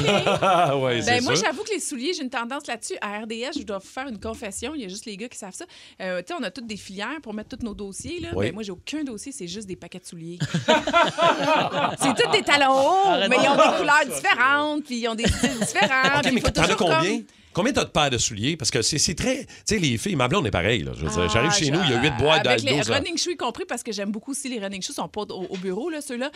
Ah, 0.40 0.76
ouais, 0.78 1.02
Ben, 1.02 1.20
moi, 1.24 1.35
j'avoue 1.35 1.64
que 1.64 1.72
les 1.74 1.80
souliers, 1.80 2.12
j'ai 2.16 2.22
une 2.22 2.30
tendance 2.30 2.68
là-dessus. 2.68 2.94
À 3.00 3.18
RDS, 3.22 3.58
je 3.58 3.64
dois 3.64 3.78
vous 3.78 3.88
faire 3.88 4.06
une 4.06 4.20
confession. 4.20 4.72
Il 4.76 4.82
y 4.82 4.85
a 4.85 4.88
juste 4.88 5.04
les 5.06 5.16
gars 5.16 5.28
qui 5.28 5.38
savent 5.38 5.52
ça. 5.54 5.64
Euh, 6.00 6.12
tu 6.20 6.29
sais, 6.29 6.35
on 6.38 6.42
a 6.42 6.51
toutes 6.51 6.66
des 6.66 6.77
filières 6.77 7.20
pour 7.22 7.33
mettre 7.35 7.57
tous 7.57 7.64
nos 7.64 7.75
dossiers. 7.75 8.20
Là. 8.20 8.29
Oui. 8.35 8.46
Ben, 8.46 8.55
moi, 8.55 8.62
j'ai 8.62 8.72
aucun 8.72 9.05
dossier, 9.05 9.33
c'est 9.33 9.46
juste 9.48 9.66
des 9.66 9.77
paquets 9.77 10.01
de 10.01 10.05
souliers. 10.07 10.38
c'est 12.01 12.14
tous 12.14 12.31
des 12.31 12.42
talons 12.42 12.72
hauts, 12.77 13.29
mais 13.29 13.37
ils 13.42 13.48
ont 13.48 13.57
des 13.57 13.77
couleurs 13.79 14.05
différentes, 14.07 14.85
puis 14.85 14.98
ils 14.98 15.09
ont 15.09 15.14
des 15.14 15.27
styles 15.27 15.59
différents. 15.59 16.20
Mais 16.25 16.33
il 16.33 16.40
faut 16.40 16.51
t'en 16.51 16.62
as 16.62 16.75
combien? 16.75 16.96
comme- 17.18 17.25
Combien 17.55 17.72
t'as 17.75 17.85
de 17.85 17.90
paires 17.90 18.09
de 18.09 18.16
souliers? 18.16 18.57
Parce 18.57 18.70
que 18.70 18.81
c'est 18.81 18.96
c'est 18.96 19.14
très. 19.14 19.40
Tu 19.44 19.46
sais, 19.66 19.79
les 19.79 19.98
filles, 19.98 20.16
ma 20.16 20.27
blonde 20.27 20.46
est 20.46 20.51
pareille. 20.51 20.87
Ah, 20.88 21.29
J'arrive 21.31 21.53
chez 21.53 21.70
nous, 21.70 21.81
il 21.85 21.90
y 21.90 21.92
a 21.92 22.01
huit 22.01 22.12
boîtes 22.18 22.46
les 22.46 22.57
d'Aldo. 22.64 22.83
ça. 22.83 22.94
running 22.94 23.18
shoes 23.18 23.33
y 23.33 23.37
compris, 23.37 23.64
parce 23.66 23.83
que 23.83 23.92
j'aime 23.92 24.11
beaucoup 24.11 24.31
aussi 24.31 24.48
les 24.48 24.59
running 24.59 24.81
shoes. 24.81 24.94
sont 24.94 25.07
pas 25.09 25.20
au, 25.22 25.46
au 25.51 25.57
bureau, 25.59 25.90
là, 25.90 26.01
ceux-là. 26.01 26.31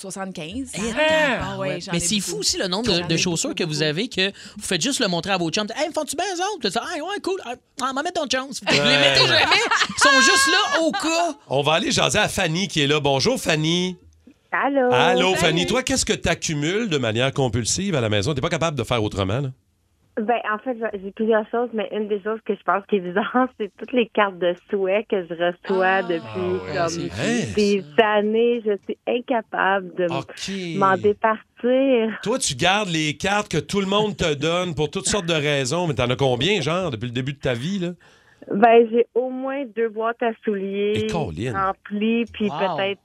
Je- 0.00 0.02
75. 0.02 0.70
Eh, 0.74 0.80
Ah, 1.42 1.58
ouais, 1.58 1.80
j'en 1.80 1.92
mais 1.92 1.98
ai 1.98 2.00
c'est 2.00 2.20
fou 2.20 2.38
aussi 2.38 2.56
le 2.56 2.68
nombre 2.68 3.06
de, 3.06 3.16
chaussures 3.16 3.50
beaucoup, 3.50 3.62
que 3.62 3.68
vous 3.68 3.82
avez 3.82 4.08
que 4.08 4.28
vous 4.30 4.62
faites 4.62 4.80
juste 4.80 5.00
le 5.00 5.08
montrer 5.08 5.32
à 5.32 5.36
vos 5.36 5.50
chums. 5.50 5.66
Hey, 5.76 5.88
me 5.88 5.92
font-tu 5.92 6.16
bien 6.16 6.24
eux 6.34 6.40
autres? 6.56 6.78
Ah, 6.80 6.94
ouais, 6.96 7.20
cool. 7.22 7.40
Ah, 7.44 7.54
on 7.82 7.92
va 7.92 8.02
mettre 8.02 8.20
ton 8.20 8.28
chance. 8.30 8.60
Vous 8.66 8.72
les 8.72 8.78
mettez 8.80 9.26
jamais. 9.26 9.56
Ils 9.88 10.02
sont 10.02 10.20
juste 10.22 10.48
là 10.48 10.80
au 10.82 10.90
cas. 10.92 11.36
On 11.48 11.62
va 11.62 11.74
aller 11.74 11.90
jaser 11.92 12.18
à 12.18 12.28
Fanny 12.28 12.66
qui 12.68 12.80
est 12.80 12.86
là. 12.86 13.00
Bonjour, 13.00 13.38
Fanny. 13.40 13.96
Allô? 14.52 14.92
Allô, 14.92 15.34
Fanny. 15.36 15.66
Toi, 15.66 15.82
qu'est-ce 15.82 16.04
que 16.04 16.12
tu 16.12 16.28
accumules 16.28 16.88
de 16.88 16.98
manière 16.98 17.32
compulsive 17.32 17.94
à 17.94 18.00
la 18.00 18.08
maison? 18.08 18.34
T'es 18.34 18.40
pas 18.40 18.48
capable 18.48 18.76
de 18.78 18.84
faire 18.84 19.02
autrement, 19.02 19.40
là? 19.40 19.50
Ben, 20.20 20.38
en 20.52 20.58
fait, 20.58 20.76
j'ai 21.02 21.10
plusieurs 21.12 21.48
choses, 21.50 21.70
mais 21.72 21.88
une 21.92 22.08
des 22.08 22.20
choses 22.22 22.40
que 22.44 22.54
je 22.54 22.62
pense 22.62 22.84
qui 22.86 22.96
est 22.96 23.00
bizarre, 23.00 23.48
c'est 23.58 23.70
toutes 23.78 23.92
les 23.92 24.08
cartes 24.08 24.38
de 24.38 24.54
souhait 24.70 25.06
que 25.08 25.24
je 25.24 25.34
reçois 25.34 26.02
depuis 26.02 26.40
ouais, 26.40 26.74
comme 26.74 27.54
des 27.54 27.84
années. 28.02 28.62
Je 28.64 28.76
suis 28.84 28.98
incapable 29.06 29.94
de 29.96 30.78
m'en 30.78 30.96
départir. 30.96 32.18
Toi, 32.22 32.38
tu 32.38 32.54
gardes 32.54 32.88
les 32.88 33.16
cartes 33.16 33.50
que 33.50 33.58
tout 33.58 33.80
le 33.80 33.86
monde 33.86 34.16
te 34.16 34.34
donne 34.34 34.74
pour 34.74 34.90
toutes 34.90 35.06
sortes 35.06 35.26
de 35.26 35.34
raisons, 35.34 35.86
mais 35.86 35.94
t'en 35.94 36.10
as 36.10 36.16
combien, 36.16 36.60
genre, 36.60 36.90
depuis 36.90 37.06
le 37.06 37.12
début 37.12 37.32
de 37.32 37.38
ta 37.38 37.54
vie, 37.54 37.78
là? 37.78 37.90
Ben, 38.50 38.88
j'ai 38.90 39.06
au 39.14 39.30
moins 39.30 39.64
deux 39.76 39.88
boîtes 39.88 40.22
à 40.22 40.32
souliers 40.44 41.06
remplies, 41.12 42.24
puis 42.32 42.48
Wow. 42.48 42.58
peut-être 42.58 43.00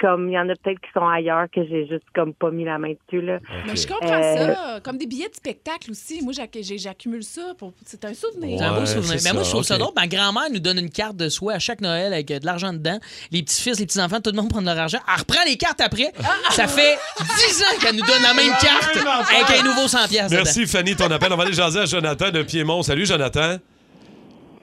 comme 0.00 0.28
il 0.28 0.32
y 0.34 0.38
en 0.38 0.48
a 0.48 0.54
peut-être 0.54 0.80
qui 0.80 0.90
sont 0.94 1.06
ailleurs 1.06 1.46
que 1.54 1.60
j'ai 1.66 1.86
juste 1.88 2.04
comme 2.14 2.32
pas 2.34 2.50
mis 2.50 2.64
la 2.64 2.78
main 2.78 2.92
dessus 3.08 3.24
là. 3.24 3.38
Mais 3.66 3.76
je 3.76 3.86
comprends 3.86 4.08
Euh, 4.12 4.54
ça. 4.54 4.80
Comme 4.82 4.98
des 4.98 5.06
billets 5.06 5.28
de 5.28 5.34
spectacle 5.34 5.90
aussi. 5.90 6.22
Moi, 6.22 6.32
j'accumule 6.32 7.22
ça. 7.22 7.52
Pour... 7.58 7.72
C'est 7.84 8.04
un 8.04 8.14
souvenir. 8.14 8.58
C'est 8.58 8.64
un 8.64 8.78
beau 8.80 8.86
souvenir. 8.86 9.20
Mais 9.24 9.32
moi, 9.32 9.42
je 9.42 9.50
trouve 9.50 9.62
ça 9.62 9.78
drôle. 9.78 9.92
Ma 9.96 10.06
grand-mère 10.06 10.50
nous 10.52 10.60
donne 10.60 10.78
une 10.78 10.90
carte 10.90 11.16
de 11.16 11.28
souhait 11.28 11.54
à 11.54 11.58
chaque 11.58 11.80
Noël 11.80 12.12
avec 12.12 12.30
euh, 12.30 12.38
de 12.38 12.46
l'argent 12.46 12.72
dedans. 12.72 12.98
Les 13.32 13.42
petits-fils, 13.42 13.78
les 13.80 13.86
petits-enfants, 13.86 14.20
tout 14.20 14.30
le 14.30 14.36
monde 14.36 14.50
prend 14.50 14.60
de 14.60 14.66
leur 14.66 14.78
argent. 14.78 14.98
Elle 15.06 15.20
reprend 15.20 15.40
les 15.46 15.56
cartes 15.56 15.80
après. 15.80 16.12
Ça 16.50 16.66
fait 16.66 16.96
10 17.18 17.62
ans 17.62 17.78
qu'elle 17.80 17.96
nous 17.96 18.06
donne 18.06 18.22
la 18.22 18.34
même 18.34 18.52
carte 18.60 18.96
avec 18.96 19.60
un 19.60 19.62
nouveau 19.64 19.88
100 19.88 20.08
piastres 20.08 20.34
Merci, 20.34 20.66
Fanny, 20.66 20.94
ton 20.96 21.10
appel. 21.10 21.32
On 21.32 21.36
va 21.36 21.44
aller 21.44 21.52
jaser 21.52 21.80
à 21.80 21.86
Jonathan 21.86 22.30
de 22.30 22.42
Piémont. 22.42 22.82
Salut, 22.82 23.06
Jonathan. 23.06 23.56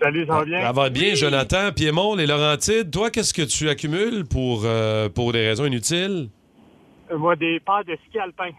Salut, 0.06 0.28
ça 0.28 0.34
va 0.34 0.46
bien? 0.46 0.62
Ça 0.62 0.72
va 0.72 0.90
bien, 0.92 1.16
Jonathan. 1.16 1.72
Piémont, 1.76 2.14
les 2.14 2.28
Laurentides. 2.28 2.92
Toi, 2.92 3.10
qu'est-ce 3.10 3.34
que 3.34 3.42
tu 3.42 3.70
accumules 3.70 4.24
pour, 4.24 4.62
euh, 4.64 5.10
pour 5.10 5.34
des 5.34 5.48
raisons 5.48 5.66
inutiles? 5.66 6.30
Euh, 7.12 7.18
Moi, 7.18 7.36
des 7.36 7.60
paires 7.60 7.84
de 7.88 7.98
ski 8.08 8.20
alpin. 8.20 8.52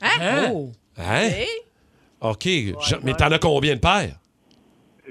Hein? 0.00 0.48
Oh. 0.54 0.72
Hein? 0.96 1.28
OK. 2.22 2.48
Mais 3.02 3.12
t'en 3.12 3.30
as 3.30 3.38
combien 3.38 3.74
de 3.74 3.80
paires? 3.80 4.16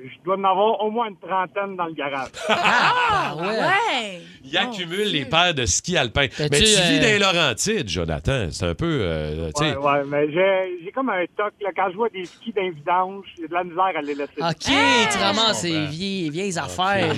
Je 0.07 0.23
dois 0.23 0.35
en 0.37 0.43
avoir 0.43 0.81
au 0.83 0.91
moins 0.91 1.07
une 1.07 1.17
trentaine 1.17 1.75
dans 1.75 1.85
le 1.85 1.93
garage. 1.93 2.29
Ah, 2.49 3.35
ouais. 3.37 3.47
Ouais. 3.47 4.21
Il 4.43 4.55
accumule 4.57 5.07
les 5.07 5.25
paires 5.25 5.53
de 5.53 5.65
ski 5.65 5.97
alpin. 5.97 6.27
T'as-tu, 6.27 6.49
Mais 6.51 6.59
tu 6.59 6.65
vis 6.65 6.97
euh, 6.97 6.99
dans 6.99 7.05
les 7.07 7.19
Laurentides, 7.19 7.89
Jonathan. 7.89 8.47
C'est 8.51 8.65
un 8.65 8.75
peu. 8.75 8.85
euh, 9.01 9.49
sais. 9.55 9.75
Ouais, 9.75 9.77
ouais, 9.77 10.03
mais 10.05 10.31
j'ai 10.31 10.79
j'ai 10.83 10.91
comme 10.91 11.09
un 11.09 11.23
toc. 11.35 11.53
Là, 11.61 11.69
quand 11.75 11.89
je 11.91 11.95
vois 11.95 12.09
des 12.09 12.25
skis 12.25 12.51
d'un 12.53 12.69
vidange, 12.69 13.25
j'ai 13.39 13.47
de 13.47 13.53
la 13.53 13.63
misère 13.63 13.91
à 13.97 14.01
les 14.01 14.13
laisser. 14.13 14.31
OK, 14.39 15.11
tu 15.11 15.17
ramasses 15.17 15.61
ces 15.61 15.85
vieilles, 15.87 16.29
vieilles 16.29 16.57
affaires. 16.59 17.13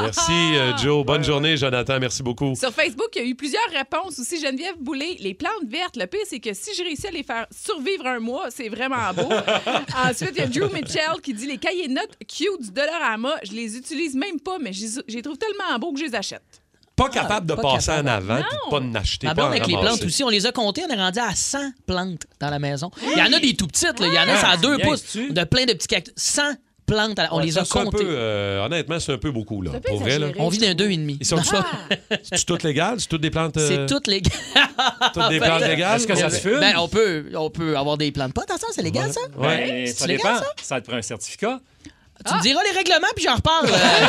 Merci, 0.00 0.32
euh, 0.56 0.76
Joe. 0.78 1.04
Bonne 1.04 1.22
journée, 1.24 1.56
Jonathan. 1.56 1.98
Merci 2.00 2.22
beaucoup. 2.22 2.54
Sur 2.56 2.72
Facebook, 2.72 3.08
il 3.16 3.22
y 3.22 3.24
a 3.24 3.28
eu 3.28 3.34
plusieurs 3.36 3.68
réponses 3.72 4.18
aussi. 4.18 4.40
Geneviève 4.40 4.76
Boulay, 4.80 5.16
les 5.20 5.34
plantes 5.34 5.52
vertes. 5.68 5.96
Le 5.96 6.06
pire, 6.06 6.20
c'est 6.26 6.40
que 6.40 6.52
si 6.52 6.74
je 6.76 6.82
réussis 6.82 7.06
à 7.06 7.10
les 7.12 7.22
faire 7.22 7.46
survivre 7.50 8.06
un 8.06 8.18
mois, 8.18 8.46
c'est 8.50 8.68
vraiment 8.68 9.12
beau. 9.14 9.28
Ensuite, 10.04 10.32
il 10.34 10.38
y 10.38 10.42
a 10.42 10.46
Drew 10.46 10.72
Mitchell 10.72 11.20
qui 11.22 11.32
dit 11.34 11.46
les 11.46 11.58
cahiers 11.58 11.88
de 11.88 11.92
notes 11.94 12.16
cute 12.36 12.62
du 12.62 12.70
Dollarama, 12.72 13.34
je 13.44 13.52
les 13.52 13.76
utilise 13.76 14.14
même 14.14 14.40
pas, 14.40 14.58
mais 14.60 14.72
je 14.72 14.86
les- 15.08 15.22
trouve 15.22 15.38
tellement 15.38 15.78
beaux 15.78 15.92
que 15.92 16.00
je 16.00 16.04
les 16.06 16.14
achète. 16.14 16.42
Pas 16.94 17.08
capable 17.08 17.46
de 17.46 17.54
pas 17.54 17.62
passer 17.62 17.86
capable. 17.86 18.08
en 18.08 18.12
avant 18.12 18.36
de 18.38 18.70
pas 18.70 18.76
en 18.80 18.94
acheter. 18.94 19.26
Ma 19.26 19.34
pas 19.34 19.46
avec 19.46 19.66
les 19.66 19.74
plantes 19.78 20.02
aussi, 20.04 20.22
on 20.24 20.28
les 20.28 20.44
a 20.46 20.52
comptées, 20.52 20.82
on 20.88 20.92
est 20.92 20.96
rendu 20.98 21.18
à 21.20 21.34
100 21.34 21.58
plantes 21.86 22.26
dans 22.38 22.50
la 22.50 22.58
maison. 22.58 22.90
Il 23.12 23.18
y 23.18 23.22
en 23.22 23.32
a 23.32 23.40
des 23.40 23.54
tout 23.56 23.66
petites, 23.66 23.98
là. 23.98 24.06
il 24.06 24.12
y 24.12 24.18
en 24.18 24.28
a 24.28 24.36
ça 24.36 24.50
à 24.50 24.56
deux 24.58 24.76
bien, 24.76 24.86
pouces, 24.86 25.04
tu? 25.12 25.32
de 25.32 25.44
plein 25.44 25.64
de 25.64 25.72
petits 25.72 25.88
cactus. 25.88 26.12
100 26.16 26.42
plantes, 26.84 27.18
on 27.30 27.38
Ouais, 27.38 27.44
les 27.46 27.52
ça, 27.52 27.62
a 27.62 27.64
comptées. 27.64 27.98
euh, 28.02 28.66
honnêtement, 28.66 29.00
c'est 29.00 29.12
un 29.12 29.18
peu 29.18 29.30
beaucoup. 29.30 29.62
Là, 29.62 29.70
pour 29.80 30.00
vrai, 30.00 30.18
là. 30.18 30.28
On 30.38 30.48
vit 30.48 30.58
d'un 30.58 30.74
deux 30.74 30.90
et 30.90 30.96
demi. 30.98 31.16
Ils 31.20 31.26
sont 31.26 31.38
C'est 32.22 32.44
toutes 32.44 32.62
légales? 32.62 33.00
C'est 33.00 33.08
toutes 33.08 33.22
des 33.22 33.30
plantes. 33.30 33.56
euh, 33.56 33.68
C'est 33.68 33.86
toutes 33.86 34.06
les 34.08 34.20
toutes 35.14 35.28
des 35.30 35.38
plantes 35.38 35.62
légales? 35.62 35.96
Est-ce 35.96 36.06
que 36.06 36.14
ça 36.14 36.28
se 36.28 36.40
fume? 36.40 36.60
Ben, 36.60 36.74
on 36.78 36.88
peut, 36.88 37.26
on 37.34 37.48
peut 37.50 37.76
avoir 37.78 37.96
des 37.96 38.12
plantes. 38.12 38.34
Pas 38.34 38.42
attention, 38.42 38.68
c'est 38.72 38.82
légal, 38.82 39.10
ça? 39.12 39.20
Ben, 39.38 39.86
C'est 39.86 39.94
ça 39.94 40.06
dépend. 40.06 40.36
ça? 40.36 40.44
Ça 40.60 40.80
te 40.80 40.88
prend 40.88 40.98
un 40.98 41.02
certificat. 41.02 41.60
Tu 42.26 42.34
me 42.34 42.40
diras 42.40 42.60
les 42.64 42.70
règlements, 42.76 43.08
puis 43.14 43.24
j'en 43.24 43.34
reparle, 43.36 43.66
euh. 43.68 44.06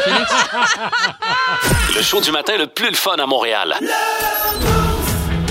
Le 1.95 2.01
show 2.01 2.21
du 2.21 2.31
matin 2.31 2.57
le 2.57 2.67
plus 2.67 2.89
le 2.89 2.95
fun 2.95 3.15
à 3.17 3.25
Montréal. 3.25 3.75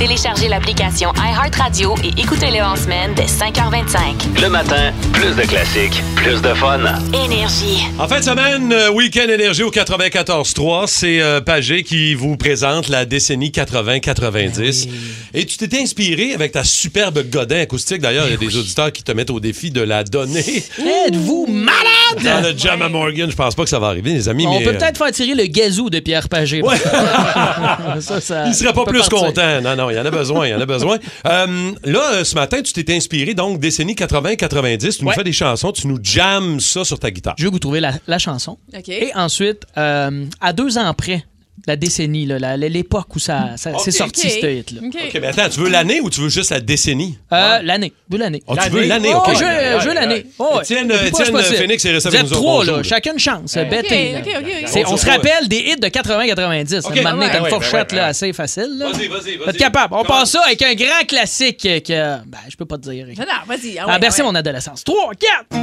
Téléchargez 0.03 0.49
l'application 0.49 1.13
iHeartRadio 1.15 1.95
et 2.03 2.21
écoutez-le 2.21 2.61
en 2.61 2.75
semaine 2.75 3.15
dès 3.15 3.27
5h25. 3.27 4.43
Le 4.43 4.49
matin, 4.49 4.93
plus 5.13 5.37
de 5.37 5.43
classiques, 5.43 6.03
plus 6.17 6.43
de 6.43 6.53
fun. 6.55 6.81
Énergie. 7.25 7.87
En 8.01 8.09
fin 8.09 8.19
de 8.19 8.25
semaine, 8.25 8.73
euh, 8.73 8.91
Week-end 8.91 9.29
Énergie 9.29 9.63
au 9.63 9.71
94.3, 9.71 10.89
c'est 10.89 11.21
euh, 11.21 11.41
Pagé 11.41 11.85
qui 11.85 12.17
vous 12.17 12.37
présente 12.37 12.89
la 12.89 13.05
décennie 13.05 13.51
80-90. 13.51 14.89
Et 15.35 15.47
tu 15.47 15.57
t'étais 15.57 15.81
inspiré 15.81 16.35
avec 16.35 16.51
ta 16.51 16.65
superbe 16.65 17.23
godin 17.31 17.61
acoustique. 17.61 18.01
D'ailleurs, 18.03 18.27
il 18.27 18.33
y 18.33 18.35
a 18.35 18.39
des 18.39 18.57
auditeurs 18.57 18.91
qui 18.91 19.05
te 19.05 19.13
mettent 19.13 19.31
au 19.31 19.39
défi 19.39 19.71
de 19.71 19.83
la 19.83 20.03
donner. 20.03 20.41
Êtes-vous 21.07 21.47
malade? 21.47 22.25
Dans 22.25 22.41
le 22.43 22.59
Jam 22.59 22.83
à 22.83 22.89
Morgan, 22.89 23.31
je 23.31 23.37
pense 23.37 23.55
pas 23.55 23.63
que 23.63 23.71
ça 23.71 23.79
va 23.79 23.87
arriver, 23.87 24.11
les 24.11 24.29
amis. 24.29 24.47
On 24.49 24.59
mais, 24.59 24.65
peut 24.65 24.71
euh, 24.71 24.79
peut-être 24.79 24.99
faire 24.99 25.13
tirer 25.13 25.35
le 25.37 25.47
gazou 25.47 25.91
de 25.91 26.01
Pierre 26.01 26.29
Pagé. 26.29 26.61
ça, 28.01 28.21
ça, 28.21 28.47
Il 28.49 28.55
serait 28.55 28.73
pas 28.73 28.85
plus 28.85 28.99
partir. 28.99 29.19
content. 29.19 29.61
Non, 29.63 29.77
non, 29.77 29.92
il 29.93 29.97
y 29.97 30.01
en 30.01 30.05
a 30.07 30.11
besoin, 30.11 30.47
il 30.47 30.51
y 30.51 30.55
en 30.55 30.61
a 30.61 30.67
besoin. 30.67 30.99
Euh, 31.27 31.73
là, 31.85 32.13
euh, 32.15 32.25
ce 32.25 32.35
matin, 32.35 32.61
tu 32.63 32.73
t'es 32.73 32.95
inspiré, 32.95 33.35
donc, 33.35 33.61
décennie 33.61 33.95
80-90. 33.95 34.97
Tu 34.99 35.03
nous 35.05 35.09
Ouais. 35.09 35.15
fais 35.15 35.25
des 35.25 35.33
chansons, 35.33 35.73
tu 35.73 35.87
nous 35.87 35.99
jammes 36.03 36.61
ça 36.61 36.85
sur 36.85 36.99
ta 36.99 37.11
guitare. 37.11 37.35
Je 37.39 37.45
veux 37.45 37.51
que 37.51 37.55
vous 37.55 37.59
trouviez 37.61 37.81
la, 37.81 37.93
la 38.07 38.19
chanson. 38.19 38.59
OK. 38.77 38.89
Et 38.89 39.11
ensuite, 39.15 39.63
euh, 39.77 40.25
à 40.41 40.53
deux 40.53 40.79
ans 40.79 40.93
près, 40.95 41.25
la 41.67 41.77
décennie, 41.77 42.27
là, 42.27 42.57
l'époque 42.57 43.15
où 43.15 43.19
ça, 43.19 43.51
ça- 43.57 43.73
c'est 43.85 43.91
sorti, 43.93 44.27
OK. 44.27 44.33
ce 44.41 44.47
hit-là. 44.47 44.81
OK. 44.85 44.97
OK, 45.07 45.19
mais 45.21 45.27
attends, 45.29 45.49
tu 45.49 45.61
veux 45.61 45.69
l'année 45.69 46.01
ou 46.01 46.11
tu 46.11 46.21
veux 46.21 46.29
juste 46.29 46.51
la 46.51 46.61
décennie? 46.61 47.19
Euh, 47.33 47.61
L'année. 47.63 47.93
Je 48.11 48.17
veux 48.17 48.23
l'année. 48.23 48.43
Oh, 48.47 48.57
tu 48.61 48.71
veux 48.71 48.85
l'année, 48.85 49.11
Oh, 49.15 49.19
OK. 49.19 49.35
je, 49.39 49.45
veux- 49.45 49.81
je 49.81 49.89
veux 49.89 49.95
l'année. 49.95 50.27
Oh. 50.39 50.59
Étienne, 50.61 50.91
Étienne. 50.91 51.37
Phoenix 51.37 51.85
est 51.85 51.93
resté 51.93 52.09
Vous 52.09 52.17
avec 52.17 52.27
êtes 52.27 52.33
nous 52.33 52.39
autres. 52.39 52.47
trois, 52.49 52.65
là. 52.65 52.77
là. 52.79 52.83
Chacune 52.83 53.19
chance. 53.19 53.57
OK, 53.57 53.69
Bêtez, 53.69 54.13
là. 54.13 54.19
OK, 54.21 54.29
OK. 54.41 54.53
C'est- 54.67 54.87
on 54.87 54.97
se 54.97 55.07
rappelle 55.07 55.47
des 55.49 55.59
hits 55.59 55.77
de 55.81 55.89
80-90. 55.89 56.85
OK. 56.87 56.97
Maintenant, 57.03 57.19
Ouais, 57.21 57.29
t'as 57.31 57.39
une 57.39 57.45
ouais, 57.45 57.51
fourchette 57.51 57.93
ouais, 57.93 57.99
là, 57.99 58.07
assez 58.07 58.33
facile. 58.33 58.77
Vas-y, 58.81 59.07
vas-y, 59.09 59.37
Vous 59.37 59.45
vas-y. 59.45 59.51
êtes 59.51 59.57
capable. 59.59 59.95
On 59.95 60.05
passe 60.05 60.31
ça 60.33 60.41
avec 60.47 60.61
un 60.63 60.75
grand 60.75 61.07
classique 61.07 61.59
que. 61.63 62.17
Ben, 62.27 62.39
je 62.49 62.57
peux 62.57 62.65
pas 62.67 62.79
te 62.79 62.91
dire. 62.91 63.07
Non, 63.07 63.13
non, 63.25 63.47
vas-y. 63.47 63.79
Ah, 63.79 63.85
a 63.85 63.93
ouais, 63.93 63.99
bercé 64.01 64.23
ouais. 64.23 64.29
mon 64.29 64.35
adolescence. 64.35 64.83
3, 64.85 65.13
4. 65.15 65.63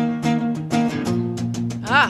Ah, 1.92 2.10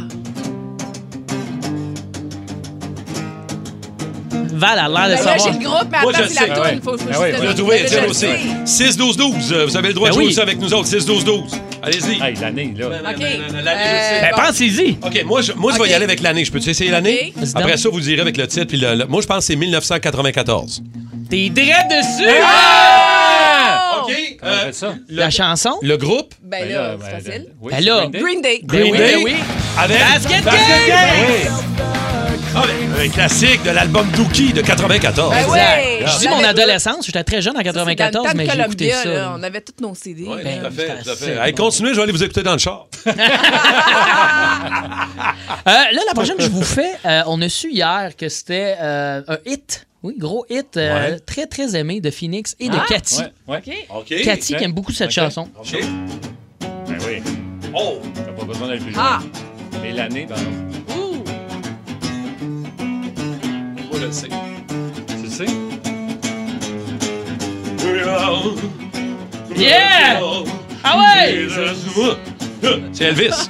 Val 4.60 4.78
a 4.80 4.88
l'air 4.88 5.18
de 5.18 5.24
ben 5.24 5.30
là, 5.32 5.38
j'ai 5.44 5.52
le 5.52 5.66
groupe, 5.66 5.88
mais 5.92 5.98
attends, 5.98 6.28
c'est 6.28 6.48
la 6.48 6.56
toune. 6.56 6.82
Faut, 6.84 6.92
que 6.92 7.00
je 7.02 8.08
le 8.08 8.14
sais. 8.14 8.40
6-12-12. 8.66 9.52
euh, 9.54 9.66
Vous 9.66 9.78
avez 9.78 9.88
le 9.90 9.94
droit 9.96 10.10
de 10.10 10.14
Ben 10.14 10.16
jouer 10.16 10.26
oui. 10.26 10.30
aussi 10.32 10.40
avec 10.42 10.60
nous 10.60 10.74
autres. 10.74 10.88
6-12-12. 10.90 11.44
Allez-y. 11.82 12.22
Hey, 12.22 12.36
l'année, 12.36 12.74
là. 12.78 12.88
OK. 12.88 12.94
L'année, 13.04 13.40
je 13.50 13.56
Euh. 13.58 14.22
Ben, 14.22 14.32
pensez-y. 14.36 14.98
OK, 15.04 15.24
moi, 15.26 15.42
je, 15.42 15.54
moi, 15.54 15.72
je 15.72 15.78
OK. 15.80 15.84
vais 15.86 15.92
y 15.92 15.94
aller 15.96 16.04
avec 16.06 16.22
l'année. 16.22 16.44
Je 16.46 16.52
peux-tu 16.52 16.70
essayer 16.70 16.92
l'année? 16.92 17.34
OK. 17.36 17.44
Après 17.56 17.78
ça, 17.78 17.90
vous 17.90 18.00
direz 18.02 18.22
avec 18.22 18.38
le 18.38 18.48
titre. 18.48 18.66
Puis 18.68 18.78
le, 18.78 18.96
le- 18.96 19.06
moi, 19.06 19.22
je 19.22 19.28
pense 19.28 19.38
que 19.40 19.44
c'est 19.46 19.56
1994. 19.56 20.84
T'es 21.30 21.50
direct 21.50 21.90
dessus. 21.90 22.30
Oh! 22.30 24.04
OK. 24.04 24.14
Euh, 24.44 24.72
ça? 24.72 24.96
La 25.10 25.30
chanson? 25.30 25.78
le 25.82 25.96
groupe? 25.98 26.34
Ben 26.44 26.66
Ben 26.68 26.74
là, 26.74 26.96
c'est 27.00 27.12
ben, 27.12 27.24
facile. 27.24 27.46
oui, 27.62 27.72
Ben 27.76 27.86
là. 27.86 28.08
Green 28.12 28.42
Day. 28.42 28.62
Green 28.64 28.92
Day. 28.92 28.92
Ben 28.92 28.92
oui, 28.92 28.98
Day. 28.98 29.14
ben 29.16 29.24
oui. 29.24 29.34
avec... 29.78 30.00
Basket 30.00 30.44
Basket 30.44 30.88
Game! 30.88 31.28
Game! 31.46 31.79
Ah, 32.56 32.64
ben, 32.66 33.06
un 33.06 33.10
classique 33.10 33.62
de 33.64 33.70
l'album 33.70 34.08
Dookie 34.12 34.54
de 34.54 34.62
94. 34.62 35.30
Ben 35.32 35.48
ouais. 35.50 36.00
Je 36.06 36.20
dis 36.20 36.28
On 36.30 36.38
mon 36.38 36.44
adolescence. 36.44 37.06
J'étais 37.06 37.24
très 37.24 37.42
jeune 37.42 37.56
en 37.56 37.60
Ça, 37.60 37.66
c'est 37.66 37.74
dans 37.74 37.86
le 37.86 37.94
94, 37.96 38.26
temps 38.26 38.32
de 38.32 38.38
mais 38.38 38.50
j'ai 38.50 38.60
écouté 38.62 38.92
ça. 38.92 39.06
là, 39.10 39.34
On 39.38 39.44
avait 39.44 39.62
tous 39.62 39.82
nos 39.82 39.94
CD. 39.96 40.26
Oui, 40.28 40.44
Ben, 40.44 40.60
tout 40.60 40.66
à 40.66 40.72
fait, 40.72 40.88
tout 41.04 41.10
à 41.10 41.16
fait. 41.16 41.36
bon. 41.36 41.42
Hey, 41.44 41.54
continuez, 41.54 41.90
je 41.92 41.96
vais 41.98 42.04
aller 42.04 42.12
vous 42.12 42.24
écouter 42.24 42.44
dans 42.44 42.54
le 42.54 42.58
char. 42.60 42.88
Euh, 45.68 45.72
là, 45.72 46.02
la 46.08 46.14
prochaine 46.14 46.38
que 46.38 46.44
je 46.44 46.50
vous 46.50 46.64
fais, 46.64 46.92
euh, 47.06 47.22
on 47.28 47.42
a 47.42 47.50
su 47.50 47.70
hier 47.72 48.12
que 48.18 48.30
c'était 48.30 48.76
euh, 48.80 49.22
un 49.28 49.38
hit. 49.46 49.86
Oui, 50.04 50.16
gros 50.18 50.46
hit, 50.50 50.78
euh, 50.78 51.12
Ouais. 51.14 51.20
très, 51.20 51.46
très 51.46 51.76
aimé 51.76 52.00
de 52.02 52.10
Phoenix 52.10 52.56
et 52.60 52.70
de 52.70 52.76
Ah, 52.78 52.86
Cathy. 52.88 53.22
Ouais, 53.48 53.62
ouais. 53.68 54.22
Cathy 54.24 54.56
qui 54.56 54.64
aime 54.64 54.72
beaucoup 54.72 54.92
cette 54.94 55.10
Ok. 55.10 55.14
chanson. 55.16 55.48
OK. 55.60 55.78
Ben 56.62 56.98
oui. 57.06 57.22
Oh! 57.76 58.00
T'as 58.16 58.24
pas 58.32 58.46
besoin 58.46 58.68
d'aller 58.68 58.80
plus 58.80 58.94
Ah. 58.98 59.20
Mais 59.82 59.92
l'année, 59.92 60.26
ben 60.28 60.36
non. 60.36 60.79
Moi, 63.90 64.00
le 64.00 64.12
sais. 64.12 64.28
Tu 64.28 65.24
le 65.24 65.30
sais? 65.30 65.46
Yeah! 69.56 70.22
Ah 70.84 70.98
ouais! 70.98 71.48
C'est 72.94 73.06
Elvis. 73.06 73.50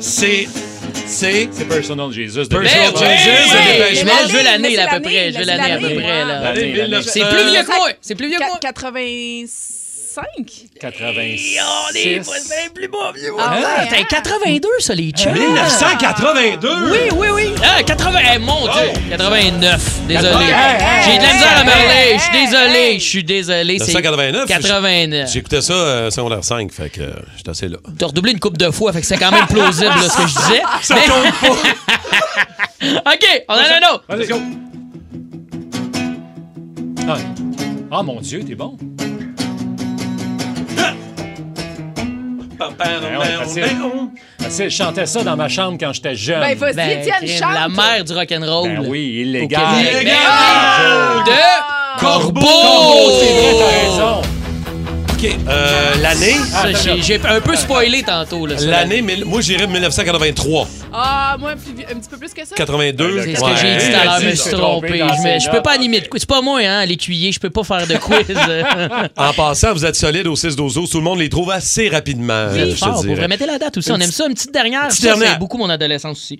C'est. 0.00 0.48
C'est. 1.06 1.48
C'est 1.52 1.64
Personal 1.66 2.12
Jesus. 2.12 2.48
de 2.48 2.56
Personal 2.56 2.92
Ben 2.92 3.00
oui! 3.00 3.16
Jesus, 3.18 3.54
Oui! 3.54 4.04
Mode. 4.04 4.14
je 4.28 4.36
veux 4.36 4.44
l'année, 4.44 4.78
à 4.78 4.88
c'est 4.90 4.96
peu 4.96 5.02
près. 5.02 5.32
Je 5.32 5.38
veux 5.38 5.44
l'année, 5.44 5.72
à 5.72 5.78
peu 5.78 5.94
près. 5.94 7.02
C'est 7.02 7.24
plus 7.24 7.50
vieux 7.50 7.62
que 7.62 7.76
moi! 7.76 7.88
C'est 8.00 8.14
plus 8.14 8.28
vieux 8.28 8.38
que 8.38 8.44
moi! 8.44 8.58
85. 10.14 10.24
86. 10.80 11.58
On 11.60 11.94
est 11.96 12.18
pas 12.18 12.24
c'est 12.38 12.72
plus 12.72 12.88
beau 12.88 12.98
vieux. 13.14 13.32
Ah 13.38 13.54
ouais, 13.56 13.64
Ah, 13.64 13.86
T'es 13.90 13.96
hein? 14.00 14.06
82, 14.08 14.68
ça, 14.78 14.94
les 14.94 15.10
chums. 15.10 15.32
1982! 15.32 16.68
Oui, 16.92 16.98
oui, 17.16 17.26
oui. 17.34 17.54
Ah, 17.62 17.82
80. 17.82 18.20
eh, 18.34 18.38
mon 18.38 18.62
Dieu. 18.62 18.92
89. 19.10 20.00
Désolé. 20.06 20.44
Hey, 20.44 21.02
J'ai 21.04 21.18
de 21.18 21.22
la 21.22 21.32
misère 21.32 21.58
à 21.58 21.94
hey, 21.94 22.18
Je 22.18 22.22
suis 22.22 22.32
désolé. 22.46 22.78
hey. 22.78 23.00
Je 23.00 23.04
suis 23.04 23.24
désolé. 23.24 23.78
C'est 23.78 23.86
1989? 23.86 24.46
89. 24.48 25.30
J'écoutais 25.32 25.60
ça 25.62 25.72
euh, 25.72 26.10
secondaire 26.10 26.44
5, 26.44 26.70
fait 26.72 26.90
que 26.90 27.00
euh, 27.00 27.12
j'étais 27.36 27.50
assez 27.50 27.68
là. 27.68 27.78
T'as 27.98 28.06
redoublé 28.06 28.32
une 28.32 28.40
coupe 28.40 28.56
de 28.58 28.70
fois, 28.70 28.92
fait 28.92 29.00
que 29.00 29.06
c'est 29.06 29.16
quand 29.18 29.32
même 29.32 29.46
plausible 29.46 29.86
là, 29.88 30.08
ce 30.08 30.16
que 30.16 30.26
je 30.28 30.34
disais. 30.34 30.62
Ça 30.82 30.94
Mais- 30.94 31.06
compte 31.06 31.40
pas! 31.40 33.10
OK, 33.12 33.44
on 33.48 33.54
en 33.54 33.56
a 33.56 33.60
un 33.62 33.94
autre. 33.94 34.04
Let's 34.10 34.28
go. 34.28 34.38
Ah. 37.08 37.16
Ah, 37.90 38.02
mon 38.02 38.20
Dieu, 38.20 38.44
t'es 38.44 38.54
bon. 38.54 38.76
Je 44.40 44.68
chantais 44.68 45.06
ça 45.06 45.22
dans 45.22 45.36
ma 45.36 45.48
chambre 45.48 45.76
quand 45.80 45.92
j'étais 45.92 46.14
jeune. 46.14 46.40
Ben, 46.40 46.56
vas-y, 46.56 46.74
Ben, 46.74 46.90
Étienne, 47.00 47.16
crime, 47.18 47.38
chante. 47.38 47.54
La 47.54 47.68
mère 47.68 48.04
du 48.04 48.12
rock'n'roll. 48.12 48.68
Ben 48.68 48.86
oui, 48.88 49.22
illégal. 49.22 49.60
Illégal. 49.80 50.14
De 51.26 52.00
Corbeau. 52.00 52.40
Corbeau, 52.40 53.10
c'est 53.20 53.32
vrai, 53.32 53.54
t'as 53.58 53.88
raison. 53.90 54.33
OK, 55.14 55.30
euh, 55.48 55.94
l'année. 56.02 56.34
Ça, 56.50 56.72
j'ai- 56.72 57.02
J'ai 57.02 57.20
un 57.26 57.40
peu 57.40 57.54
spoilé 57.56 58.02
tantôt. 58.02 58.46
Là, 58.46 58.58
ça. 58.58 58.66
L'année, 58.66 59.00
mille- 59.02 59.24
moi 59.24 59.40
j'irais 59.40 59.66
de 59.66 59.72
1983. 59.72 60.66
Ah, 60.92 61.36
moi, 61.38 61.52
un 61.52 61.56
petit 61.56 62.08
peu 62.10 62.16
plus 62.16 62.32
que 62.32 62.44
ça. 62.46 62.54
82. 62.56 63.22
C'est 63.22 63.34
ce 63.36 63.40
Ouais. 63.44 63.50
que 63.52 63.56
j'ai 63.60 63.76
dit 63.76 63.90
tout 63.92 63.96
à 64.00 64.04
l'heure, 64.04 64.20
je 64.20 64.26
me 64.26 64.34
suis 64.34 64.50
trompé. 64.50 64.88
Je, 64.98 65.04
me- 65.04 65.38
ces 65.38 65.40
je 65.40 65.50
peux 65.50 65.62
pas 65.62 65.72
animer 65.72 66.00
de 66.00 66.08
quiz. 66.08 66.20
C'est 66.22 66.28
pas 66.28 66.40
moi, 66.40 66.60
hein, 66.64 66.84
l'écuyer. 66.86 67.32
Je 67.32 67.38
peux 67.40 67.50
pas 67.50 67.64
faire 67.64 67.86
de 67.86 67.94
quiz. 67.96 68.26
En 69.16 69.32
passant, 69.32 69.72
vous 69.72 69.84
êtes 69.84 69.96
solide 69.96 70.26
au 70.26 70.36
6-12-12. 70.36 70.90
Tout 70.90 70.98
le 70.98 71.04
monde 71.04 71.18
les 71.18 71.28
trouve 71.28 71.50
assez 71.50 71.88
rapidement. 71.88 72.46
Oui, 72.52 72.60
euh, 72.60 72.70
je 72.70 72.76
fort, 72.76 72.94
pour 72.94 73.04
dirais. 73.04 73.22
remettre 73.22 73.46
la 73.46 73.58
date 73.58 73.76
aussi. 73.78 73.92
On 73.92 73.96
aime 74.00 74.10
ça. 74.10 74.26
Une 74.26 74.34
petite 74.34 74.52
dernière. 74.52 74.88
Petite 74.88 75.00
ça, 75.02 75.08
dernière. 75.08 75.32
C'est 75.32 75.38
beaucoup 75.38 75.58
mon 75.58 75.70
adolescence 75.70 76.18
aussi. 76.18 76.38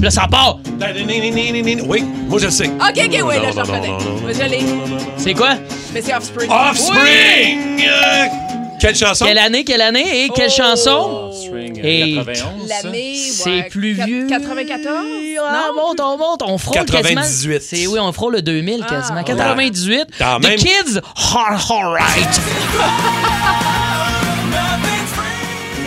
Là, 0.00 0.10
ça 0.10 0.26
part. 0.30 0.58
Oui, 1.86 2.04
moi 2.28 2.38
je 2.38 2.44
le 2.46 2.50
sais. 2.50 2.66
Ok, 2.68 2.96
ok, 2.96 3.10
oui, 3.10 3.20
Non, 3.20 3.28
là, 3.28 3.38
non, 3.40 3.52
j'en 3.52 3.60
non, 3.60 3.66
connais. 3.66 3.88
non, 3.88 3.98
non, 3.98 4.06
non. 4.08 4.20
Moi, 4.22 4.32
je 4.32 4.42
l'ai. 4.44 4.60
C'est 5.18 5.34
quoi? 5.34 5.50
Mais 5.92 6.00
c'est 6.02 6.14
Offspring. 6.14 6.50
Offspring! 6.50 7.82
Euh, 7.86 8.24
Quelle 8.80 8.96
chanson? 8.96 9.26
Quelle 9.26 9.38
année, 9.38 9.62
quelle 9.64 9.82
année? 9.82 10.24
Et 10.24 10.28
quelle 10.30 10.48
Oh. 10.50 10.62
chanson? 10.62 11.30
Hey. 11.82 12.14
91. 12.16 12.68
ça? 12.68 12.82
L'année, 12.82 13.14
C'est 13.16 13.50
ouais, 13.50 13.68
plus 13.70 13.92
vieux. 13.92 14.26
94? 14.26 14.96
Ah, 15.42 15.68
on 15.70 15.74
monte, 15.88 16.00
on 16.00 16.16
monte, 16.18 16.42
on 16.46 16.56
frôle 16.58 16.76
98. 16.76 17.14
quasiment. 17.16 17.58
C'est, 17.60 17.86
oui, 17.86 17.98
on 18.00 18.12
frôle 18.12 18.34
le 18.34 18.42
2000 18.42 18.84
quasiment. 18.86 19.18
Ah, 19.20 19.24
98. 19.24 20.06
Dans 20.18 20.40
The 20.40 20.42
même- 20.44 20.56
Kids 20.58 21.00
are 21.34 21.70
alright. 21.70 22.40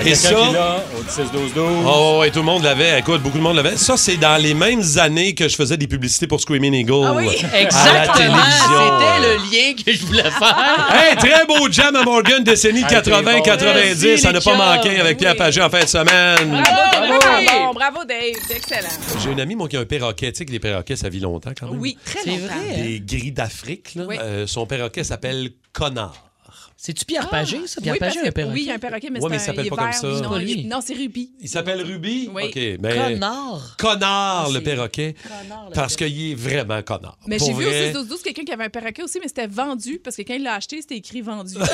Et 0.06 0.16
ça? 0.16 0.30
qui 0.30 0.54
l'a 0.54 0.84
au 0.98 1.04
16-12-12. 1.04 1.60
Oh, 1.86 2.18
ouais, 2.22 2.30
tout 2.32 2.40
le 2.40 2.46
monde 2.46 2.64
l'avait. 2.64 3.00
Écoute, 3.00 3.22
beaucoup 3.22 3.38
de 3.38 3.44
monde 3.44 3.56
l'avait. 3.56 3.78
Ça, 3.78 3.96
c'est 3.98 4.18
dans 4.18 4.42
les 4.42 4.54
mêmes 4.54 4.82
années 4.98 5.34
que 5.34 5.48
je 5.48 5.56
faisais 5.56 5.78
des 5.78 5.88
publicités 5.88 6.28
pour 6.28 6.40
Screaming 6.42 6.74
Eagle. 6.74 7.06
Ah 7.06 7.14
oui? 7.14 7.28
À 7.44 7.48
la 7.54 7.62
Exactement. 7.62 8.14
télévision. 8.14 9.00
C'était 9.00 9.20
le 9.22 9.36
lien 9.38 9.84
que 9.86 9.92
je 9.94 10.06
voulais 10.06 10.24
faire. 10.24 10.90
Hey, 10.94 11.16
très 11.18 11.46
beau 11.46 11.70
jam 11.72 11.96
à 11.96 12.04
Morgan, 12.04 12.44
décennie 12.44 12.84
Ah, 12.86 13.02
t'es 13.02 13.12
80-90. 13.12 14.12
bon. 14.12 14.18
Ça 14.22 14.32
n'a 14.32 14.42
pas 14.42 14.56
manqué 14.56 15.00
avec 15.00 15.18
Pierre. 15.18 15.36
Pagé 15.36 15.62
en 15.62 15.70
fin 15.70 15.84
de 15.84 15.88
semaine. 15.90 16.50
Bravo, 16.50 16.64
Bravo. 16.64 17.20
bravo, 17.20 17.46
bon, 17.68 17.74
bravo, 17.74 18.06
Dave. 18.06 18.20
C'est 18.48 18.58
excellent. 18.58 18.90
J'ai 19.24 19.32
une 19.32 19.40
amie, 19.40 19.56
moi, 19.56 19.68
qui 19.68 19.78
a 19.78 19.80
un 19.80 19.86
perroquet. 19.86 20.32
Tu 20.32 20.40
sais 20.40 20.46
que 20.46 20.52
les 20.52 20.60
perroquets, 20.60 20.96
ça 20.96 21.10
vit 21.10 21.20
longtemps 21.20 21.52
quand 21.60 21.70
même. 21.72 21.80
Oui, 21.80 21.98
très 22.06 22.20
C'est 22.24 22.30
longtemps. 22.32 22.54
vrai. 22.54 22.82
Des 22.84 23.00
gris 23.02 23.32
d'Afrique, 23.32 23.96
là. 23.96 24.04
Oui. 24.08 24.16
Euh, 24.22 24.46
son 24.48 24.66
perroquet 24.66 25.04
s'appelle 25.04 25.50
Connard. 25.72 26.14
C'est-tu 26.76 27.06
Pierre 27.06 27.30
Pagé, 27.30 27.66
ça? 27.68 27.80
Pierre 27.82 27.94
oui, 27.94 28.00
Pagé, 28.00 28.20
un 28.20 28.32
perroquet? 28.32 28.54
Oui, 28.54 28.62
il 28.64 28.68
y 28.68 28.72
a 28.72 28.76
un 28.76 28.80
perroquet, 28.80 29.10
mais 29.10 29.22
Ouais, 29.22 29.30
mais 29.30 29.38
il 29.38 29.40
c'est 29.40 29.52
un 29.52 29.54
s'appelle 29.54 29.70
pas 29.70 29.76
comme 29.78 29.86
vert, 29.86 29.94
ça. 29.94 30.02
C'est 30.02 30.22
Non, 30.22 30.38
il- 30.40 30.84
c'est 30.86 30.94
Ruby. 30.96 31.32
Il 31.40 31.48
s'appelle 31.50 31.82
Ruby? 31.82 32.30
Oui. 32.34 32.52
Mais... 32.82 32.96
Connard. 32.96 33.76
Connard, 33.78 34.46
Ah, 34.46 34.48
le 34.50 34.54
c'est- 34.56 34.62
perroquet. 34.62 35.16
Connard, 35.24 35.66
le 35.70 35.74
Parce 35.76 35.96
qu'il 35.96 36.32
est 36.32 36.36
vraiment 36.36 36.82
connard. 36.82 37.18
Mais 37.28 37.40
j'ai 37.40 37.54
vu 37.54 37.64
vrai. 37.66 37.84
aussi 37.86 37.94
12 37.94 38.08
12 38.08 38.22
quelqu'un 38.22 38.44
qui 38.44 38.52
avait 38.52 38.66
un 38.66 38.70
perroquet 38.70 39.04
aussi, 39.04 39.20
mais 39.22 39.28
c'était 39.28 39.48
vendu 39.48 40.00
parce 40.04 40.16
que 40.18 40.24
quand 40.24 40.34
il 40.34 40.44
l'a 40.44 40.56
acheté, 40.56 40.82
c'était 40.82 40.98
écrit 40.98 41.22
vendu. 41.22 41.54
OK, 41.58 41.66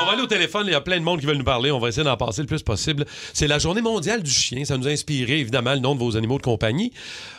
on 0.00 0.06
va 0.06 0.12
aller 0.12 0.22
au 0.22 0.26
téléphone. 0.26 0.66
Il 0.66 0.72
y 0.72 0.74
a 0.76 0.80
plein 0.80 0.98
de 0.98 1.04
monde 1.04 1.20
qui 1.20 1.26
veulent 1.26 1.36
nous 1.38 1.44
parler. 1.44 1.70
On 1.70 1.78
va 1.78 1.88
essayer 1.88 2.04
d'en 2.04 2.16
passer 2.16 2.40
le 2.42 2.46
plus 2.46 2.62
possible. 2.62 3.04
C'est 3.32 3.46
la 3.46 3.58
journée 3.58 3.82
mondiale 3.82 4.22
du 4.22 4.30
chien. 4.30 4.64
Ça 4.64 4.76
nous 4.76 4.86
a 4.86 4.90
inspiré, 4.90 5.38
évidemment, 5.40 5.74
le 5.74 5.80
nom 5.80 5.94
de 5.94 6.00
vos 6.00 6.16
animaux 6.16 6.38
de 6.38 6.42
compagnie. 6.42 6.92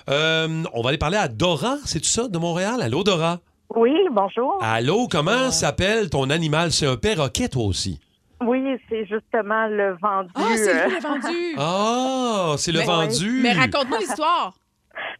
Euh, 0.10 0.64
on 0.74 0.82
va 0.82 0.90
aller 0.90 0.98
parler 0.98 1.18
à 1.18 1.28
Dora, 1.28 1.78
c'est-tu 1.86 2.10
ça, 2.10 2.28
de 2.28 2.38
Montréal? 2.38 2.82
Allô, 2.82 3.04
Dora? 3.04 3.40
Oui, 3.76 3.94
bonjour. 4.12 4.58
Allô, 4.62 5.08
comment 5.10 5.50
s'appelle 5.52 6.10
ton 6.10 6.30
animal? 6.30 6.72
C'est 6.72 6.86
un 6.88 6.96
perroquet, 6.98 7.48
toi 7.50 7.64
aussi? 7.66 8.00
Oui, 8.46 8.62
c'est 8.90 9.06
justement 9.06 9.68
le 9.68 9.96
vendu. 10.02 10.30
Ah, 10.36 10.42
c'est 10.56 10.70
euh, 10.84 10.88
lui 10.88 10.96
le 10.96 11.02
vendu. 11.02 11.56
Ah, 11.58 12.56
c'est 12.58 12.72
le 12.72 12.80
Mais- 12.80 12.86
vendu. 12.86 13.40
Mais 13.42 13.54
raconte-moi 13.54 14.00
l'histoire. 14.00 14.54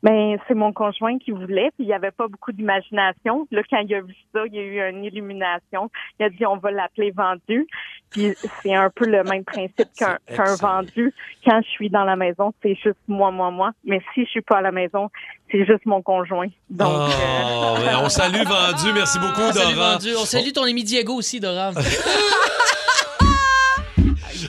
Ben, 0.04 0.38
c'est 0.48 0.54
mon 0.54 0.72
conjoint 0.74 1.18
qui 1.18 1.32
voulait, 1.32 1.70
puis 1.76 1.86
il 1.86 1.88
n'y 1.88 1.94
avait 1.94 2.12
pas 2.12 2.28
beaucoup 2.28 2.52
d'imagination. 2.52 3.48
Là, 3.52 3.62
quand 3.70 3.80
il 3.88 3.96
a 3.96 4.02
vu 4.02 4.16
ça, 4.34 4.42
il 4.46 4.54
y 4.56 4.60
a 4.60 4.62
eu 4.62 4.90
une 4.90 5.04
illumination. 5.04 5.90
Il 6.20 6.26
a 6.26 6.30
dit 6.30 6.46
on 6.46 6.58
va 6.58 6.72
l'appeler 6.72 7.12
vendu. 7.12 7.68
Puis 8.10 8.34
c'est 8.62 8.76
un 8.76 8.90
peu 8.90 9.06
le 9.06 9.24
même 9.24 9.44
principe 9.44 9.88
qu'un 9.98 10.18
vendu. 10.60 11.14
Quand 11.46 11.62
je 11.64 11.70
suis 11.70 11.90
dans 11.90 12.04
la 12.04 12.16
maison, 12.16 12.54
c'est 12.62 12.76
juste 12.76 12.98
moi, 13.08 13.32
moi, 13.32 13.50
moi. 13.52 13.72
Mais 13.84 14.02
si 14.14 14.26
je 14.26 14.30
suis 14.30 14.42
pas 14.42 14.58
à 14.58 14.62
la 14.62 14.72
maison, 14.72 15.10
c'est 15.52 15.66
juste 15.66 15.86
mon 15.86 16.02
conjoint. 16.02 16.48
Donc, 16.70 16.88
euh, 17.10 17.14
Oh, 17.46 17.76
ouais, 17.80 17.96
on 18.04 18.10
salue 18.10 18.44
vendu. 18.46 18.94
Merci 18.94 19.18
beaucoup, 19.20 19.42
Ah, 19.50 19.54
salut, 19.54 19.76
Dora. 19.76 19.94
vendu. 19.94 20.10
On 20.16 20.26
salue 20.26 20.52
ton 20.54 20.64
ami 20.64 20.84
Diego 20.84 21.14
aussi, 21.16 21.40
Dora. 21.40 21.72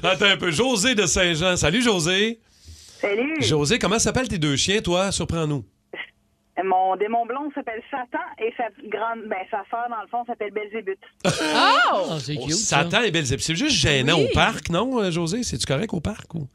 Attends 0.02 0.26
un 0.26 0.36
peu. 0.36 0.50
José 0.50 0.94
de 0.94 1.06
Saint-Jean. 1.06 1.56
Salut, 1.56 1.80
José. 1.82 2.38
Salut. 3.04 3.34
José, 3.40 3.78
comment 3.78 3.98
s'appellent 3.98 4.28
tes 4.28 4.38
deux 4.38 4.56
chiens, 4.56 4.80
toi? 4.80 5.12
Surprends-nous. 5.12 5.64
Mon 6.62 6.96
démon 6.96 7.26
blond 7.26 7.50
s'appelle 7.54 7.82
Satan 7.90 8.24
et 8.38 8.50
sa 8.56 8.64
grande, 8.88 9.24
ben 9.28 9.36
sa 9.50 9.62
sœur 9.70 9.86
dans 9.90 10.00
le 10.00 10.08
fond 10.08 10.24
s'appelle 10.26 10.52
Belzébuth. 10.52 10.98
Oh! 11.26 12.18
C'est 12.20 12.36
Oh, 12.40 12.44
cute. 12.46 12.54
ça. 12.54 12.82
Satan 12.84 13.02
et 13.02 13.10
Belzébuth. 13.10 13.44
C'est 13.44 13.56
juste 13.56 13.76
gênant 13.76 14.16
Oui. 14.16 14.28
au 14.30 14.34
parc, 14.34 14.70
non, 14.70 14.98
euh, 15.00 15.10
José? 15.10 15.42
C'est-tu 15.42 15.66
correct 15.66 15.92
au 15.92 16.00
parc? 16.00 16.32
Ou... 16.34 16.46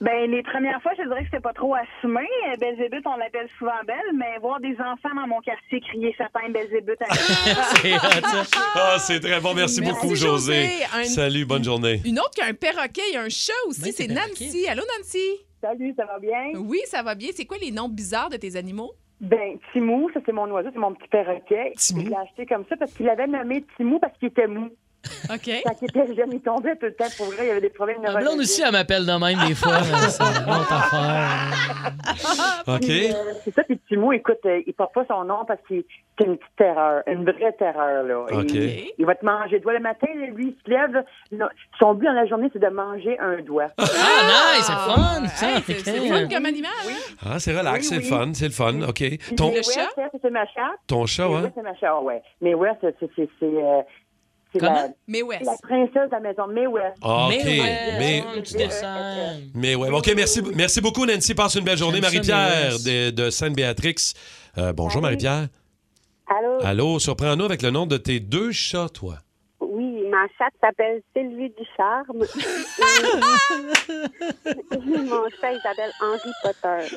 Ben 0.00 0.30
les 0.30 0.42
premières 0.44 0.80
fois, 0.80 0.92
je 0.96 1.02
dirais 1.02 1.18
que 1.20 1.24
c'était 1.26 1.40
pas 1.42 1.52
trop 1.52 1.74
assumé. 1.74 2.20
Euh, 2.48 2.56
Belzébuth, 2.58 3.04
on 3.04 3.16
l'appelle 3.16 3.48
souvent 3.58 3.72
Belle, 3.86 3.96
mais 4.16 4.38
voir 4.40 4.60
des 4.60 4.74
enfants 4.80 5.14
dans 5.14 5.26
mon 5.26 5.40
quartier 5.40 5.80
crier 5.80 6.14
Satan 6.16 6.38
et 6.48 6.52
Belzébuth. 6.52 7.02
à 7.02 7.14
C'est 7.82 7.94
hot, 7.96 8.44
ça. 8.44 8.60
Ah, 8.76 8.96
c'est 9.00 9.20
très 9.20 9.40
bon. 9.40 9.54
Merci, 9.54 9.80
Merci, 9.80 9.92
beaucoup, 10.00 10.14
José. 10.14 10.62
José. 10.62 10.84
Un- 10.94 11.04
Salut, 11.04 11.44
bonne 11.44 11.64
journée. 11.64 12.00
Une 12.06 12.20
autre 12.20 12.30
qui 12.30 12.40
a 12.42 12.46
un 12.46 12.54
perroquet, 12.54 13.02
il 13.10 13.14
y 13.14 13.16
a 13.16 13.22
un 13.22 13.28
chat 13.28 13.52
aussi, 13.66 13.82
Ben, 13.82 13.92
c'est. 13.94 14.06
Nancy. 14.06 14.66
Allô, 14.68 14.82
Nancy? 14.96 15.18
Salut, 15.60 15.92
ça 15.96 16.04
va 16.04 16.18
bien? 16.18 16.52
Oui, 16.56 16.80
ça 16.86 17.02
va 17.02 17.14
bien. 17.14 17.30
C'est 17.34 17.44
quoi 17.44 17.58
les 17.58 17.70
noms 17.72 17.88
bizarres 17.88 18.30
de 18.30 18.36
tes 18.36 18.56
animaux? 18.56 18.92
Ben, 19.20 19.58
Timou, 19.72 20.08
ça 20.14 20.20
c'est 20.24 20.32
mon 20.32 20.48
oiseau, 20.50 20.70
c'est 20.72 20.78
mon 20.78 20.94
petit 20.94 21.08
perroquet. 21.08 21.72
Timou? 21.76 22.02
Je 22.02 22.08
l'ai 22.08 22.16
acheté 22.16 22.46
comme 22.46 22.64
ça 22.68 22.76
parce 22.76 22.92
qu'il 22.94 23.06
l'avait 23.06 23.26
nommé 23.26 23.64
Timou 23.76 23.98
parce 23.98 24.16
qu'il 24.18 24.28
était 24.28 24.46
mou. 24.46 24.68
OK. 25.32 25.50
Quand 25.64 25.74
il 25.80 25.84
était 25.88 26.14
jeune, 26.14 26.32
il 26.32 26.40
tombait 26.40 26.74
tout 26.76 26.86
le 26.86 26.94
temps. 26.94 27.04
Pour 27.16 27.26
vrai, 27.26 27.36
il 27.44 27.46
y 27.46 27.50
avait 27.50 27.60
des 27.60 27.70
problèmes 27.70 27.98
blonde 27.98 28.14
neurologiques. 28.14 28.40
aussi, 28.40 28.62
elle 28.62 28.72
m'appelle 28.72 29.06
de 29.06 29.12
même 29.12 29.48
des 29.48 29.54
fois. 29.54 29.78
mais 29.80 30.08
C'est 30.10 30.22
une 30.22 30.50
autre 30.50 30.72
affaire. 30.72 31.92
OK. 32.66 32.80
Puis, 32.80 33.06
euh, 33.12 33.14
c'est 33.44 33.54
ça, 33.54 33.62
puis 33.64 33.78
Timou, 33.88 34.12
écoute, 34.12 34.38
euh, 34.44 34.60
il 34.66 34.74
porte 34.74 34.92
pas 34.94 35.04
son 35.08 35.24
nom 35.24 35.44
parce 35.46 35.60
qu'il 35.66 35.84
c'est 36.18 36.24
une 36.26 36.36
petite 36.36 36.56
terreur, 36.56 37.02
une 37.06 37.22
vraie 37.24 37.52
terreur, 37.58 38.02
là. 38.02 38.18
OK. 38.20 38.50
Il, 38.52 38.90
il 38.98 39.06
va 39.06 39.14
te 39.14 39.24
manger. 39.24 39.60
Doigt 39.60 39.74
le 39.74 39.80
matin, 39.80 40.08
lui, 40.34 40.48
il 40.48 40.56
se 40.64 40.68
lève. 40.70 41.04
non, 41.32 41.46
son 41.78 41.94
but 41.94 42.06
dans 42.06 42.12
la 42.12 42.26
journée, 42.26 42.48
c'est 42.52 42.58
de 42.58 42.66
manger 42.68 43.16
un 43.20 43.40
doigt. 43.42 43.68
Ah, 43.78 43.84
nice, 43.84 44.66
c'est 44.66 44.72
le 44.72 44.78
fun. 44.78 45.22
Hey, 45.22 45.28
ça. 45.28 45.46
c'est 45.64 45.72
c'est 45.74 45.92
Fait 45.92 46.08
fun 46.08 46.26
que- 46.26 46.34
comme 46.34 46.46
animal, 46.46 46.70
hein? 46.88 47.14
Ah, 47.24 47.38
c'est 47.38 47.56
relax, 47.56 47.86
c'est 47.88 47.96
le 47.96 48.02
fun, 48.02 48.30
c'est 48.34 48.46
le 48.46 48.52
fun. 48.52 48.82
OK. 48.82 49.04
Ton, 49.36 49.50
Le 49.54 49.62
chat? 49.62 49.88
C'est 50.20 50.30
ma 50.30 50.44
chatte. 50.46 50.78
ton 50.88 51.06
chat, 51.06 51.28
Mais 51.28 51.34
hein? 51.36 51.42
West, 51.42 51.52
c'est 51.54 51.62
ma 51.62 51.74
chatte, 51.76 52.02
ouais. 52.02 52.22
Mais 52.40 52.52
c'est 52.80 52.96
c'est- 52.98 53.10
c'est- 53.14 53.28
c'est, 53.38 53.46
euh, 53.46 53.82
c'est 54.52 54.60
la, 54.62 54.68
Comment? 54.68 54.94
Mais 55.06 55.22
West. 55.22 55.44
la 55.44 55.56
princesse 55.62 56.08
de 56.08 56.10
la 56.12 56.20
maison. 56.20 56.46
Mais 56.48 56.66
West. 56.66 56.96
Ah, 57.02 57.26
OK. 57.28 57.34
Petit 58.42 58.54
dessin. 58.56 59.36
mais 59.54 59.74
ouais. 59.74 59.90
OK, 59.90 60.10
merci, 60.16 60.42
merci 60.54 60.80
beaucoup, 60.80 61.04
Nancy. 61.06 61.34
Passe 61.34 61.54
une 61.56 61.64
belle 61.64 61.76
journée. 61.78 62.00
Marie-Pierre 62.00 62.78
de, 62.84 63.10
de 63.10 63.30
Sainte-Béatrix. 63.30 64.14
Euh, 64.56 64.72
bonjour, 64.72 65.02
Marie-Pierre. 65.02 65.48
Allô? 66.26 66.58
Allô, 66.64 66.98
surprends-nous 66.98 67.44
avec 67.44 67.62
le 67.62 67.70
nom 67.70 67.86
de 67.86 67.96
tes 67.96 68.20
deux 68.20 68.52
chats, 68.52 68.88
toi. 68.92 69.16
Oui, 69.60 70.02
ma 70.10 70.26
chatte 70.38 70.52
s'appelle 70.60 71.02
Sylvie 71.16 71.50
Ducharme. 71.58 72.24
Et 74.72 74.76
Mon 74.76 75.24
chat, 75.40 75.52
il 75.52 75.60
s'appelle 75.62 75.90
Henry 76.00 76.32
Potter. 76.42 76.96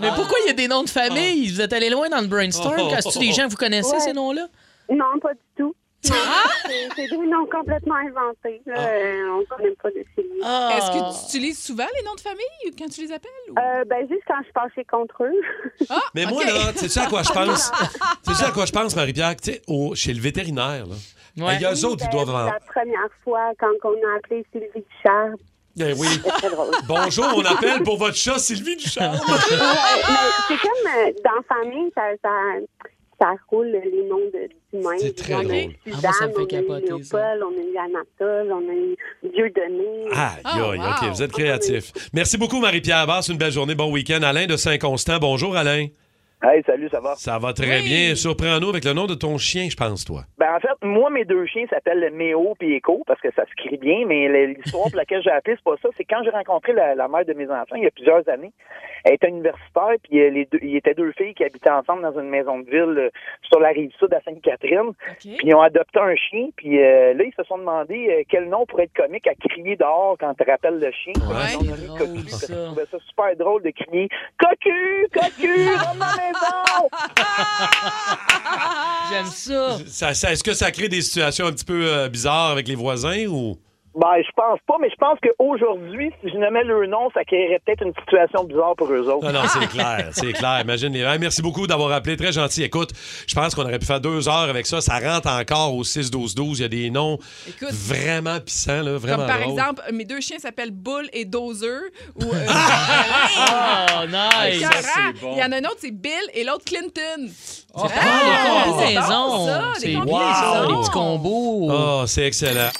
Mais 0.00 0.08
pourquoi 0.14 0.38
il 0.44 0.48
y 0.48 0.50
a 0.50 0.54
des 0.54 0.68
noms 0.68 0.82
de 0.84 0.88
famille? 0.90 1.48
Vous 1.50 1.60
êtes 1.60 1.72
allé 1.72 1.90
loin 1.90 2.08
dans 2.08 2.20
le 2.20 2.26
brainstorm. 2.26 2.74
Oh. 2.78 2.90
Est-ce 2.96 3.14
que 3.14 3.18
des 3.18 3.32
gens 3.32 3.44
que 3.46 3.50
vous 3.50 3.56
connaissez, 3.56 3.92
Ouais. 3.94 4.00
ces 4.00 4.12
noms-là? 4.12 4.46
Non, 4.90 5.18
pas 5.20 5.32
du 5.34 5.40
tout. 5.56 5.74
Non, 6.10 6.16
c'est- 6.96 7.08
des 7.08 7.16
noms 7.26 7.46
complètement 7.46 7.94
inventés. 7.96 8.60
Là. 8.66 8.74
Euh, 8.78 9.28
on 9.32 9.38
ne 9.40 9.44
connaît 9.44 9.74
pas 9.82 9.90
de 9.90 10.04
Sylvie. 10.14 10.40
Ah. 10.42 10.70
Est-ce 10.76 10.90
que 10.90 10.98
tu 11.20 11.24
utilises 11.28 11.62
souvent 11.62 11.86
les 11.96 12.02
noms 12.04 12.14
de 12.14 12.20
famille 12.20 12.74
quand 12.78 12.88
tu 12.88 13.02
les 13.02 13.12
appelles? 13.12 13.30
ou- 13.50 13.58
Euh, 13.58 13.84
ben, 13.84 14.06
juste 14.08 14.22
quand 14.26 14.40
je 14.46 14.52
passais 14.52 14.84
contre 14.84 15.24
eux. 15.24 15.86
Ah, 15.90 16.00
Mais 16.14 16.26
moi, 16.26 16.44
là, 16.44 16.72
tu 16.78 16.88
sais 16.88 17.00
à 17.00 17.06
quoi 17.06 17.22
je 17.22 17.32
pense? 17.32 17.70
tu 18.26 18.34
sais 18.34 18.44
à 18.46 18.50
quoi 18.52 18.66
je 18.66 18.72
pense, 18.72 18.94
Marie-Pierre? 18.96 19.36
Tu 19.36 19.52
sais, 19.52 19.62
au- 19.66 19.94
chez 19.94 20.12
le 20.12 20.20
vétérinaire, 20.20 20.86
là. 20.86 20.94
Ouais. 21.36 21.56
Il 21.56 21.62
y 21.62 21.64
a 21.64 21.72
eux 21.72 21.84
autres, 21.84 22.04
ils 22.06 22.10
doivent 22.12 22.30
en... 22.30 22.44
La 22.44 22.60
première 22.60 23.08
fois, 23.24 23.50
quand 23.58 23.72
on 23.84 23.94
a 23.94 24.16
appelé 24.18 24.44
Sylvie 24.52 24.68
Ducharme, 24.96 25.34
Eh 25.80 25.92
oui. 25.94 26.06
Bonjour, 26.86 27.26
on 27.34 27.44
appelle 27.44 27.82
pour 27.82 27.96
votre 27.98 28.14
chat 28.16 28.38
Sylvie 28.38 28.76
Ducharme. 28.76 29.16
Ouais, 29.16 29.20
mais 29.58 30.14
c'est 30.46 30.58
comme 30.58 30.92
euh, 30.96 31.12
dans 31.24 31.32
la 31.34 31.42
famille, 31.56 31.90
ça, 31.96 32.02
ça, 32.22 32.30
ça 33.20 33.32
roule 33.48 33.68
les 33.68 34.02
noms 34.08 34.18
de- 34.32 34.48
d'humains. 34.72 34.98
C'est 34.98 35.14
très 35.16 35.34
on 35.34 35.38
a 35.38 35.42
eu 35.42 35.46
drôle. 35.46 35.72
Suzanne, 35.84 35.94
Ah, 35.94 36.00
moi, 36.02 36.12
ça 36.12 36.26
me 36.26 36.32
fait 36.32 36.38
on 36.68 36.72
a 36.74 36.78
eu 36.78 36.82
Léopold, 36.82 37.42
on 37.42 37.52
a 37.52 37.62
eu 37.62 37.76
Anatole, 37.78 38.52
on 38.52 38.68
a 38.68 38.74
eu 38.74 38.96
Dieudonné. 39.34 40.08
Ah, 40.14 40.32
Oh, 40.44 40.72
OK, 40.74 41.02
wow. 41.02 41.10
vous 41.10 41.22
êtes 41.22 41.32
créatif. 41.32 41.92
Merci 42.12 42.38
beaucoup, 42.38 42.60
Marie-Pierre 42.60 43.06
Basse. 43.06 43.28
Une 43.28 43.38
belle 43.38 43.52
journée. 43.52 43.74
Bon 43.74 43.90
week-end. 43.92 44.22
Alain 44.22 44.46
de 44.46 44.56
Saint-Constant. 44.56 45.18
Bonjour, 45.20 45.56
Alain. 45.56 45.86
Hey, 46.42 46.62
salut, 46.66 46.90
ça 46.90 47.00
va? 47.00 47.14
Ça 47.16 47.38
va 47.38 47.54
très 47.54 47.78
Oui. 47.80 47.84
bien. 47.88 48.14
Surprends-nous 48.14 48.68
avec 48.68 48.84
le 48.84 48.92
nom 48.92 49.06
de 49.06 49.14
ton 49.14 49.38
chien, 49.38 49.68
je 49.70 49.76
pense, 49.76 50.04
toi. 50.04 50.24
Ben, 50.36 50.54
en 50.54 50.60
fait, 50.60 50.68
moi, 50.86 51.08
mes 51.08 51.24
deux 51.24 51.46
chiens 51.46 51.64
s'appellent 51.70 52.10
Méo 52.12 52.54
et 52.60 52.76
Echo 52.76 53.02
parce 53.06 53.18
que 53.22 53.28
ça 53.34 53.44
se 53.46 53.54
crie 53.66 53.78
bien, 53.78 54.04
mais 54.06 54.46
l'histoire 54.48 54.88
pour 54.90 54.96
laquelle 54.96 55.22
j'ai 55.22 55.30
appelé, 55.30 55.56
c'est 55.56 55.64
pas 55.64 55.76
ça. 55.80 55.88
C'est 55.96 56.04
quand 56.04 56.22
j'ai 56.22 56.28
rencontré 56.30 56.74
la, 56.74 56.94
la 56.94 57.08
mère 57.08 57.24
de 57.24 57.32
mes 57.32 57.46
enfants 57.48 57.76
il 57.76 57.84
y 57.84 57.86
a 57.86 57.90
plusieurs 57.90 58.28
années. 58.28 58.52
Elle 59.04 59.14
était 59.14 59.28
universitaire, 59.28 59.96
puis 60.02 60.20
euh, 60.20 60.30
les 60.30 60.46
deux, 60.46 60.58
il 60.62 60.76
était 60.76 60.94
deux 60.94 61.12
filles 61.12 61.34
qui 61.34 61.44
habitaient 61.44 61.70
ensemble 61.70 62.02
dans 62.02 62.18
une 62.18 62.28
maison 62.30 62.58
de 62.58 62.64
ville 62.64 62.98
euh, 62.98 63.10
sur 63.42 63.60
la 63.60 63.68
rive 63.68 63.90
sud 63.98 64.12
à 64.14 64.20
Sainte-Catherine. 64.22 64.92
Puis 65.20 65.36
ils 65.42 65.54
ont 65.54 65.60
adopté 65.60 65.98
un 66.00 66.14
chien, 66.16 66.48
puis 66.56 66.82
euh, 66.82 67.12
là, 67.14 67.24
ils 67.24 67.34
se 67.36 67.44
sont 67.44 67.58
demandé 67.58 68.06
euh, 68.10 68.22
quel 68.28 68.48
nom 68.48 68.64
pourrait 68.66 68.84
être 68.84 68.94
comique 68.96 69.26
à 69.26 69.34
crier 69.34 69.76
dehors 69.76 70.16
quand 70.18 70.32
tu 70.34 70.50
rappelles 70.50 70.78
le 70.80 70.90
chien. 70.92 71.12
Ouais. 71.28 71.52
Ils 71.52 71.56
ont 71.58 71.76
nommé 71.76 71.86
drôle, 71.86 71.98
Cocu, 72.24 72.28
ça. 72.30 72.46
ça 72.90 72.98
super 73.06 73.36
drôle 73.36 73.62
de 73.62 73.70
crier 73.70 74.08
Cocu, 74.38 75.06
Cocu, 75.12 75.66
dans 75.76 75.94
ma 75.98 76.06
maison! 76.16 76.88
J'aime 79.10 79.26
ça. 79.26 79.78
Ça- 79.86 80.14
ça- 80.14 80.32
Est-ce 80.32 80.42
que 80.44 80.54
ça 80.54 80.70
crée 80.70 80.88
des 80.88 81.02
situations 81.02 81.46
un 81.46 81.52
petit 81.52 81.64
peu 81.64 81.86
euh, 81.86 82.08
bizarres 82.08 82.50
avec 82.52 82.68
les 82.68 82.74
voisins 82.74 83.26
ou? 83.28 83.56
Ben, 83.96 84.16
je 84.26 84.30
pense 84.34 84.58
pas, 84.66 84.74
mais 84.80 84.90
je 84.90 84.96
pense 84.96 85.18
qu'aujourd'hui, 85.22 86.10
si 86.20 86.30
je 86.30 86.36
nommais 86.36 86.64
leur 86.64 86.86
nom, 86.88 87.10
ça 87.14 87.24
créerait 87.24 87.60
peut-être 87.64 87.82
une 87.86 87.92
situation 88.00 88.42
bizarre 88.44 88.74
pour 88.76 88.90
eux 88.92 89.08
autres. 89.08 89.24
Non, 89.24 89.32
non, 89.32 89.46
c'est 89.48 89.68
clair, 89.68 90.08
c'est 90.12 90.32
clair. 90.32 90.60
Imagine 90.62 90.92
les 90.92 91.02
Hey, 91.02 91.18
Merci 91.20 91.42
beaucoup 91.42 91.66
d'avoir 91.66 91.92
appelé. 91.92 92.16
Très 92.16 92.32
gentil. 92.32 92.64
Écoute, 92.64 92.90
je 93.26 93.34
pense 93.34 93.54
qu'on 93.54 93.62
aurait 93.62 93.78
pu 93.78 93.86
faire 93.86 94.00
deux 94.00 94.28
heures 94.28 94.48
avec 94.50 94.66
ça. 94.66 94.80
Ça 94.80 94.98
rentre 94.98 95.28
encore 95.28 95.74
au 95.76 95.84
6-12-12. 95.84 96.56
Il 96.58 96.60
y 96.62 96.64
a 96.64 96.68
des 96.68 96.90
noms 96.90 97.18
Écoute. 97.46 97.68
vraiment 97.72 98.40
pissants, 98.40 98.82
là, 98.82 98.96
vraiment 98.96 99.18
Comme 99.18 99.26
par 99.26 99.38
drôles. 99.40 99.52
exemple, 99.52 99.82
mes 99.92 100.04
deux 100.04 100.20
chiens 100.20 100.38
s'appellent 100.40 100.72
Bull 100.72 101.08
et 101.12 101.24
Dozer. 101.24 101.68
Ou, 102.16 102.24
euh, 102.24 102.46
Oh, 103.36 104.06
nice. 104.06 104.56
écœurant. 104.56 104.72
c'est 105.14 105.20
bon. 105.20 105.32
Il 105.36 105.38
y 105.38 105.42
en 105.44 105.52
a 105.52 105.56
un 105.56 105.64
autre, 105.64 105.76
c'est 105.78 105.90
Bill, 105.92 106.12
et 106.34 106.44
l'autre 106.44 106.64
Clinton. 106.64 107.28
Oh, 107.74 107.84
les 107.86 108.70
combinaisons. 108.94 109.46
ça, 109.46 109.62
C'est 109.78 109.94
wow, 109.96 110.00
combinaisons. 110.02 110.68
les 110.68 110.76
petits 110.82 110.90
combos. 110.90 111.68
Oh, 111.70 112.02
c'est 112.06 112.26
excellent. 112.26 112.70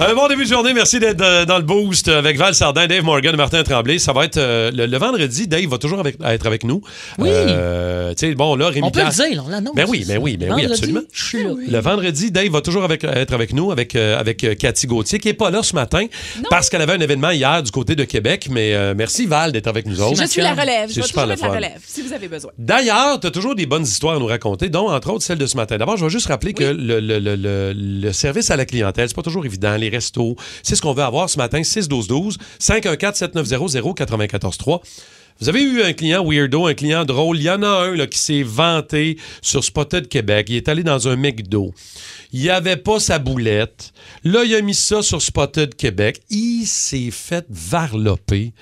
Un 0.00 0.14
bon 0.14 0.28
début 0.28 0.43
de 0.44 0.48
journée. 0.48 0.74
Merci 0.74 0.98
d'être 1.00 1.20
euh, 1.22 1.44
dans 1.44 1.56
le 1.56 1.62
boost 1.62 2.08
avec 2.08 2.36
Val 2.36 2.54
Sardin, 2.54 2.86
Dave 2.86 3.02
Morgan, 3.04 3.34
Martin 3.36 3.62
Tremblay. 3.62 3.98
Ça 3.98 4.12
va 4.12 4.24
être 4.24 4.36
euh, 4.36 4.70
le, 4.70 4.86
le 4.86 4.98
vendredi. 4.98 5.46
Dave 5.48 5.66
va 5.66 5.78
toujours 5.78 6.00
avec- 6.00 6.16
être 6.24 6.46
avec 6.46 6.64
nous. 6.64 6.80
Oui. 7.18 7.28
Euh, 7.30 8.10
tu 8.14 8.26
sais, 8.28 8.34
bon, 8.34 8.56
là, 8.56 8.68
Rémi 8.68 8.86
On 8.86 8.90
peut 8.90 9.00
le 9.02 9.10
dire, 9.30 9.42
on 9.46 9.48
l'annonce. 9.50 9.74
Ben 9.74 9.86
oui, 9.88 10.04
ben 10.06 10.18
oui, 10.20 10.36
ben 10.36 10.46
oui, 10.52 10.62
Vendredi, 10.62 10.72
absolument. 10.72 11.00
Je 11.12 11.24
suis 11.24 11.44
là. 11.44 11.50
Le 11.68 11.78
vendredi, 11.80 12.30
Dave 12.30 12.48
va 12.50 12.60
toujours 12.60 12.84
avec- 12.84 13.04
être 13.04 13.32
avec 13.34 13.52
nous, 13.52 13.72
avec, 13.72 13.94
euh, 13.96 14.18
avec 14.18 14.58
Cathy 14.58 14.86
Gauthier, 14.86 15.18
qui 15.18 15.28
n'est 15.28 15.34
pas 15.34 15.50
là 15.50 15.62
ce 15.62 15.74
matin 15.74 16.06
parce 16.50 16.68
qu'elle 16.68 16.82
avait 16.82 16.92
un 16.94 17.00
événement 17.00 17.30
hier 17.30 17.62
du 17.62 17.70
côté 17.70 17.94
de 17.96 18.04
Québec. 18.04 18.48
Mais 18.50 18.74
euh, 18.74 18.94
merci, 18.96 19.26
Val, 19.26 19.52
d'être 19.52 19.66
avec 19.66 19.86
nous 19.86 20.00
autres. 20.00 20.20
Je 20.20 20.26
suis 20.26 20.42
la 20.42 20.52
relève. 20.52 20.90
Je 20.90 20.96
vais 21.00 21.06
toujours 21.06 21.30
être 21.30 21.40
la 21.40 21.48
relève, 21.48 21.80
si 21.86 22.02
vous 22.02 22.12
avez 22.12 22.28
besoin. 22.28 22.50
D'ailleurs, 22.58 23.18
tu 23.20 23.26
as 23.26 23.30
toujours 23.30 23.54
des 23.54 23.66
bonnes 23.66 23.84
histoires 23.84 24.16
à 24.16 24.18
nous 24.18 24.26
raconter, 24.26 24.68
dont 24.68 24.90
entre 24.90 25.10
autres 25.10 25.24
celle 25.24 25.38
de 25.38 25.46
ce 25.46 25.56
matin. 25.56 25.76
D'abord, 25.78 25.96
je 25.96 26.04
vais 26.04 26.10
juste 26.10 26.26
rappeler 26.26 26.52
que 26.52 26.64
le, 26.64 27.00
le- 27.00 27.18
le- 27.18 27.36
le- 27.36 27.72
le 27.74 28.12
service 28.12 28.50
à 28.50 28.56
la 28.56 28.64
clientèle, 28.66 29.08
c'est 29.08 29.14
pas 29.16 29.22
toujours 29.22 29.44
évident. 29.46 29.76
Les 29.76 29.88
restos, 29.88 30.33
c'est 30.62 30.76
ce 30.76 30.82
qu'on 30.82 30.94
veut 30.94 31.02
avoir 31.02 31.30
ce 31.30 31.38
matin. 31.38 31.60
6-12-12, 31.60 32.36
514-7900-943. 32.60 34.80
Vous 35.40 35.48
avez 35.48 35.62
eu 35.62 35.82
un 35.82 35.92
client 35.92 36.24
weirdo, 36.24 36.66
un 36.66 36.74
client 36.74 37.04
drôle. 37.04 37.38
Il 37.38 37.42
y 37.42 37.50
en 37.50 37.64
a 37.64 37.66
un 37.66 37.96
là, 37.96 38.06
qui 38.06 38.18
s'est 38.18 38.44
vanté 38.44 39.18
sur 39.42 39.64
Spotted 39.64 40.06
Québec. 40.06 40.46
Il 40.48 40.54
est 40.54 40.68
allé 40.68 40.84
dans 40.84 41.08
un 41.08 41.16
McDo. 41.16 41.72
Il 42.32 42.48
avait 42.50 42.76
pas 42.76 43.00
sa 43.00 43.18
boulette. 43.18 43.92
Là, 44.22 44.44
il 44.44 44.54
a 44.54 44.60
mis 44.60 44.74
ça 44.74 45.02
sur 45.02 45.20
Spotted 45.20 45.74
Québec. 45.74 46.20
Il 46.30 46.66
s'est 46.66 47.10
fait 47.10 47.44
varloper 47.50 48.52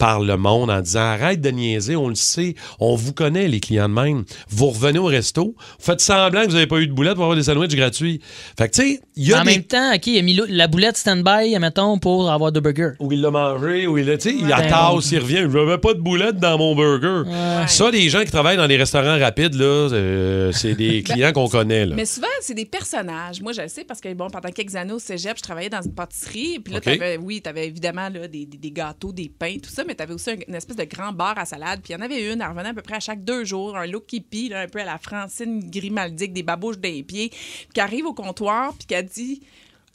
par 0.00 0.18
le 0.20 0.36
monde 0.36 0.70
en 0.70 0.80
disant 0.80 1.00
arrête 1.00 1.40
de 1.40 1.50
niaiser, 1.50 1.94
on 1.94 2.08
le 2.08 2.14
sait, 2.16 2.54
on 2.80 2.96
vous 2.96 3.12
connaît 3.12 3.46
les 3.46 3.60
clients 3.60 3.88
de 3.88 3.94
même. 3.94 4.24
Vous 4.48 4.70
revenez 4.70 4.98
au 4.98 5.04
resto, 5.04 5.54
vous 5.58 5.84
faites 5.84 6.00
semblant 6.00 6.40
que 6.42 6.46
vous 6.48 6.54
n'avez 6.54 6.66
pas 6.66 6.78
eu 6.80 6.86
de 6.88 6.92
boulette 6.92 7.14
pour 7.14 7.24
avoir 7.24 7.36
des 7.36 7.44
sandwichs 7.44 7.76
gratuits. 7.76 8.20
Fait 8.58 8.68
que 8.68 8.74
tu 8.74 8.82
sais, 8.82 9.00
il 9.14 9.28
y 9.28 9.32
a 9.34 9.40
en 9.40 9.44
des 9.44 9.50
même 9.52 9.62
temps, 9.62 9.94
OK, 9.94 10.06
il 10.08 10.18
a 10.18 10.22
mis 10.22 10.40
la 10.48 10.66
boulette 10.66 10.96
stand-by, 10.96 11.56
mettons, 11.60 11.98
pour 11.98 12.30
avoir 12.30 12.50
deux 12.50 12.60
burgers. 12.60 12.92
où 12.98 13.12
il 13.12 13.20
l'a 13.20 13.30
mangé, 13.30 13.86
où 13.86 13.98
il 13.98 14.08
a, 14.10 14.16
tu 14.16 14.30
sais, 14.30 14.34
il 14.36 14.46
Ben 14.48 14.68
tasse, 14.68 15.12
il 15.12 15.18
revient. 15.18 15.46
Je 15.50 15.58
n'avais 15.58 15.78
pas 15.78 15.92
de 15.94 16.00
boulette 16.00 16.36
dans 16.38 16.56
mon 16.58 16.74
burger. 16.74 17.30
Ça, 17.68 17.90
les 17.90 18.08
gens 18.08 18.24
qui 18.24 18.30
travaillent 18.30 18.56
dans 18.56 18.66
les 18.66 18.76
restaurants 18.78 19.18
rapides, 19.18 19.54
là, 19.54 19.64
euh, 19.64 20.50
c'est 20.52 20.74
des 20.74 21.02
clients 21.04 21.32
qu'on 21.32 21.48
connaît. 21.48 21.84
Là. 21.84 21.94
Mais 21.94 22.06
souvent, 22.06 22.26
c'est 22.40 22.54
des 22.54 22.64
personnages. 22.64 23.42
Moi, 23.42 23.52
je 23.52 23.60
le 23.62 23.68
sais 23.68 23.84
parce 23.84 24.00
que, 24.00 24.12
bon, 24.14 24.28
pendant 24.30 24.48
quelques 24.50 24.74
années 24.76 24.92
au 24.94 24.98
cégep, 24.98 25.36
je 25.36 25.42
travaillais 25.42 25.68
dans 25.68 25.82
une 25.82 25.94
pâtisserie. 25.94 26.58
Puis 26.64 26.72
là, 26.72 26.78
OK. 26.78 26.84
t'avais- 26.84 27.18
oui, 27.18 27.40
tu 27.42 27.50
avais 27.50 27.66
évidemment 27.66 28.08
là, 28.08 28.26
des, 28.26 28.46
des- 28.46 28.56
des 28.56 28.70
gâteaux, 28.70 29.12
des 29.12 29.28
pains, 29.36 29.56
tout 29.62 29.70
ça, 29.70 29.84
mais 29.90 29.96
tu 29.96 30.02
avais 30.02 30.14
aussi 30.14 30.30
un- 30.30 30.36
une 30.48 30.54
espèce 30.54 30.76
de 30.76 30.84
grand 30.84 31.12
bar 31.12 31.36
à 31.38 31.44
salade. 31.44 31.80
Puis 31.82 31.92
il 31.92 31.96
y 31.96 32.00
en 32.00 32.04
avait 32.04 32.32
une, 32.32 32.40
elle 32.40 32.48
revenait 32.48 32.68
à 32.70 32.74
peu 32.74 32.82
près 32.82 32.94
à 32.94 33.00
chaque 33.00 33.24
deux 33.24 33.44
jours, 33.44 33.76
un 33.76 33.86
look 33.86 34.12
hippie, 34.12 34.48
là, 34.48 34.60
un 34.60 34.68
peu 34.68 34.80
à 34.80 34.84
la 34.84 34.98
Francine 34.98 35.68
Grimaldic, 35.70 36.32
des 36.32 36.42
babouches 36.42 36.78
des 36.78 37.02
pieds, 37.02 37.28
puis 37.30 37.68
qui 37.74 37.80
arrive 37.80 38.06
au 38.06 38.14
comptoir, 38.14 38.72
puis 38.74 38.86
qui 38.86 38.94
a 38.94 39.02
dit. 39.02 39.42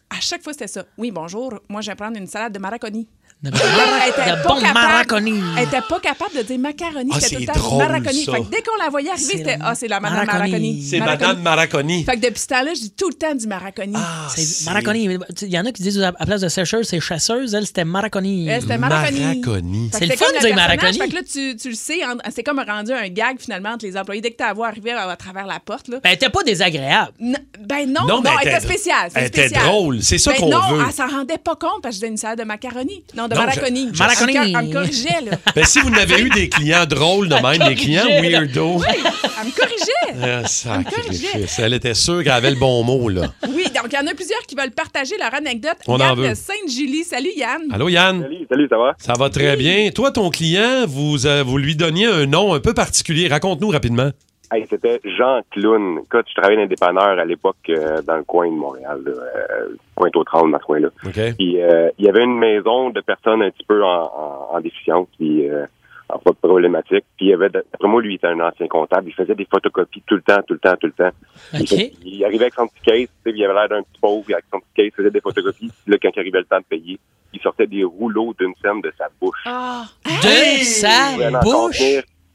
À 0.10 0.20
chaque 0.20 0.44
fois, 0.44 0.54
c'était 0.54 0.68
ça. 0.68 0.86
Oui, 1.00 1.10
bonjour, 1.10 1.60
moi, 1.68 1.82
je 1.82 1.90
vais 1.90 1.96
prendre 1.96 2.16
une 2.18 2.28
salade 2.28 2.54
de 2.54 2.60
maraconi. 2.60 3.08
De, 3.44 3.52
Elle 3.52 4.10
était 4.10 4.32
de 4.38 4.42
pas 4.44 4.50
bon 4.56 4.60
capable- 4.62 4.74
maraconi. 4.74 5.40
Elle 5.58 5.64
était 5.66 5.82
pas 5.82 6.00
capable 6.00 6.36
de 6.38 6.42
dire 6.42 6.58
macaroni. 6.58 7.12
Ah, 7.14 7.20
c'était 7.20 7.36
tout 7.36 7.42
c'est 7.42 7.48
le 7.48 7.54
temps 7.54 7.60
drôle, 7.60 7.84
maraconi. 7.86 8.24
ça. 8.26 8.32
Fait 8.32 8.40
que 8.42 8.50
dès 8.50 8.62
qu'on 8.64 8.84
la 8.84 8.90
voyait 8.90 9.10
arriver, 9.12 9.38
c'était 9.38 9.58
Ah, 9.62 9.76
c'est 9.76 9.88
la 9.88 10.00
madame 10.00 10.26
maraconi. 10.26 10.40
maraconi. 10.52 10.84
C'est 10.90 11.00
Madame 11.00 11.42
Maraconi. 11.42 12.04
Fait 12.06 12.16
que 12.16 12.22
depuis 12.22 12.40
ce 12.42 12.48
temps-là, 12.48 12.74
je 12.74 12.80
dis 12.82 12.92
tout 12.92 13.08
le 13.10 13.14
temps 13.14 13.36
du 13.36 13.46
maraconi. 13.46 13.94
Ah, 13.96 14.28
C'est 14.36 14.66
maraconi. 14.66 15.20
Il 15.44 15.48
y 15.54 15.60
en 15.60 15.66
a 15.66 15.72
qui 15.72 15.84
disent 15.84 16.00
à 16.00 16.14
la 16.18 16.26
place 16.26 16.42
de 16.42 16.48
sécheuse, 16.48 16.88
c'est 16.88 17.00
chasseuse. 17.00 17.54
Elle, 17.54 17.68
c'était 17.68 17.86
maraconi. 17.86 18.48
Elle, 18.48 18.62
c'était 18.62 18.78
maraconi. 18.80 19.20
Maraconi. 19.20 19.90
Fait 19.92 19.98
C'est 20.00 20.06
le 20.08 20.16
fun 20.16 20.26
de 20.34 20.40
dire 20.48 20.56
maraconi. 20.56 20.98
Fait 20.98 21.08
que 21.10 21.14
là, 21.16 21.22
tu, 21.32 21.56
tu 21.58 21.70
le 21.70 21.76
sais, 21.76 22.00
c'est 22.34 22.42
comme 22.44 22.60
rendu 22.68 22.94
un 22.94 23.10
gag 23.10 23.38
finalement 23.40 23.70
entre 23.74 23.86
les 23.86 23.96
employés. 23.96 24.22
Dès 24.22 24.32
que 24.32 24.38
tu 24.38 24.44
la 24.44 24.54
vois 24.54 24.70
arriver 24.70 24.94
à, 24.94 25.08
à 25.08 25.16
travers 25.18 25.46
la 25.46 25.60
porte, 25.60 25.88
là. 25.90 25.98
Ben, 26.04 26.10
elle 26.10 26.16
était 26.16 26.30
pas 26.30 26.42
désagréable. 26.44 27.12
N- 27.22 27.38
ben 27.60 27.86
non, 27.92 28.08
Non, 28.08 28.22
non, 28.24 28.32
elle 28.42 28.48
était 28.48 28.60
spéciale. 28.62 29.10
c'est 29.14 29.20
elle 29.20 29.26
était 29.28 29.50
drôle. 29.50 30.02
C'est 30.02 30.18
ça 30.18 30.32
Ben 30.32 30.40
qu'on 30.40 30.50
non, 30.50 30.62
veut. 30.78 30.84
elle 30.88 30.94
s'en 30.94 31.08
rendait 31.08 31.38
pas 31.38 31.56
compte 31.56 31.82
parce 31.84 31.96
que 31.96 32.02
je 32.02 32.06
disais 32.06 32.08
une 32.08 32.18
salade 32.18 32.40
de 32.40 32.44
macaroni. 32.46 33.04
Non, 33.16 33.25
de 33.28 33.36
Non, 33.36 33.42
maraconi. 33.42 33.90
je- 33.94 34.00
Maraconi. 34.00 34.36
Elle 34.38 34.52
me- 34.68 34.74
corrigeait, 34.74 35.22
là. 35.26 35.38
Ben, 35.56 35.66
si 35.66 35.80
vous 35.80 35.90
n'avez 35.90 36.20
eu 36.22 36.30
des 36.30 36.50
clients 36.50 36.86
drôles 36.86 37.28
de 37.30 37.36
même, 37.36 37.68
des 37.68 37.76
clients 37.76 38.06
weirdo. 38.06 38.82
Elle 38.88 39.48
me 39.48 39.52
corrigeait. 39.56 40.42
Ah, 40.44 40.48
sacrifice. 40.48 41.60
Elle 41.60 41.74
était 41.74 41.94
sûre 41.94 42.24
qu'elle 42.24 42.32
avait 42.34 42.52
le 42.52 42.56
bon 42.58 42.84
mot, 42.84 43.10
là. 43.10 43.34
Oui, 43.50 43.64
donc 43.66 43.88
il 43.92 43.96
y 43.96 43.98
en 43.98 44.08
a 44.08 44.14
plusieurs 44.14 44.42
qui 44.48 44.56
veulent 44.56 44.72
partager 44.72 45.16
leur 45.20 45.34
anecdote. 45.34 45.76
On 45.88 45.96
en 45.96 46.00
Yann 46.00 46.16
veut. 46.18 46.30
de 46.30 46.34
Sainte-Julie. 46.36 47.04
Salut, 47.04 47.32
Yann. 47.36 47.62
Allô, 47.72 47.90
Yann? 47.90 48.22
Salut, 48.22 48.46
salut, 48.50 48.68
ça 48.70 48.78
va? 48.78 48.94
Ça 48.98 49.14
va 49.18 49.30
très 49.30 49.56
bien. 49.58 49.90
Toi, 49.92 50.12
ton 50.12 50.30
client, 50.30 50.86
vous, 50.88 51.26
euh, 51.26 51.44
vous 51.46 51.58
lui 51.58 51.76
donniez 51.76 52.06
un 52.08 52.26
nom 52.26 52.54
un 52.54 52.60
peu 52.60 52.74
particulier. 52.74 53.28
Raconte-nous 53.28 53.70
rapidement. 53.70 54.12
Hey, 54.52 54.66
c'était 54.70 55.00
Jean 55.04 55.42
Clown. 55.52 56.00
Écoute, 56.04 56.26
je 56.30 56.34
travaillais 56.36 56.58
dans 56.58 56.64
un 56.64 56.68
dépanneur 56.68 57.20
à 57.20 57.26
l'époque 57.26 57.58
euh, 57.70 58.02
dans 58.04 58.18
le 58.18 58.24
coin 58.24 58.48
de 58.48 58.56
Montréal, 58.56 59.02
là, 59.06 59.12
euh, 59.12 59.76
Pointe-aux-Trembles, 59.96 60.52
dans 60.52 60.60
ce 60.60 60.66
coin-là. 60.66 60.90
OK. 61.06 61.36
Puis 61.38 61.62
euh, 61.62 61.90
il 61.98 62.06
y 62.06 62.10
avait 62.10 62.24
une 62.24 62.38
maison 62.38 62.90
de 62.92 63.02
personnes 63.02 63.42
un 63.42 63.50
petit 63.50 63.66
peu 63.66 63.84
en, 63.84 64.04
en, 64.06 64.50
en 64.56 64.60
déficience, 64.62 65.08
puis 65.18 65.50
euh, 65.50 65.66
en 66.10 66.20
pas 66.20 66.32
de 66.32 66.36
problématique. 66.38 67.06
Puis 67.18 67.26
il 67.26 67.30
y 67.30 67.34
avait, 67.34 67.50
d'après 67.50 67.88
moi, 67.88 68.02
lui, 68.02 68.14
il 68.14 68.16
était 68.18 68.28
un 68.28 68.40
ancien 68.40 68.68
comptable. 68.68 69.10
Il 69.10 69.14
faisait 69.14 69.34
des 69.36 69.48
photocopies 69.52 70.04
tout 70.06 70.16
le 70.16 70.22
temps, 70.22 70.42
tout 70.48 70.54
le 70.54 70.60
temps, 70.60 70.76
tout 70.80 70.88
le 70.88 70.94
temps. 70.94 71.12
OK. 71.54 71.72
Il, 71.72 71.92
il 72.04 72.24
arrivait 72.26 72.44
avec 72.46 72.54
son 72.54 72.68
petit 72.68 72.82
case, 72.86 72.98
tu 73.00 73.06
sais, 73.06 73.32
puis 73.32 73.40
il 73.40 73.46
avait 73.46 73.54
l'air 73.56 73.70
d'un 73.70 73.82
petit 73.82 74.00
pauvre, 74.00 74.26
avec 74.32 74.46
son 74.52 74.60
petit 74.60 74.74
case, 74.76 74.86
il 74.86 74.92
faisait 74.96 75.12
des 75.12 75.22
photocopies. 75.22 75.72
Puis 75.84 75.92
là, 75.92 75.98
quand 76.02 76.10
il 76.16 76.20
arrivait 76.20 76.40
le 76.40 76.46
temps 76.46 76.60
de 76.60 76.66
payer, 76.66 77.00
il 77.34 77.42
sortait 77.42 77.68
des 77.68 77.84
rouleaux 77.84 78.34
d'une 78.40 78.54
scène 78.62 78.80
de 78.82 78.94
sa 78.98 79.08
bouche. 79.20 79.40
Ah. 79.46 79.84
De 80.06 80.60
Il 80.60 80.64
sa 80.64 81.14
pouvait 81.14 81.36
en 81.36 81.40
bouche? 81.42 81.82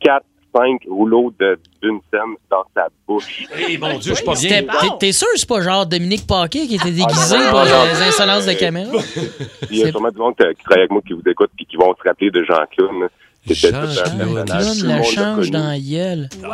quatre, 0.01 0.27
cinq 0.55 0.83
rouleaux 0.89 1.33
de- 1.39 1.59
d'une 1.83 2.01
scène 2.11 2.35
dans 2.51 2.65
sa 2.75 2.89
bouche. 3.07 3.45
Eh, 3.69 3.79
mon 3.79 3.99
Dieu, 3.99 4.13
je 4.13 4.17
suis 4.17 4.25
pas 4.25 4.33
bien. 4.35 4.41
C'était- 4.41 4.67
T'es 4.99 5.13
sûr 5.13 5.29
que 5.33 5.39
c'est 5.39 5.49
pas 5.49 5.61
genre 5.61 5.87
Dominique 5.87 6.27
Paquet 6.27 6.67
qui 6.67 6.75
était 6.77 6.91
déguisé 6.91 7.39
non, 7.39 7.51
pour 7.51 7.59
non, 7.61 7.65
non. 7.65 7.85
les 7.85 8.03
insolences 8.09 8.47
de 8.47 8.53
caméra? 8.55 8.93
Il 9.71 9.79
y 9.79 9.85
a 9.85 9.91
sûrement 9.91 10.11
du 10.11 10.19
monde 10.19 10.35
qui 10.37 10.63
travaille 10.65 10.81
avec 10.81 10.91
moi 10.91 11.01
qui 11.07 11.13
vous 11.13 11.23
écoute 11.27 11.51
puis 11.57 11.67
qui 11.67 11.77
vont 11.77 11.95
se 11.95 12.09
rappeler 12.09 12.31
de 12.31 12.43
Jean 12.45 12.65
Clown. 12.77 13.09
C'était 13.47 13.55
Jean 13.55 13.81
tout 13.83 13.99
un 13.99 14.17
Clown. 14.19 14.45
personnage. 14.45 14.79
Tout 14.79 14.81
Clown 14.81 14.93
le 14.93 14.99
la 14.99 15.03
change 15.03 15.51
dans 15.51 15.67
la 15.67 15.79
gueule. 15.79 16.29
Wow. 16.43 16.49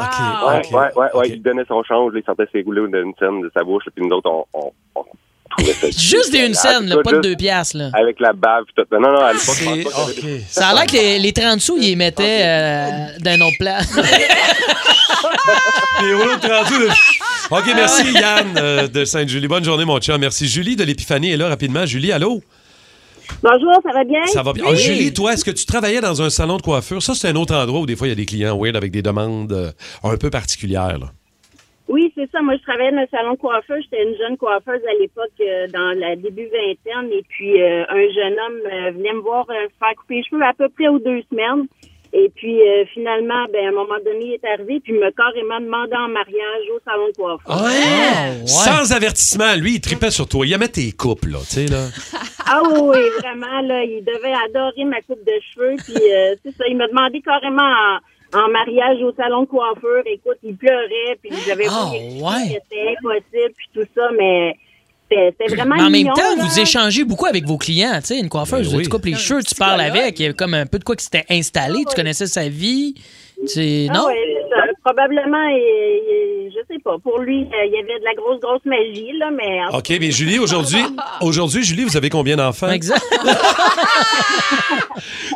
Ouais, 0.48 0.62
Ok. 0.92 0.96
ouais, 0.96 1.06
ouais. 1.20 1.28
Il 1.30 1.42
donnait 1.42 1.64
son 1.66 1.82
change, 1.82 2.12
il 2.14 2.22
sortait 2.24 2.46
ses 2.52 2.62
rouleaux 2.62 2.86
d'une 2.86 3.12
scène 3.18 3.40
de 3.42 3.50
sa 3.56 3.64
bouche, 3.64 3.84
puis 3.94 4.04
nous 4.06 4.14
autres, 4.16 4.30
on, 4.30 4.44
on, 4.54 4.70
on 4.94 5.04
ça. 5.58 5.90
Juste 5.96 6.32
des 6.32 6.38
une 6.46 6.54
scène, 6.54 6.86
là, 6.86 6.96
pas 7.02 7.12
de 7.12 7.20
deux 7.20 7.36
piastres. 7.36 7.76
Là. 7.76 7.90
Avec 7.94 8.20
la 8.20 8.32
bave, 8.32 8.64
tout. 8.74 8.82
Non, 8.92 9.00
non, 9.12 9.20
à 9.20 9.32
l'époque, 9.32 9.56
je 9.58 9.64
pense 9.84 10.12
C'est 10.14 10.22
pas. 10.22 10.44
Ça 10.50 10.68
a 10.68 10.74
l'air 10.74 10.86
que 10.86 10.92
les, 10.92 11.18
les 11.18 11.32
30 11.32 11.60
sous, 11.60 11.76
ils 11.78 11.88
les 11.90 11.96
mettaient 11.96 12.40
euh, 12.44 13.06
d'un 13.20 13.40
autre 13.40 13.56
plat. 13.58 13.78
Les 16.02 16.14
rouleaux 16.14 16.36
de 16.36 16.40
30 16.40 16.66
sous 16.66 16.78
de- 16.80 16.88
OK, 17.50 17.64
merci 17.74 18.12
Yann 18.12 18.54
euh, 18.58 18.86
de 18.88 19.04
Sainte-Julie. 19.04 19.48
Bonne 19.48 19.64
journée, 19.64 19.84
mon 19.84 20.00
chat. 20.00 20.18
Merci. 20.18 20.46
Julie 20.46 20.76
de 20.76 20.84
l'Épiphanie 20.84 21.30
est 21.30 21.36
là 21.36 21.48
rapidement. 21.48 21.86
Julie, 21.86 22.12
allô? 22.12 22.42
Bonjour, 23.42 23.72
ça 23.82 23.92
va 23.92 24.04
bien? 24.04 24.24
Ça 24.26 24.42
va 24.42 24.52
bien. 24.52 24.64
Ah, 24.68 24.74
Julie, 24.74 25.12
toi, 25.12 25.32
est-ce 25.32 25.44
que 25.44 25.50
tu 25.50 25.64
travaillais 25.64 26.00
dans 26.00 26.22
un 26.22 26.30
salon 26.30 26.56
de 26.58 26.62
coiffure? 26.62 27.02
Ça, 27.02 27.14
c'est 27.14 27.28
un 27.28 27.36
autre 27.36 27.54
endroit 27.54 27.80
où 27.80 27.86
des 27.86 27.96
fois, 27.96 28.06
il 28.06 28.10
y 28.10 28.12
a 28.12 28.16
des 28.16 28.26
clients 28.26 28.56
weird 28.60 28.76
avec 28.76 28.92
des 28.92 29.02
demandes 29.02 29.52
euh, 29.52 29.72
un 30.04 30.16
peu 30.16 30.30
particulières. 30.30 30.98
là. 30.98 31.06
C'est 32.14 32.30
ça. 32.30 32.42
Moi, 32.42 32.56
je 32.56 32.62
travaillais 32.62 32.92
dans 32.92 32.98
un 32.98 33.06
salon 33.06 33.32
de 33.34 33.38
coiffeur. 33.38 33.76
J'étais 33.82 34.02
une 34.02 34.16
jeune 34.16 34.36
coiffeuse 34.36 34.82
à 34.88 34.94
l'époque, 34.98 35.38
euh, 35.40 35.66
dans 35.68 35.98
la 35.98 36.16
début 36.16 36.48
vingtaine. 36.48 37.12
Et 37.12 37.22
puis, 37.28 37.62
euh, 37.62 37.84
un 37.88 38.08
jeune 38.12 38.38
homme 38.38 38.60
euh, 38.64 38.90
venait 38.92 39.12
me 39.12 39.20
voir 39.20 39.46
euh, 39.50 39.68
faire 39.78 39.94
couper 39.96 40.16
les 40.16 40.24
cheveux 40.24 40.42
à 40.42 40.52
peu 40.54 40.68
près 40.68 40.88
aux 40.88 40.98
deux 40.98 41.22
semaines. 41.30 41.66
Et 42.12 42.30
puis, 42.34 42.60
euh, 42.62 42.84
finalement, 42.94 43.44
ben, 43.52 43.66
à 43.66 43.68
un 43.68 43.72
moment 43.72 43.98
donné, 44.04 44.24
il 44.24 44.32
est 44.34 44.44
arrivé, 44.44 44.80
puis 44.80 44.94
il 44.94 45.00
m'a 45.00 45.10
carrément 45.12 45.60
demandé 45.60 45.94
en 45.94 46.08
mariage 46.08 46.64
au 46.74 46.80
salon 46.84 47.08
de 47.08 47.12
coiffeur. 47.12 47.64
Ouais? 47.64 48.46
Sans 48.46 48.92
avertissement, 48.92 49.54
lui, 49.56 49.74
il 49.74 49.80
tripait 49.80 50.10
sur 50.10 50.26
toi. 50.28 50.46
Il 50.46 50.52
aimait 50.52 50.68
tes 50.68 50.92
coupes, 50.92 51.26
là, 51.26 51.38
tu 51.40 51.46
sais, 51.46 51.66
là. 51.66 51.88
Ah 52.48 52.62
oui, 52.62 52.78
oui, 52.80 53.00
vraiment, 53.20 53.60
là, 53.60 53.82
il 53.82 54.04
devait 54.04 54.32
adorer 54.32 54.84
ma 54.84 55.02
coupe 55.02 55.24
de 55.26 55.32
cheveux. 55.52 55.74
Puis, 55.84 55.96
euh, 55.96 56.36
c'est 56.44 56.52
ça, 56.52 56.64
il 56.68 56.76
m'a 56.76 56.86
demandé 56.86 57.20
carrément 57.20 57.60
en, 57.60 57.98
en 58.36 58.48
mariage 58.50 58.98
au 59.02 59.12
salon 59.14 59.42
de 59.42 59.46
coiffeur. 59.46 60.02
Écoute, 60.06 60.38
il 60.42 60.56
pleurait, 60.56 61.18
puis 61.22 61.30
j'avais 61.46 61.66
Ah, 61.68 61.90
vu 61.92 61.98
que 62.18 62.22
ouais. 62.24 62.60
c'était 62.62 62.94
impossible, 62.98 63.52
puis 63.56 63.66
tout 63.74 63.86
ça, 63.94 64.08
mais 64.18 64.54
c'était 65.10 65.54
vraiment 65.54 65.76
Mais 65.76 65.82
en 65.82 65.90
même 65.90 66.12
temps, 66.14 66.36
là. 66.36 66.42
vous 66.44 66.58
échangez 66.60 67.04
beaucoup 67.04 67.26
avec 67.26 67.44
vos 67.44 67.58
clients. 67.58 67.98
Tu 68.00 68.06
sais, 68.08 68.18
une 68.18 68.28
coiffeuse, 68.28 68.70
Ben 68.70 68.78
oui. 68.78 68.82
tu 68.84 68.88
coupes 68.90 69.04
les 69.06 69.14
cheveux, 69.14 69.42
tu 69.42 69.54
parles 69.54 69.80
avec. 69.80 70.18
Il 70.20 70.26
y 70.26 70.28
a 70.28 70.32
comme 70.32 70.54
un 70.54 70.66
peu 70.66 70.78
de 70.78 70.84
quoi 70.84 70.96
qui 70.96 71.04
s'était 71.04 71.24
installé. 71.30 71.84
Tu 71.88 71.94
connaissais 71.94 72.26
sa 72.26 72.48
vie. 72.48 72.94
Tu... 73.52 73.86
Ah 73.90 73.92
Non? 73.92 74.06
ouais, 74.06 74.14
c'est 74.42 74.42
ça. 74.42 74.45
Probablement, 74.86 75.48
il- 75.48 76.46
il- 76.46 76.52
je 76.52 76.60
sais 76.72 76.78
pas. 76.84 76.96
Pour 77.02 77.18
lui, 77.18 77.42
euh, 77.42 77.66
il 77.66 77.72
y 77.72 77.76
avait 77.78 77.98
de 77.98 78.04
la 78.04 78.14
grosse, 78.14 78.38
grosse 78.40 78.64
magie, 78.64 79.10
là, 79.18 79.30
mais... 79.32 79.60
en 79.74 79.78
OK, 79.78 79.88
mais 80.00 80.12
Julie, 80.12 80.38
aujourd'hui, 80.38 80.78
aujourd'hui, 81.22 81.64
Julie, 81.64 81.82
vous 81.82 81.96
avez 81.96 82.08
combien 82.08 82.36
d'enfants? 82.36 82.70
Exact. 82.70 83.02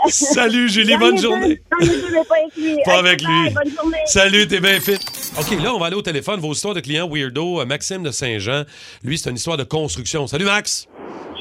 Salut, 0.08 0.68
Julie, 0.68 0.96
bonne 0.96 1.18
journée. 1.18 1.60
deux, 1.80 1.88
pas 2.28 2.36
avec 2.36 2.56
lui. 2.56 2.76
Pas 2.84 2.92
Ok, 2.92 2.98
avec 3.06 3.22
bye, 3.24 3.32
lui. 3.44 3.50
Bonne 3.50 3.74
journée. 3.76 3.98
Salut, 4.06 4.46
t'es 4.46 4.60
bien 4.60 4.78
fit. 4.80 4.98
OK, 5.38 5.50
là, 5.62 5.74
on 5.74 5.78
va 5.80 5.86
aller 5.86 5.96
au 5.96 6.02
téléphone. 6.02 6.38
Vos 6.40 6.52
histoires 6.52 6.74
de 6.74 6.80
clients 6.80 7.08
weirdo. 7.08 7.60
Euh, 7.60 7.64
Maxime 7.64 8.02
de 8.04 8.10
Saint-Jean, 8.12 8.62
lui, 9.02 9.18
c'est 9.18 9.30
une 9.30 9.36
histoire 9.36 9.56
de 9.56 9.64
construction. 9.64 10.26
Salut, 10.28 10.44
Max. 10.44 10.86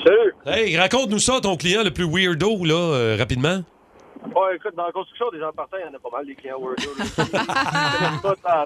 Salut. 0.03 0.33
Hey, 0.57 0.75
raconte-nous 0.77 1.19
ça, 1.19 1.39
ton 1.41 1.57
client 1.57 1.83
le 1.83 1.91
plus 1.91 2.07
weirdo, 2.09 2.63
là, 2.65 2.73
euh, 2.73 3.15
rapidement. 3.19 3.61
Ouais, 4.35 4.55
écoute, 4.57 4.75
dans 4.75 4.85
la 4.85 4.91
construction, 4.91 5.29
des 5.31 5.39
gens 5.39 5.51
partants, 5.53 5.77
il 5.77 5.85
y 5.85 5.89
en 5.89 5.93
a 5.93 5.99
pas 5.99 6.09
mal, 6.11 6.25
des 6.25 6.35
clients. 6.35 6.59
C'est 6.77 8.21
pas 8.21 8.35
tant 8.35 8.65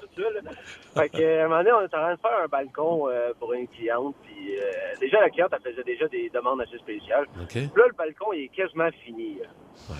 Fait 1.00 1.08
que, 1.08 1.22
euh, 1.22 1.42
à 1.42 1.44
un 1.44 1.48
moment 1.48 1.58
donné, 1.62 1.72
on 1.72 1.80
est 1.82 1.84
en 1.84 1.88
train 2.02 2.14
de 2.14 2.20
faire 2.20 2.40
un 2.44 2.48
balcon 2.48 3.08
euh, 3.08 3.32
pour 3.38 3.52
une 3.52 3.68
cliente. 3.68 4.14
Puis, 4.24 4.58
euh, 4.58 4.62
déjà, 5.00 5.20
la 5.20 5.30
cliente, 5.30 5.52
elle 5.52 5.70
faisait 5.72 5.84
déjà 5.84 6.08
des 6.08 6.28
demandes 6.30 6.60
assez 6.60 6.78
spéciales. 6.78 7.26
Puis 7.48 7.60
là, 7.76 7.84
le 7.86 7.94
balcon, 7.96 8.32
il 8.32 8.44
est 8.44 8.48
quasiment 8.48 8.90
fini. 9.04 9.38
là. 9.40 9.94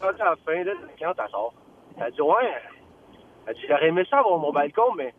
Quand 0.00 0.08
à 0.08 0.30
la 0.30 0.36
fin, 0.44 0.64
là, 0.64 0.72
la 0.80 0.92
cliente, 0.96 1.16
elle 1.22 1.30
sort. 1.30 1.54
Elle 2.00 2.12
dit, 2.12 2.20
ouais, 2.20 2.52
elle 3.46 3.54
dit, 3.54 3.60
j'aurais 3.68 3.88
aimé 3.88 4.04
ça 4.10 4.18
avoir 4.18 4.38
mon 4.38 4.52
balcon, 4.52 4.92
mais 4.96 5.14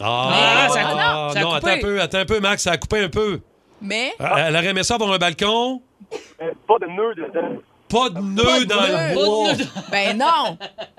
Ah, 0.00 0.28
Mais- 0.30 0.68
ça 0.72 0.80
a 0.80 0.84
ah, 0.88 1.28
coupé. 1.28 1.34
Ça 1.34 1.40
a 1.40 1.42
non, 1.42 1.48
coupé. 1.50 1.56
attends 1.56 1.76
un 1.76 1.80
peu, 1.80 2.00
attends 2.00 2.18
un 2.18 2.24
peu, 2.26 2.40
Max, 2.40 2.62
ça 2.62 2.72
a 2.72 2.76
coupé 2.78 3.04
un 3.04 3.08
peu. 3.08 3.40
Mais? 3.80 4.12
Euh, 4.20 4.26
Elle 4.36 4.56
aurait 4.56 4.66
aimé 4.68 4.82
ça 4.82 4.94
avoir 4.94 5.12
un 5.12 5.18
balcon? 5.18 5.82
pas 6.66 6.78
de 6.78 6.86
nœud 6.86 7.14
dedans. 7.14 7.60
Pas 7.88 8.10
de 8.10 8.20
nœud 8.20 8.66
dans 8.66 8.82
le 8.82 9.14
bois. 9.14 9.52
Ben 9.90 10.18
non. 10.18 10.58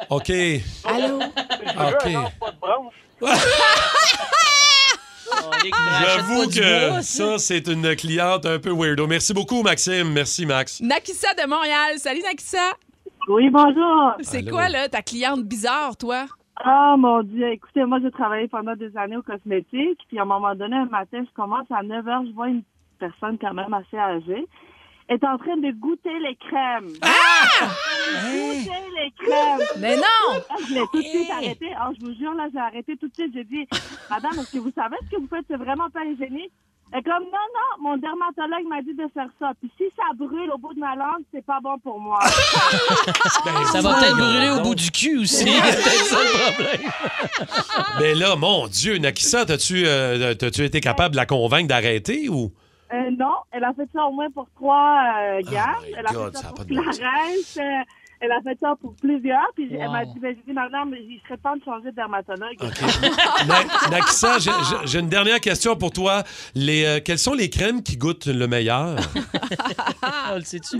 OK. 0.09 0.31
Allô? 0.85 1.19
OK. 1.19 2.13
Pas 2.39 2.51
de 2.51 2.59
branche. 2.59 2.93
J'avoue 6.01 6.47
que 6.47 7.01
ça, 7.01 7.37
c'est 7.37 7.67
une 7.67 7.95
cliente 7.95 8.45
un 8.45 8.59
peu 8.59 8.71
weirdo. 8.71 9.07
Merci 9.07 9.33
beaucoup, 9.33 9.61
Maxime. 9.63 10.11
Merci, 10.13 10.45
Max. 10.45 10.81
Nakissa 10.81 11.33
de 11.33 11.47
Montréal. 11.47 11.97
Salut, 11.97 12.21
Nakissa. 12.21 12.73
Oui, 13.27 13.49
bonjour. 13.49 14.13
C'est 14.21 14.47
quoi, 14.49 14.69
là, 14.69 14.87
ta 14.87 15.01
cliente 15.01 15.43
bizarre, 15.43 15.97
toi? 15.97 16.25
Ah, 16.55 16.95
mon 16.97 17.23
Dieu. 17.23 17.51
Écoutez, 17.51 17.83
moi, 17.85 17.99
j'ai 18.01 18.11
travaillé 18.11 18.47
pendant 18.47 18.75
des 18.75 18.95
années 18.97 19.17
au 19.17 19.21
cosmétique. 19.21 19.99
Puis, 20.07 20.17
à 20.17 20.21
un 20.21 20.25
moment 20.25 20.55
donné, 20.55 20.75
un 20.75 20.85
matin, 20.85 21.23
je 21.23 21.33
commence 21.35 21.67
à 21.69 21.83
9 21.83 22.05
h, 22.05 22.27
je 22.27 22.33
vois 22.33 22.47
une 22.47 22.63
personne 22.99 23.37
quand 23.39 23.53
même 23.53 23.73
assez 23.73 23.97
âgée. 23.97 24.47
Est 25.09 25.23
en 25.23 25.37
train 25.37 25.57
de 25.57 25.71
goûter 25.71 26.17
les 26.19 26.35
crèmes. 26.35 26.91
Ah! 27.01 27.65
Goûter 28.23 28.83
les 28.95 29.11
crèmes. 29.17 29.67
Mais 29.79 29.95
non! 29.95 30.41
Ah, 30.49 30.55
Je 30.67 30.73
l'ai 30.73 30.81
tout 30.91 31.01
de 31.01 31.07
suite 31.07 31.29
arrêté. 31.31 31.67
Ah, 31.77 31.89
je 31.99 32.05
vous 32.05 32.13
jure, 32.17 32.33
là, 32.33 32.47
j'ai 32.53 32.59
arrêté 32.59 32.97
tout 32.97 33.07
de 33.07 33.13
suite. 33.13 33.31
J'ai 33.33 33.43
dit, 33.45 33.67
Madame, 34.09 34.33
est-ce 34.39 34.51
que 34.51 34.59
vous 34.59 34.71
savez 34.75 34.97
ce 35.05 35.15
que 35.15 35.21
vous 35.21 35.27
faites? 35.27 35.45
C'est 35.49 35.57
vraiment 35.57 35.89
pas 35.89 36.03
hygiénique. 36.03 36.51
Et 36.97 37.03
comme, 37.03 37.23
non, 37.23 37.47
non, 37.53 37.89
mon 37.89 37.97
dermatologue 37.97 38.65
m'a 38.69 38.81
dit 38.81 38.93
de 38.93 39.03
faire 39.13 39.27
ça. 39.39 39.51
Puis 39.59 39.69
si 39.77 39.83
ça 39.97 40.03
brûle 40.15 40.49
au 40.53 40.57
bout 40.57 40.73
de 40.73 40.79
ma 40.79 40.95
langue, 40.95 41.23
c'est 41.33 41.45
pas 41.45 41.59
bon 41.61 41.77
pour 41.79 41.99
moi. 41.99 42.17
Ça 43.73 43.81
va 43.81 43.95
peut-être 43.99 44.15
brûler 44.15 44.49
au 44.57 44.61
bout 44.63 44.73
du 44.73 44.89
cul 44.89 45.17
aussi. 45.17 45.43
C'est 45.49 46.05
ça 46.05 46.17
le 46.23 46.53
problème. 46.53 46.91
Mais 47.99 48.15
là, 48.15 48.37
mon 48.37 48.67
Dieu, 48.67 48.97
Nakissa, 48.99 49.45
t'as-tu 49.45 49.83
euh, 49.85 50.33
t'as-tu 50.35 50.63
été 50.63 50.79
capable 50.79 51.11
de 51.11 51.17
la 51.17 51.25
convaincre 51.25 51.67
d'arrêter 51.67 52.29
ou? 52.29 52.53
Euh, 52.93 53.11
non, 53.17 53.33
elle 53.51 53.63
a 53.65 53.73
fait 53.73 53.87
ça 53.93 54.05
au 54.05 54.11
moins 54.11 54.29
pour 54.31 54.47
trois 54.55 54.97
euh, 55.21 55.41
gammes. 55.41 55.83
elle 55.97 56.05
a 56.07 56.11
God, 56.13 56.31
fait 56.31 56.37
ça 56.41 56.47
ça 56.49 56.53
pour. 56.53 56.65
Clarence. 56.65 57.57
euh, 57.59 57.83
elle 58.19 58.31
a 58.31 58.41
fait 58.41 58.57
ça 58.59 58.73
pour 58.81 58.95
plusieurs. 58.95 59.45
Puis 59.55 59.67
elle 59.73 59.89
m'a 59.91 60.03
Wow. 60.03 60.13
dit, 60.13 60.19
ben, 60.19 60.35
j'ai 60.35 60.43
dit, 60.47 60.53
madame, 60.53 60.93
il 60.95 61.19
serait 61.27 61.37
temps 61.37 61.55
de 61.55 61.63
changer 61.63 61.91
de 61.91 61.95
dermatologue. 61.95 62.57
Na- 63.47 63.89
Nakissa, 63.91 64.37
j'ai- 64.85 64.99
une 64.99 65.09
dernière 65.09 65.39
question 65.39 65.75
pour 65.75 65.91
toi. 65.91 66.23
Les, 66.55 66.85
euh, 66.85 66.99
quelles 67.03 67.19
sont 67.19 67.33
les 67.33 67.49
crèmes 67.49 67.83
qui 67.83 67.95
goûtent 67.97 68.25
le 68.25 68.47
meilleur? 68.47 68.95
On 70.31 70.35
le 70.35 70.41
sait-tu? 70.43 70.77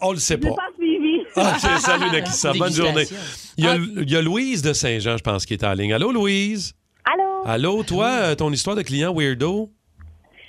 On 0.00 0.10
le 0.12 0.18
sait 0.18 0.38
pas. 0.38 0.48
pas 0.54 0.68
suivi. 0.76 1.20
OK, 1.36 1.80
salut 1.80 2.10
Nakissa, 2.10 2.52
bonne 2.54 2.72
journée. 2.72 3.04
Il 3.56 3.64
y, 3.64 3.68
a, 3.68 3.76
il 3.76 4.10
y 4.10 4.16
a 4.16 4.22
Louise 4.22 4.62
de 4.62 4.72
Saint-Jean, 4.72 5.16
je 5.16 5.22
pense, 5.22 5.46
qui 5.46 5.54
est 5.54 5.64
en 5.64 5.72
ligne. 5.74 5.92
Allô, 5.92 6.10
Louise? 6.12 6.74
Allô? 7.04 7.42
Allô, 7.46 7.82
toi, 7.84 8.34
ton 8.36 8.50
histoire 8.52 8.76
de 8.76 8.82
client 8.82 9.12
weirdo? 9.14 9.70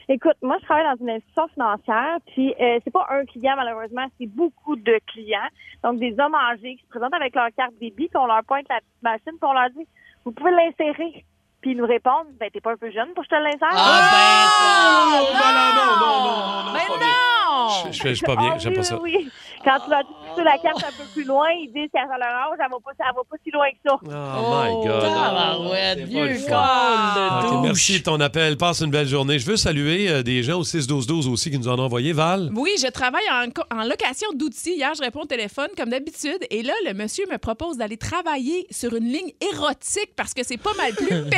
Écoute, 0.09 0.35
moi, 0.41 0.57
je 0.59 0.65
travaille 0.65 0.83
dans 0.83 1.01
une 1.01 1.11
institution 1.11 1.47
financière, 1.49 2.17
puis 2.27 2.53
euh, 2.59 2.79
c'est 2.83 2.91
pas 2.91 3.07
un 3.09 3.25
client, 3.25 3.53
malheureusement, 3.55 4.05
c'est 4.19 4.27
beaucoup 4.27 4.75
de 4.75 4.99
clients. 5.07 5.47
Donc, 5.83 5.99
des 5.99 6.13
hommes 6.19 6.35
âgés 6.35 6.75
qui 6.75 6.83
se 6.83 6.89
présentent 6.89 7.13
avec 7.13 7.33
leur 7.35 7.47
carte 7.55 7.73
débit, 7.79 8.09
puis 8.09 8.17
on 8.17 8.25
leur 8.25 8.43
pointe 8.43 8.67
la 8.69 8.79
petite 8.79 9.01
machine, 9.01 9.39
puis 9.39 9.49
on 9.49 9.53
leur 9.53 9.69
dit, 9.69 9.87
vous 10.25 10.31
pouvez 10.31 10.51
l'insérer. 10.51 11.25
Puis 11.64 11.72
ils 11.72 11.78
nous 11.78 11.88
répondent, 11.88 12.28
ben, 12.38 12.49
t'es 12.51 12.59
pas 12.59 12.74
un 12.74 12.78
peu 12.78 12.91
jeune 12.91 13.14
pour 13.16 13.24
que 13.24 13.30
je 13.32 13.36
te 13.38 13.41
l'insère? 13.41 13.70
Ah, 13.72 14.11
ben, 14.11 15.18
non, 15.18 15.24
non, 15.24 15.95
non, 15.95 15.95
non, 15.95 16.66
non, 16.66 16.74
Mais 16.74 16.80
pas 16.86 16.97
bien. 16.97 17.07
non! 17.07 17.70
Je, 17.88 17.91
je, 17.97 18.07
je 18.09 18.14
suis 18.16 18.26
pas 18.26 18.36
bien, 18.36 18.51
Ah, 18.55 18.57
j'aime 18.59 18.74
oui, 18.74 18.78
pas 18.78 18.84
ça. 18.84 18.99
Oui. 19.01 19.30
Quand 19.64 19.80
tu 19.86 19.89
vas 19.89 20.03
pousser 20.03 20.43
la 20.43 20.57
carte 20.57 20.84
un 20.84 20.91
peu 20.91 21.07
plus 21.14 21.24
loin, 21.24 21.47
ils 21.51 21.72
disent 21.74 21.89
qu'à 21.93 22.01
leur 22.01 22.28
âge, 22.28 22.57
elle 22.59 22.70
va 22.70 22.78
pas, 22.84 22.91
elle 22.99 23.16
va 23.16 23.22
pas 23.30 23.38
si 23.41 23.49
loin 23.51 23.70
que 23.72 23.78
ça. 23.86 23.97
Oh, 24.03 24.07
my 24.09 24.86
God. 24.86 25.01
tabarouette, 25.01 25.99
C'est 25.99 26.03
vieux 26.03 26.28
col 26.49 27.61
de 27.61 27.61
merci 27.61 27.99
de 27.99 28.03
ton 28.03 28.20
appel. 28.20 28.57
Passe 28.57 28.82
une 28.82 28.91
belle 28.91 29.07
journée. 29.07 29.39
Je 29.39 29.45
veux 29.45 29.55
saluer 29.55 30.09
euh, 30.09 30.22
des 30.22 30.43
gens 30.43 30.59
au 30.59 30.64
6-12-12 30.64 31.30
aussi 31.30 31.49
qui 31.49 31.57
nous 31.57 31.70
en 31.70 31.80
ont 31.80 31.84
envoyé. 31.84 32.11
Val? 32.11 32.49
Oui, 32.53 32.72
je 32.78 32.88
travaille 32.88 33.24
en, 33.32 33.84
location 33.86 34.28
d'outils. 34.36 34.74
Hier, 34.76 34.93
je 34.95 35.01
réponds 35.01 35.22
au 35.22 35.26
téléphone 35.26 35.70
comme 35.78 35.89
d'habitude. 35.89 36.39
Et 36.49 36.61
là, 36.61 36.74
le 36.86 36.93
monsieur 36.93 37.26
me 37.32 37.38
propose 37.38 37.78
d'aller 37.78 37.95
travailler 37.97 38.68
sur 38.70 38.93
une 38.95 39.05
ligne 39.05 39.32
érotique 39.39 40.11
parce 40.18 40.34
que 40.34 40.43
c'est 40.43 40.57
pas 40.57 40.74
mal 40.76 40.91
plus 40.93 41.24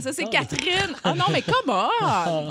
Ça, 0.00 0.12
c'est 0.12 0.28
Catherine. 0.28 0.94
Oh 1.04 1.10
non, 1.16 1.24
mais 1.30 1.42
comment? 1.42 1.88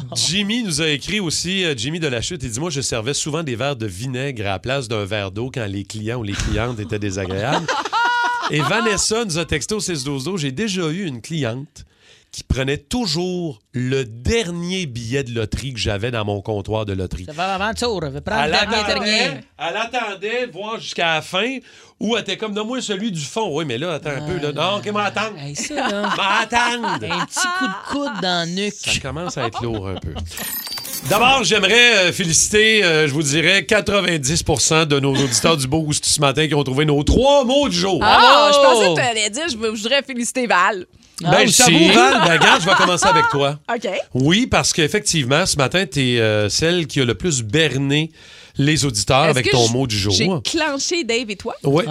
Jimmy 0.15 0.63
nous 0.63 0.81
a 0.81 0.87
écrit 0.87 1.19
aussi, 1.19 1.65
euh, 1.65 1.73
Jimmy 1.75 1.99
de 1.99 2.07
la 2.07 2.21
Chute, 2.21 2.41
il 2.43 2.49
dit 2.49 2.59
Moi, 2.59 2.69
je 2.69 2.81
servais 2.81 3.13
souvent 3.13 3.43
des 3.43 3.55
verres 3.55 3.75
de 3.75 3.85
vinaigre 3.85 4.43
à 4.45 4.51
la 4.51 4.59
place 4.59 4.87
d'un 4.87 5.05
verre 5.05 5.31
d'eau 5.31 5.51
quand 5.53 5.65
les 5.65 5.83
clients 5.83 6.19
ou 6.19 6.23
les 6.23 6.33
clientes 6.33 6.79
étaient 6.79 6.99
désagréables. 6.99 7.67
Et 8.51 8.59
Vanessa 8.61 9.23
nous 9.25 9.37
a 9.37 9.45
texté 9.45 9.73
au 9.73 9.79
6-12-12 9.79 10.37
J'ai 10.37 10.51
déjà 10.51 10.87
eu 10.89 11.05
une 11.05 11.21
cliente 11.21 11.85
qui 12.33 12.43
prenait 12.43 12.77
toujours 12.79 13.59
le 13.73 14.05
dernier 14.05 14.87
billet 14.87 15.23
de 15.23 15.31
loterie 15.35 15.71
que 15.73 15.79
j'avais 15.79 16.09
dans 16.09 16.25
mon 16.25 16.41
comptoir 16.41 16.83
de 16.85 16.93
loterie. 16.93 17.25
Ça 17.25 17.31
va 17.31 17.53
avant 17.53 17.73
tour. 17.75 18.01
Elle 18.03 18.13
le 18.15 18.21
dernier, 18.21 18.55
attendait, 18.75 18.93
dernier. 18.93 19.39
elle 19.59 19.77
attendait 19.77 20.47
de 20.47 20.51
voir 20.51 20.79
jusqu'à 20.79 21.13
la 21.13 21.21
fin 21.21 21.59
ou 21.99 22.15
elle 22.15 22.23
était 22.23 22.35
comme 22.37 22.53
donne-moi 22.55 22.81
celui 22.81 23.11
du 23.11 23.21
fond. 23.21 23.55
Oui, 23.55 23.65
mais 23.65 23.77
là, 23.77 23.93
attends 23.93 24.09
un 24.09 24.27
peu. 24.27 24.39
Là. 24.39 24.51
Non, 24.51 24.77
OK, 24.79 24.87
m'attendre. 24.91 25.35
là. 25.37 26.01
M'attendre. 26.17 27.05
Un 27.07 27.25
petit 27.27 27.47
coup 27.59 27.67
de 27.67 27.91
coude 27.91 28.21
dans 28.23 28.49
le 28.49 28.55
nuque. 28.55 28.73
Ça 28.73 28.99
commence 28.99 29.37
à 29.37 29.45
être 29.45 29.61
lourd 29.63 29.87
un 29.89 29.95
peu. 29.95 30.13
D'abord, 31.09 31.43
j'aimerais 31.43 31.97
euh, 32.07 32.11
féliciter, 32.13 32.83
euh, 32.83 33.07
je 33.07 33.13
vous 33.13 33.23
dirais, 33.23 33.61
90% 33.61 34.85
de 34.85 34.99
nos 34.99 35.11
auditeurs 35.13 35.57
du 35.57 35.67
Boost 35.67 36.05
ce 36.05 36.19
matin 36.21 36.47
qui 36.47 36.55
ont 36.55 36.63
trouvé 36.63 36.85
nos 36.85 37.03
trois 37.03 37.43
mots 37.45 37.67
du 37.69 37.77
jour. 37.77 37.99
Ah, 38.01 38.49
je 38.53 38.57
pensais 38.57 38.87
Oh! 38.89 38.95
que 38.95 39.01
tu 39.01 39.05
allais 39.07 39.29
dire, 39.29 39.43
je 39.51 39.57
voudrais 39.57 40.01
féliciter 40.01 40.47
Val. 40.47 40.85
Ben, 41.21 41.47
je 41.47 41.57
t'avoue, 41.57 41.93
Val, 41.93 42.21
ben, 42.25 42.33
regarde, 42.39 42.61
je 42.61 42.65
vais 42.69 42.75
commencer 42.75 43.07
avec 43.07 43.25
toi. 43.29 43.59
OK. 43.73 43.89
Oui, 44.13 44.47
parce 44.47 44.73
qu'effectivement, 44.73 45.45
ce 45.45 45.57
matin, 45.57 45.85
tu 45.85 45.99
es 46.17 46.49
celle 46.49 46.87
qui 46.87 47.01
a 47.01 47.05
le 47.05 47.15
plus 47.15 47.43
berné 47.43 48.11
les 48.57 48.85
auditeurs 48.85 49.23
avec 49.23 49.49
ton 49.49 49.69
mot 49.69 49.87
du 49.87 49.97
jour. 49.97 50.13
J'ai 50.13 50.29
clenché 50.43 51.03
Dave 51.03 51.29
et 51.29 51.35
toi? 51.35 51.55
Oui. 51.63 51.83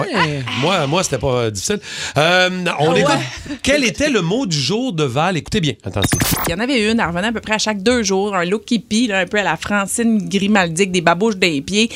Ouais. 0.00 0.42
Moi, 0.60 0.86
moi 0.86 1.02
c'était 1.04 1.18
pas 1.18 1.26
euh, 1.34 1.50
difficile. 1.50 1.80
Euh, 2.16 2.50
on 2.78 2.90
Ah 2.90 2.92
ouais? 2.92 3.00
écoute. 3.00 3.14
Quel 3.62 3.84
était 3.84 4.10
le 4.10 4.22
mot 4.22 4.46
du 4.46 4.58
jour 4.60 4.92
de 4.92 5.04
Val? 5.04 5.36
Écoutez 5.36 5.60
bien. 5.60 5.74
Attention. 5.84 6.18
Il 6.46 6.50
y 6.50 6.54
en 6.54 6.60
avait 6.60 6.90
une, 6.90 7.00
elle 7.00 7.06
revenait 7.06 7.28
à 7.28 7.32
peu 7.32 7.40
près 7.40 7.54
à 7.54 7.58
chaque 7.58 7.82
deux 7.82 8.02
jours, 8.02 8.34
un 8.34 8.44
look 8.44 8.70
hippie, 8.70 9.06
là, 9.06 9.20
un 9.20 9.26
peu 9.26 9.38
à 9.38 9.42
la 9.42 9.56
Francine 9.56 10.28
Grimaldic, 10.28 10.90
des 10.92 11.00
babouches 11.00 11.36
des 11.36 11.60
pieds. 11.62 11.90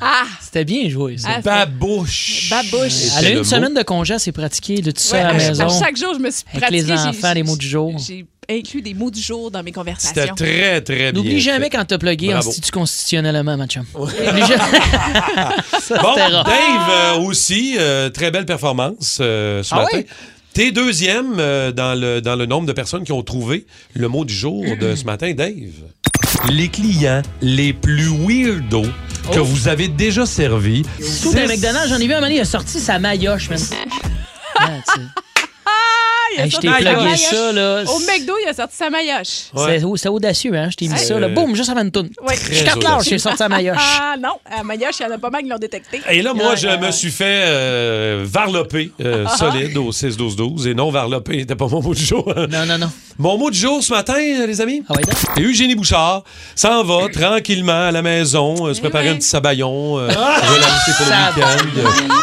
Ah! 0.00 0.24
C'était 0.40 0.64
bien 0.64 0.88
joué, 0.88 1.18
ça. 1.18 1.28
Ah, 1.36 1.40
Babouche. 1.40 2.48
Babouche. 2.50 2.92
Elle 3.18 3.26
a 3.26 3.28
le 3.28 3.30
une 3.32 3.38
mot. 3.38 3.44
semaine 3.44 3.74
de 3.74 3.82
congé 3.82 4.14
assez 4.14 4.32
pratiquée, 4.32 4.80
de 4.80 4.90
tout 4.90 5.00
ça 5.00 5.16
Ouais, 5.16 5.22
à 5.22 5.26
la 5.28 5.34
maison. 5.34 5.66
à 5.66 5.78
chaque 5.78 5.96
jour, 5.96 6.14
je 6.14 6.20
me 6.20 6.30
suis 6.30 6.44
Avec 6.52 6.60
pratiquée. 6.62 6.82
les 6.82 6.86
j'ai- 6.86 7.08
enfants, 7.08 7.32
les 7.34 7.42
mots 7.42 7.56
du 7.56 7.68
jour. 7.68 7.94
J'ai 7.98 8.24
inclus 8.50 8.80
des 8.82 8.94
mots 8.94 9.10
du 9.10 9.20
jour 9.20 9.50
dans 9.50 9.58
mes 9.62 9.66
C'était 9.66 9.72
conversations. 9.74 10.34
très, 10.34 10.80
très 10.80 10.96
bien. 10.96 11.12
N'oublie 11.12 11.40
jamais 11.40 11.64
fait. 11.64 11.70
quand 11.76 11.84
t'as 11.84 11.98
plugué 11.98 12.28
Bravo. 12.28 12.48
institutionnellement, 12.48 13.56
ma 13.56 13.66
chum. 13.66 13.84
Oublie 13.94 14.14
jamais. 14.46 14.80
Ça, 15.80 15.98
Bon, 16.00 16.14
c'était 16.14 16.26
rare. 16.26 16.44
Dave 16.44 16.90
euh, 16.90 17.18
aussi, 17.20 17.76
euh, 17.78 18.08
très 18.10 18.30
belle 18.30 18.46
performance 18.46 19.18
euh, 19.20 19.62
ce 19.62 19.74
Ah 19.74 19.78
matin. 19.82 19.98
oui? 19.98 20.06
T'es 20.54 20.72
deuxième 20.72 21.36
euh, 21.38 21.72
dans, 21.72 21.94
le, 21.98 22.20
dans 22.20 22.36
le 22.36 22.46
nombre 22.46 22.66
de 22.66 22.72
personnes 22.72 23.04
qui 23.04 23.12
ont 23.12 23.22
trouvé 23.22 23.66
le 23.94 24.08
mot 24.08 24.24
du 24.24 24.34
jour 24.34 24.64
de 24.80 24.94
ce 24.94 25.04
matin, 25.04 25.32
Dave. 25.34 25.52
Les 26.50 26.68
clients 26.68 27.22
les 27.42 27.72
plus 27.72 28.08
weirdos 28.08 28.86
que 29.32 29.40
Oh. 29.40 29.44
vous 29.44 29.68
avez 29.68 29.88
déjà 29.88 30.24
servis. 30.24 30.84
Surtout 31.02 31.36
dans 31.36 31.46
McDonald's, 31.46 31.90
j'en 31.90 31.98
ai 31.98 32.06
vu 32.06 32.14
un 32.14 32.20
moment 32.20 32.32
il 32.32 32.40
a 32.40 32.44
sorti 32.46 32.80
sa 32.80 32.98
maillotche, 32.98 33.50
man. 33.50 33.58
Ah, 34.60 34.70
tu 34.92 35.00
sais. 35.00 35.06
Il 36.34 36.40
a 36.40 36.44
Hey, 36.44 36.50
je 36.50 36.54
sorti 36.54 36.66
t'ai 36.66 36.72
sa 36.72 36.78
plugué 36.78 36.94
maillotche. 37.04 37.20
ça, 37.20 37.52
là. 37.52 37.82
Au 37.86 37.98
McDo, 38.00 38.32
il 38.44 38.48
a 38.48 38.54
sorti 38.54 38.76
sa 38.76 38.90
maillotche. 38.90 39.28
C'est 39.56 39.82
c'est 39.96 40.08
audacieux, 40.08 40.54
hein? 40.54 40.68
Je 40.70 40.76
t'ai 40.76 40.88
mis 40.88 40.98
ça, 40.98 41.18
là. 41.18 41.28
Boum, 41.28 41.54
juste 41.54 41.70
avant 41.70 41.82
une 41.82 41.90
toune. 41.90 42.10
Ouais. 42.26 42.34
Je 42.50 42.64
quatre 42.64 42.82
l'heure, 42.82 43.00
j'ai 43.02 43.18
sorti 43.18 43.38
sa 43.38 43.48
maillotche. 43.48 43.78
Ah 44.00 44.16
non, 44.18 44.34
à 44.50 44.62
Maillotche, 44.64 44.96
il 45.00 45.02
y 45.02 45.06
en 45.06 45.14
a 45.14 45.18
pas 45.18 45.28
mal 45.30 45.42
qui 45.42 45.48
l'ont 45.48 45.58
détecté. 45.58 46.00
Et 46.10 46.22
là, 46.22 46.32
moi, 46.32 46.54
je 46.54 46.68
me 46.68 46.90
suis 46.90 47.10
fait 47.10 47.42
euh, 47.46 48.24
varloper 48.26 48.90
euh, 49.02 49.24
Ah. 49.28 49.36
solide 49.36 49.76
au 49.76 49.90
6-12-12. 49.92 50.66
Et 50.68 50.74
non, 50.74 50.90
varloper 50.90 51.36
n'était 51.36 51.54
pas 51.56 51.66
mon 51.66 51.82
mot 51.82 51.94
du 51.94 52.04
jour. 52.04 52.24
Non, 52.50 52.64
non, 52.66 52.78
non. 52.78 52.90
Mon 53.18 53.36
mot 53.36 53.50
du 53.50 53.58
jour 53.58 53.82
ce 53.82 53.92
matin, 53.92 54.14
euh, 54.16 54.46
les 54.46 54.60
amis? 54.60 54.82
Ah 54.88 54.94
ouais, 54.94 55.02
donc? 55.02 55.14
Et 55.36 55.42
Eugénie 55.42 55.74
Bouchard 55.74 56.22
s'en 56.54 56.82
va 56.84 57.08
tranquillement 57.12 57.88
à 57.88 57.90
la 57.90 58.00
maison, 58.02 58.66
euh, 58.68 58.74
se 58.74 58.80
préparer 58.80 59.08
un 59.10 59.16
petit 59.16 59.28
sabayon, 59.28 59.98
euh, 59.98 60.06
relancer 60.08 60.92
pour 60.96 61.06
le 61.06 61.42
week-end. 61.42 62.14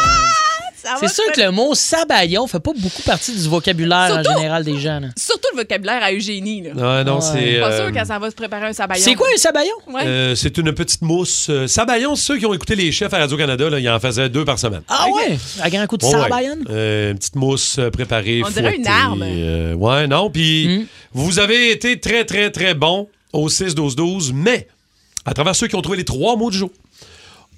C'est 1.00 1.08
sûr 1.08 1.24
que 1.34 1.40
le 1.40 1.50
mot 1.50 1.74
sabayon 1.74 2.46
fait 2.46 2.60
pas 2.60 2.72
beaucoup 2.76 3.02
partie 3.02 3.32
du 3.34 3.48
vocabulaire 3.48 4.16
en 4.18 4.22
général 4.22 4.64
des 4.64 4.78
gens. 4.78 5.00
là. 5.00 5.08
Surtout 5.16 5.48
le 5.54 5.58
vocabulaire 5.62 6.02
à 6.02 6.12
Eugénie. 6.12 6.62
Là. 6.62 6.98
Ouais, 6.98 7.04
non, 7.04 7.20
c'est. 7.20 7.60
Pas 7.60 7.70
euh, 7.72 7.84
sûr 7.84 7.92
qu'elle 7.92 8.06
s'en 8.06 8.18
va 8.18 8.30
se 8.30 8.34
préparer 8.36 8.66
un 8.66 8.72
sabayon. 8.72 9.02
C'est 9.04 9.14
quoi 9.14 9.26
un 9.34 9.38
sabayon? 9.38 9.74
Ouais. 9.88 10.06
euh, 10.06 10.34
c'est 10.34 10.56
une 10.58 10.72
petite 10.72 11.02
mousse. 11.02 11.48
Euh, 11.50 11.66
sabayon, 11.66 12.14
ceux 12.16 12.38
qui 12.38 12.46
ont 12.46 12.54
écouté 12.54 12.74
les 12.76 12.92
chefs 12.92 13.12
à 13.14 13.18
Radio-Canada, 13.18 13.68
ils 13.78 13.88
en 13.90 14.00
faisaient 14.00 14.28
deux 14.28 14.44
par 14.44 14.58
semaine. 14.58 14.82
Ah 14.88 15.06
ouais? 15.14 15.38
À 15.60 15.70
grand 15.70 15.86
coup 15.86 15.96
de 15.96 16.04
ouais. 16.04 16.10
sabayon? 16.12 16.56
Euh, 16.70 17.10
une 17.12 17.18
petite 17.18 17.36
mousse 17.36 17.76
euh, 17.78 17.90
préparée. 17.90 18.42
On 18.44 18.50
dirait 18.50 18.76
une 18.76 18.86
arme. 18.86 19.22
euh, 19.24 19.74
ouais, 19.74 20.06
non. 20.06 20.30
Puis 20.30 20.66
Hmm. 20.66 20.84
vous 21.12 21.38
avez 21.38 21.70
été 21.70 21.98
très, 22.00 22.24
très, 22.24 22.50
très 22.50 22.74
bon 22.74 23.08
au 23.32 23.48
6-12-12, 23.48 24.32
mais 24.34 24.66
à 25.24 25.34
travers 25.34 25.54
ceux 25.56 25.66
qui 25.66 25.74
ont 25.76 25.82
trouvé 25.82 25.98
les 25.98 26.04
trois 26.04 26.36
mots 26.36 26.50
du 26.50 26.58
jour. 26.58 26.70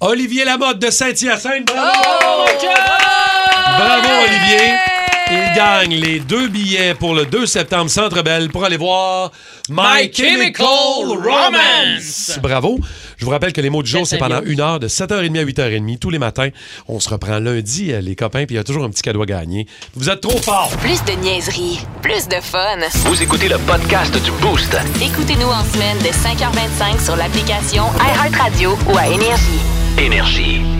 Olivier 0.01 0.45
Lamotte 0.45 0.79
de 0.79 0.89
Saint-Hyacinthe. 0.89 1.65
Bravo! 1.65 1.91
Oh, 2.23 2.45
Bravo, 3.77 4.07
Olivier. 4.27 4.75
Il 5.31 5.55
gagne 5.55 5.93
les 5.93 6.19
deux 6.21 6.47
billets 6.47 6.95
pour 6.95 7.13
le 7.13 7.25
2 7.25 7.45
septembre 7.45 7.89
Centre 7.91 8.23
Belle 8.23 8.49
pour 8.49 8.63
aller 8.63 8.77
voir 8.77 9.31
My, 9.69 9.75
My 10.05 10.13
Chemical 10.13 10.65
Romance. 11.05 12.39
Bravo. 12.41 12.79
Je 13.17 13.25
vous 13.25 13.31
rappelle 13.31 13.51
que 13.51 13.59
les 13.61 13.69
mots 13.69 13.83
du 13.83 13.91
jour, 13.91 14.07
c'est 14.07 14.17
pendant 14.17 14.41
une 14.41 14.61
heure 14.61 14.79
de 14.79 14.87
7h30 14.87 15.37
à 15.37 15.43
8h30 15.43 15.99
tous 15.99 16.09
les 16.09 16.17
matins. 16.17 16.49
On 16.87 16.99
se 17.01 17.09
reprend 17.09 17.37
lundi, 17.37 17.91
euh, 17.91 17.99
les 17.99 18.15
copains, 18.15 18.45
puis 18.45 18.55
il 18.55 18.57
y 18.57 18.61
a 18.61 18.63
toujours 18.63 18.85
un 18.85 18.89
petit 18.89 19.01
cadeau 19.01 19.21
à 19.21 19.25
gagner. 19.25 19.67
Vous 19.95 20.09
êtes 20.09 20.21
trop 20.21 20.37
forts. 20.39 20.71
Plus 20.77 21.03
de 21.03 21.11
niaiserie, 21.21 21.81
plus 22.01 22.27
de 22.29 22.39
fun. 22.41 22.77
Vous 23.05 23.21
écoutez 23.21 23.49
le 23.49 23.57
podcast 23.59 24.13
du 24.23 24.31
Boost. 24.41 24.75
Écoutez-nous 25.01 25.49
en 25.49 25.63
semaine 25.65 25.97
de 25.99 26.07
5h25 26.07 27.03
sur 27.03 27.17
l'application 27.17 27.83
iHeartRadio 27.99 28.77
ou 28.91 28.97
à 28.97 29.07
Énergie. 29.07 29.59
Énergie. 29.99 30.78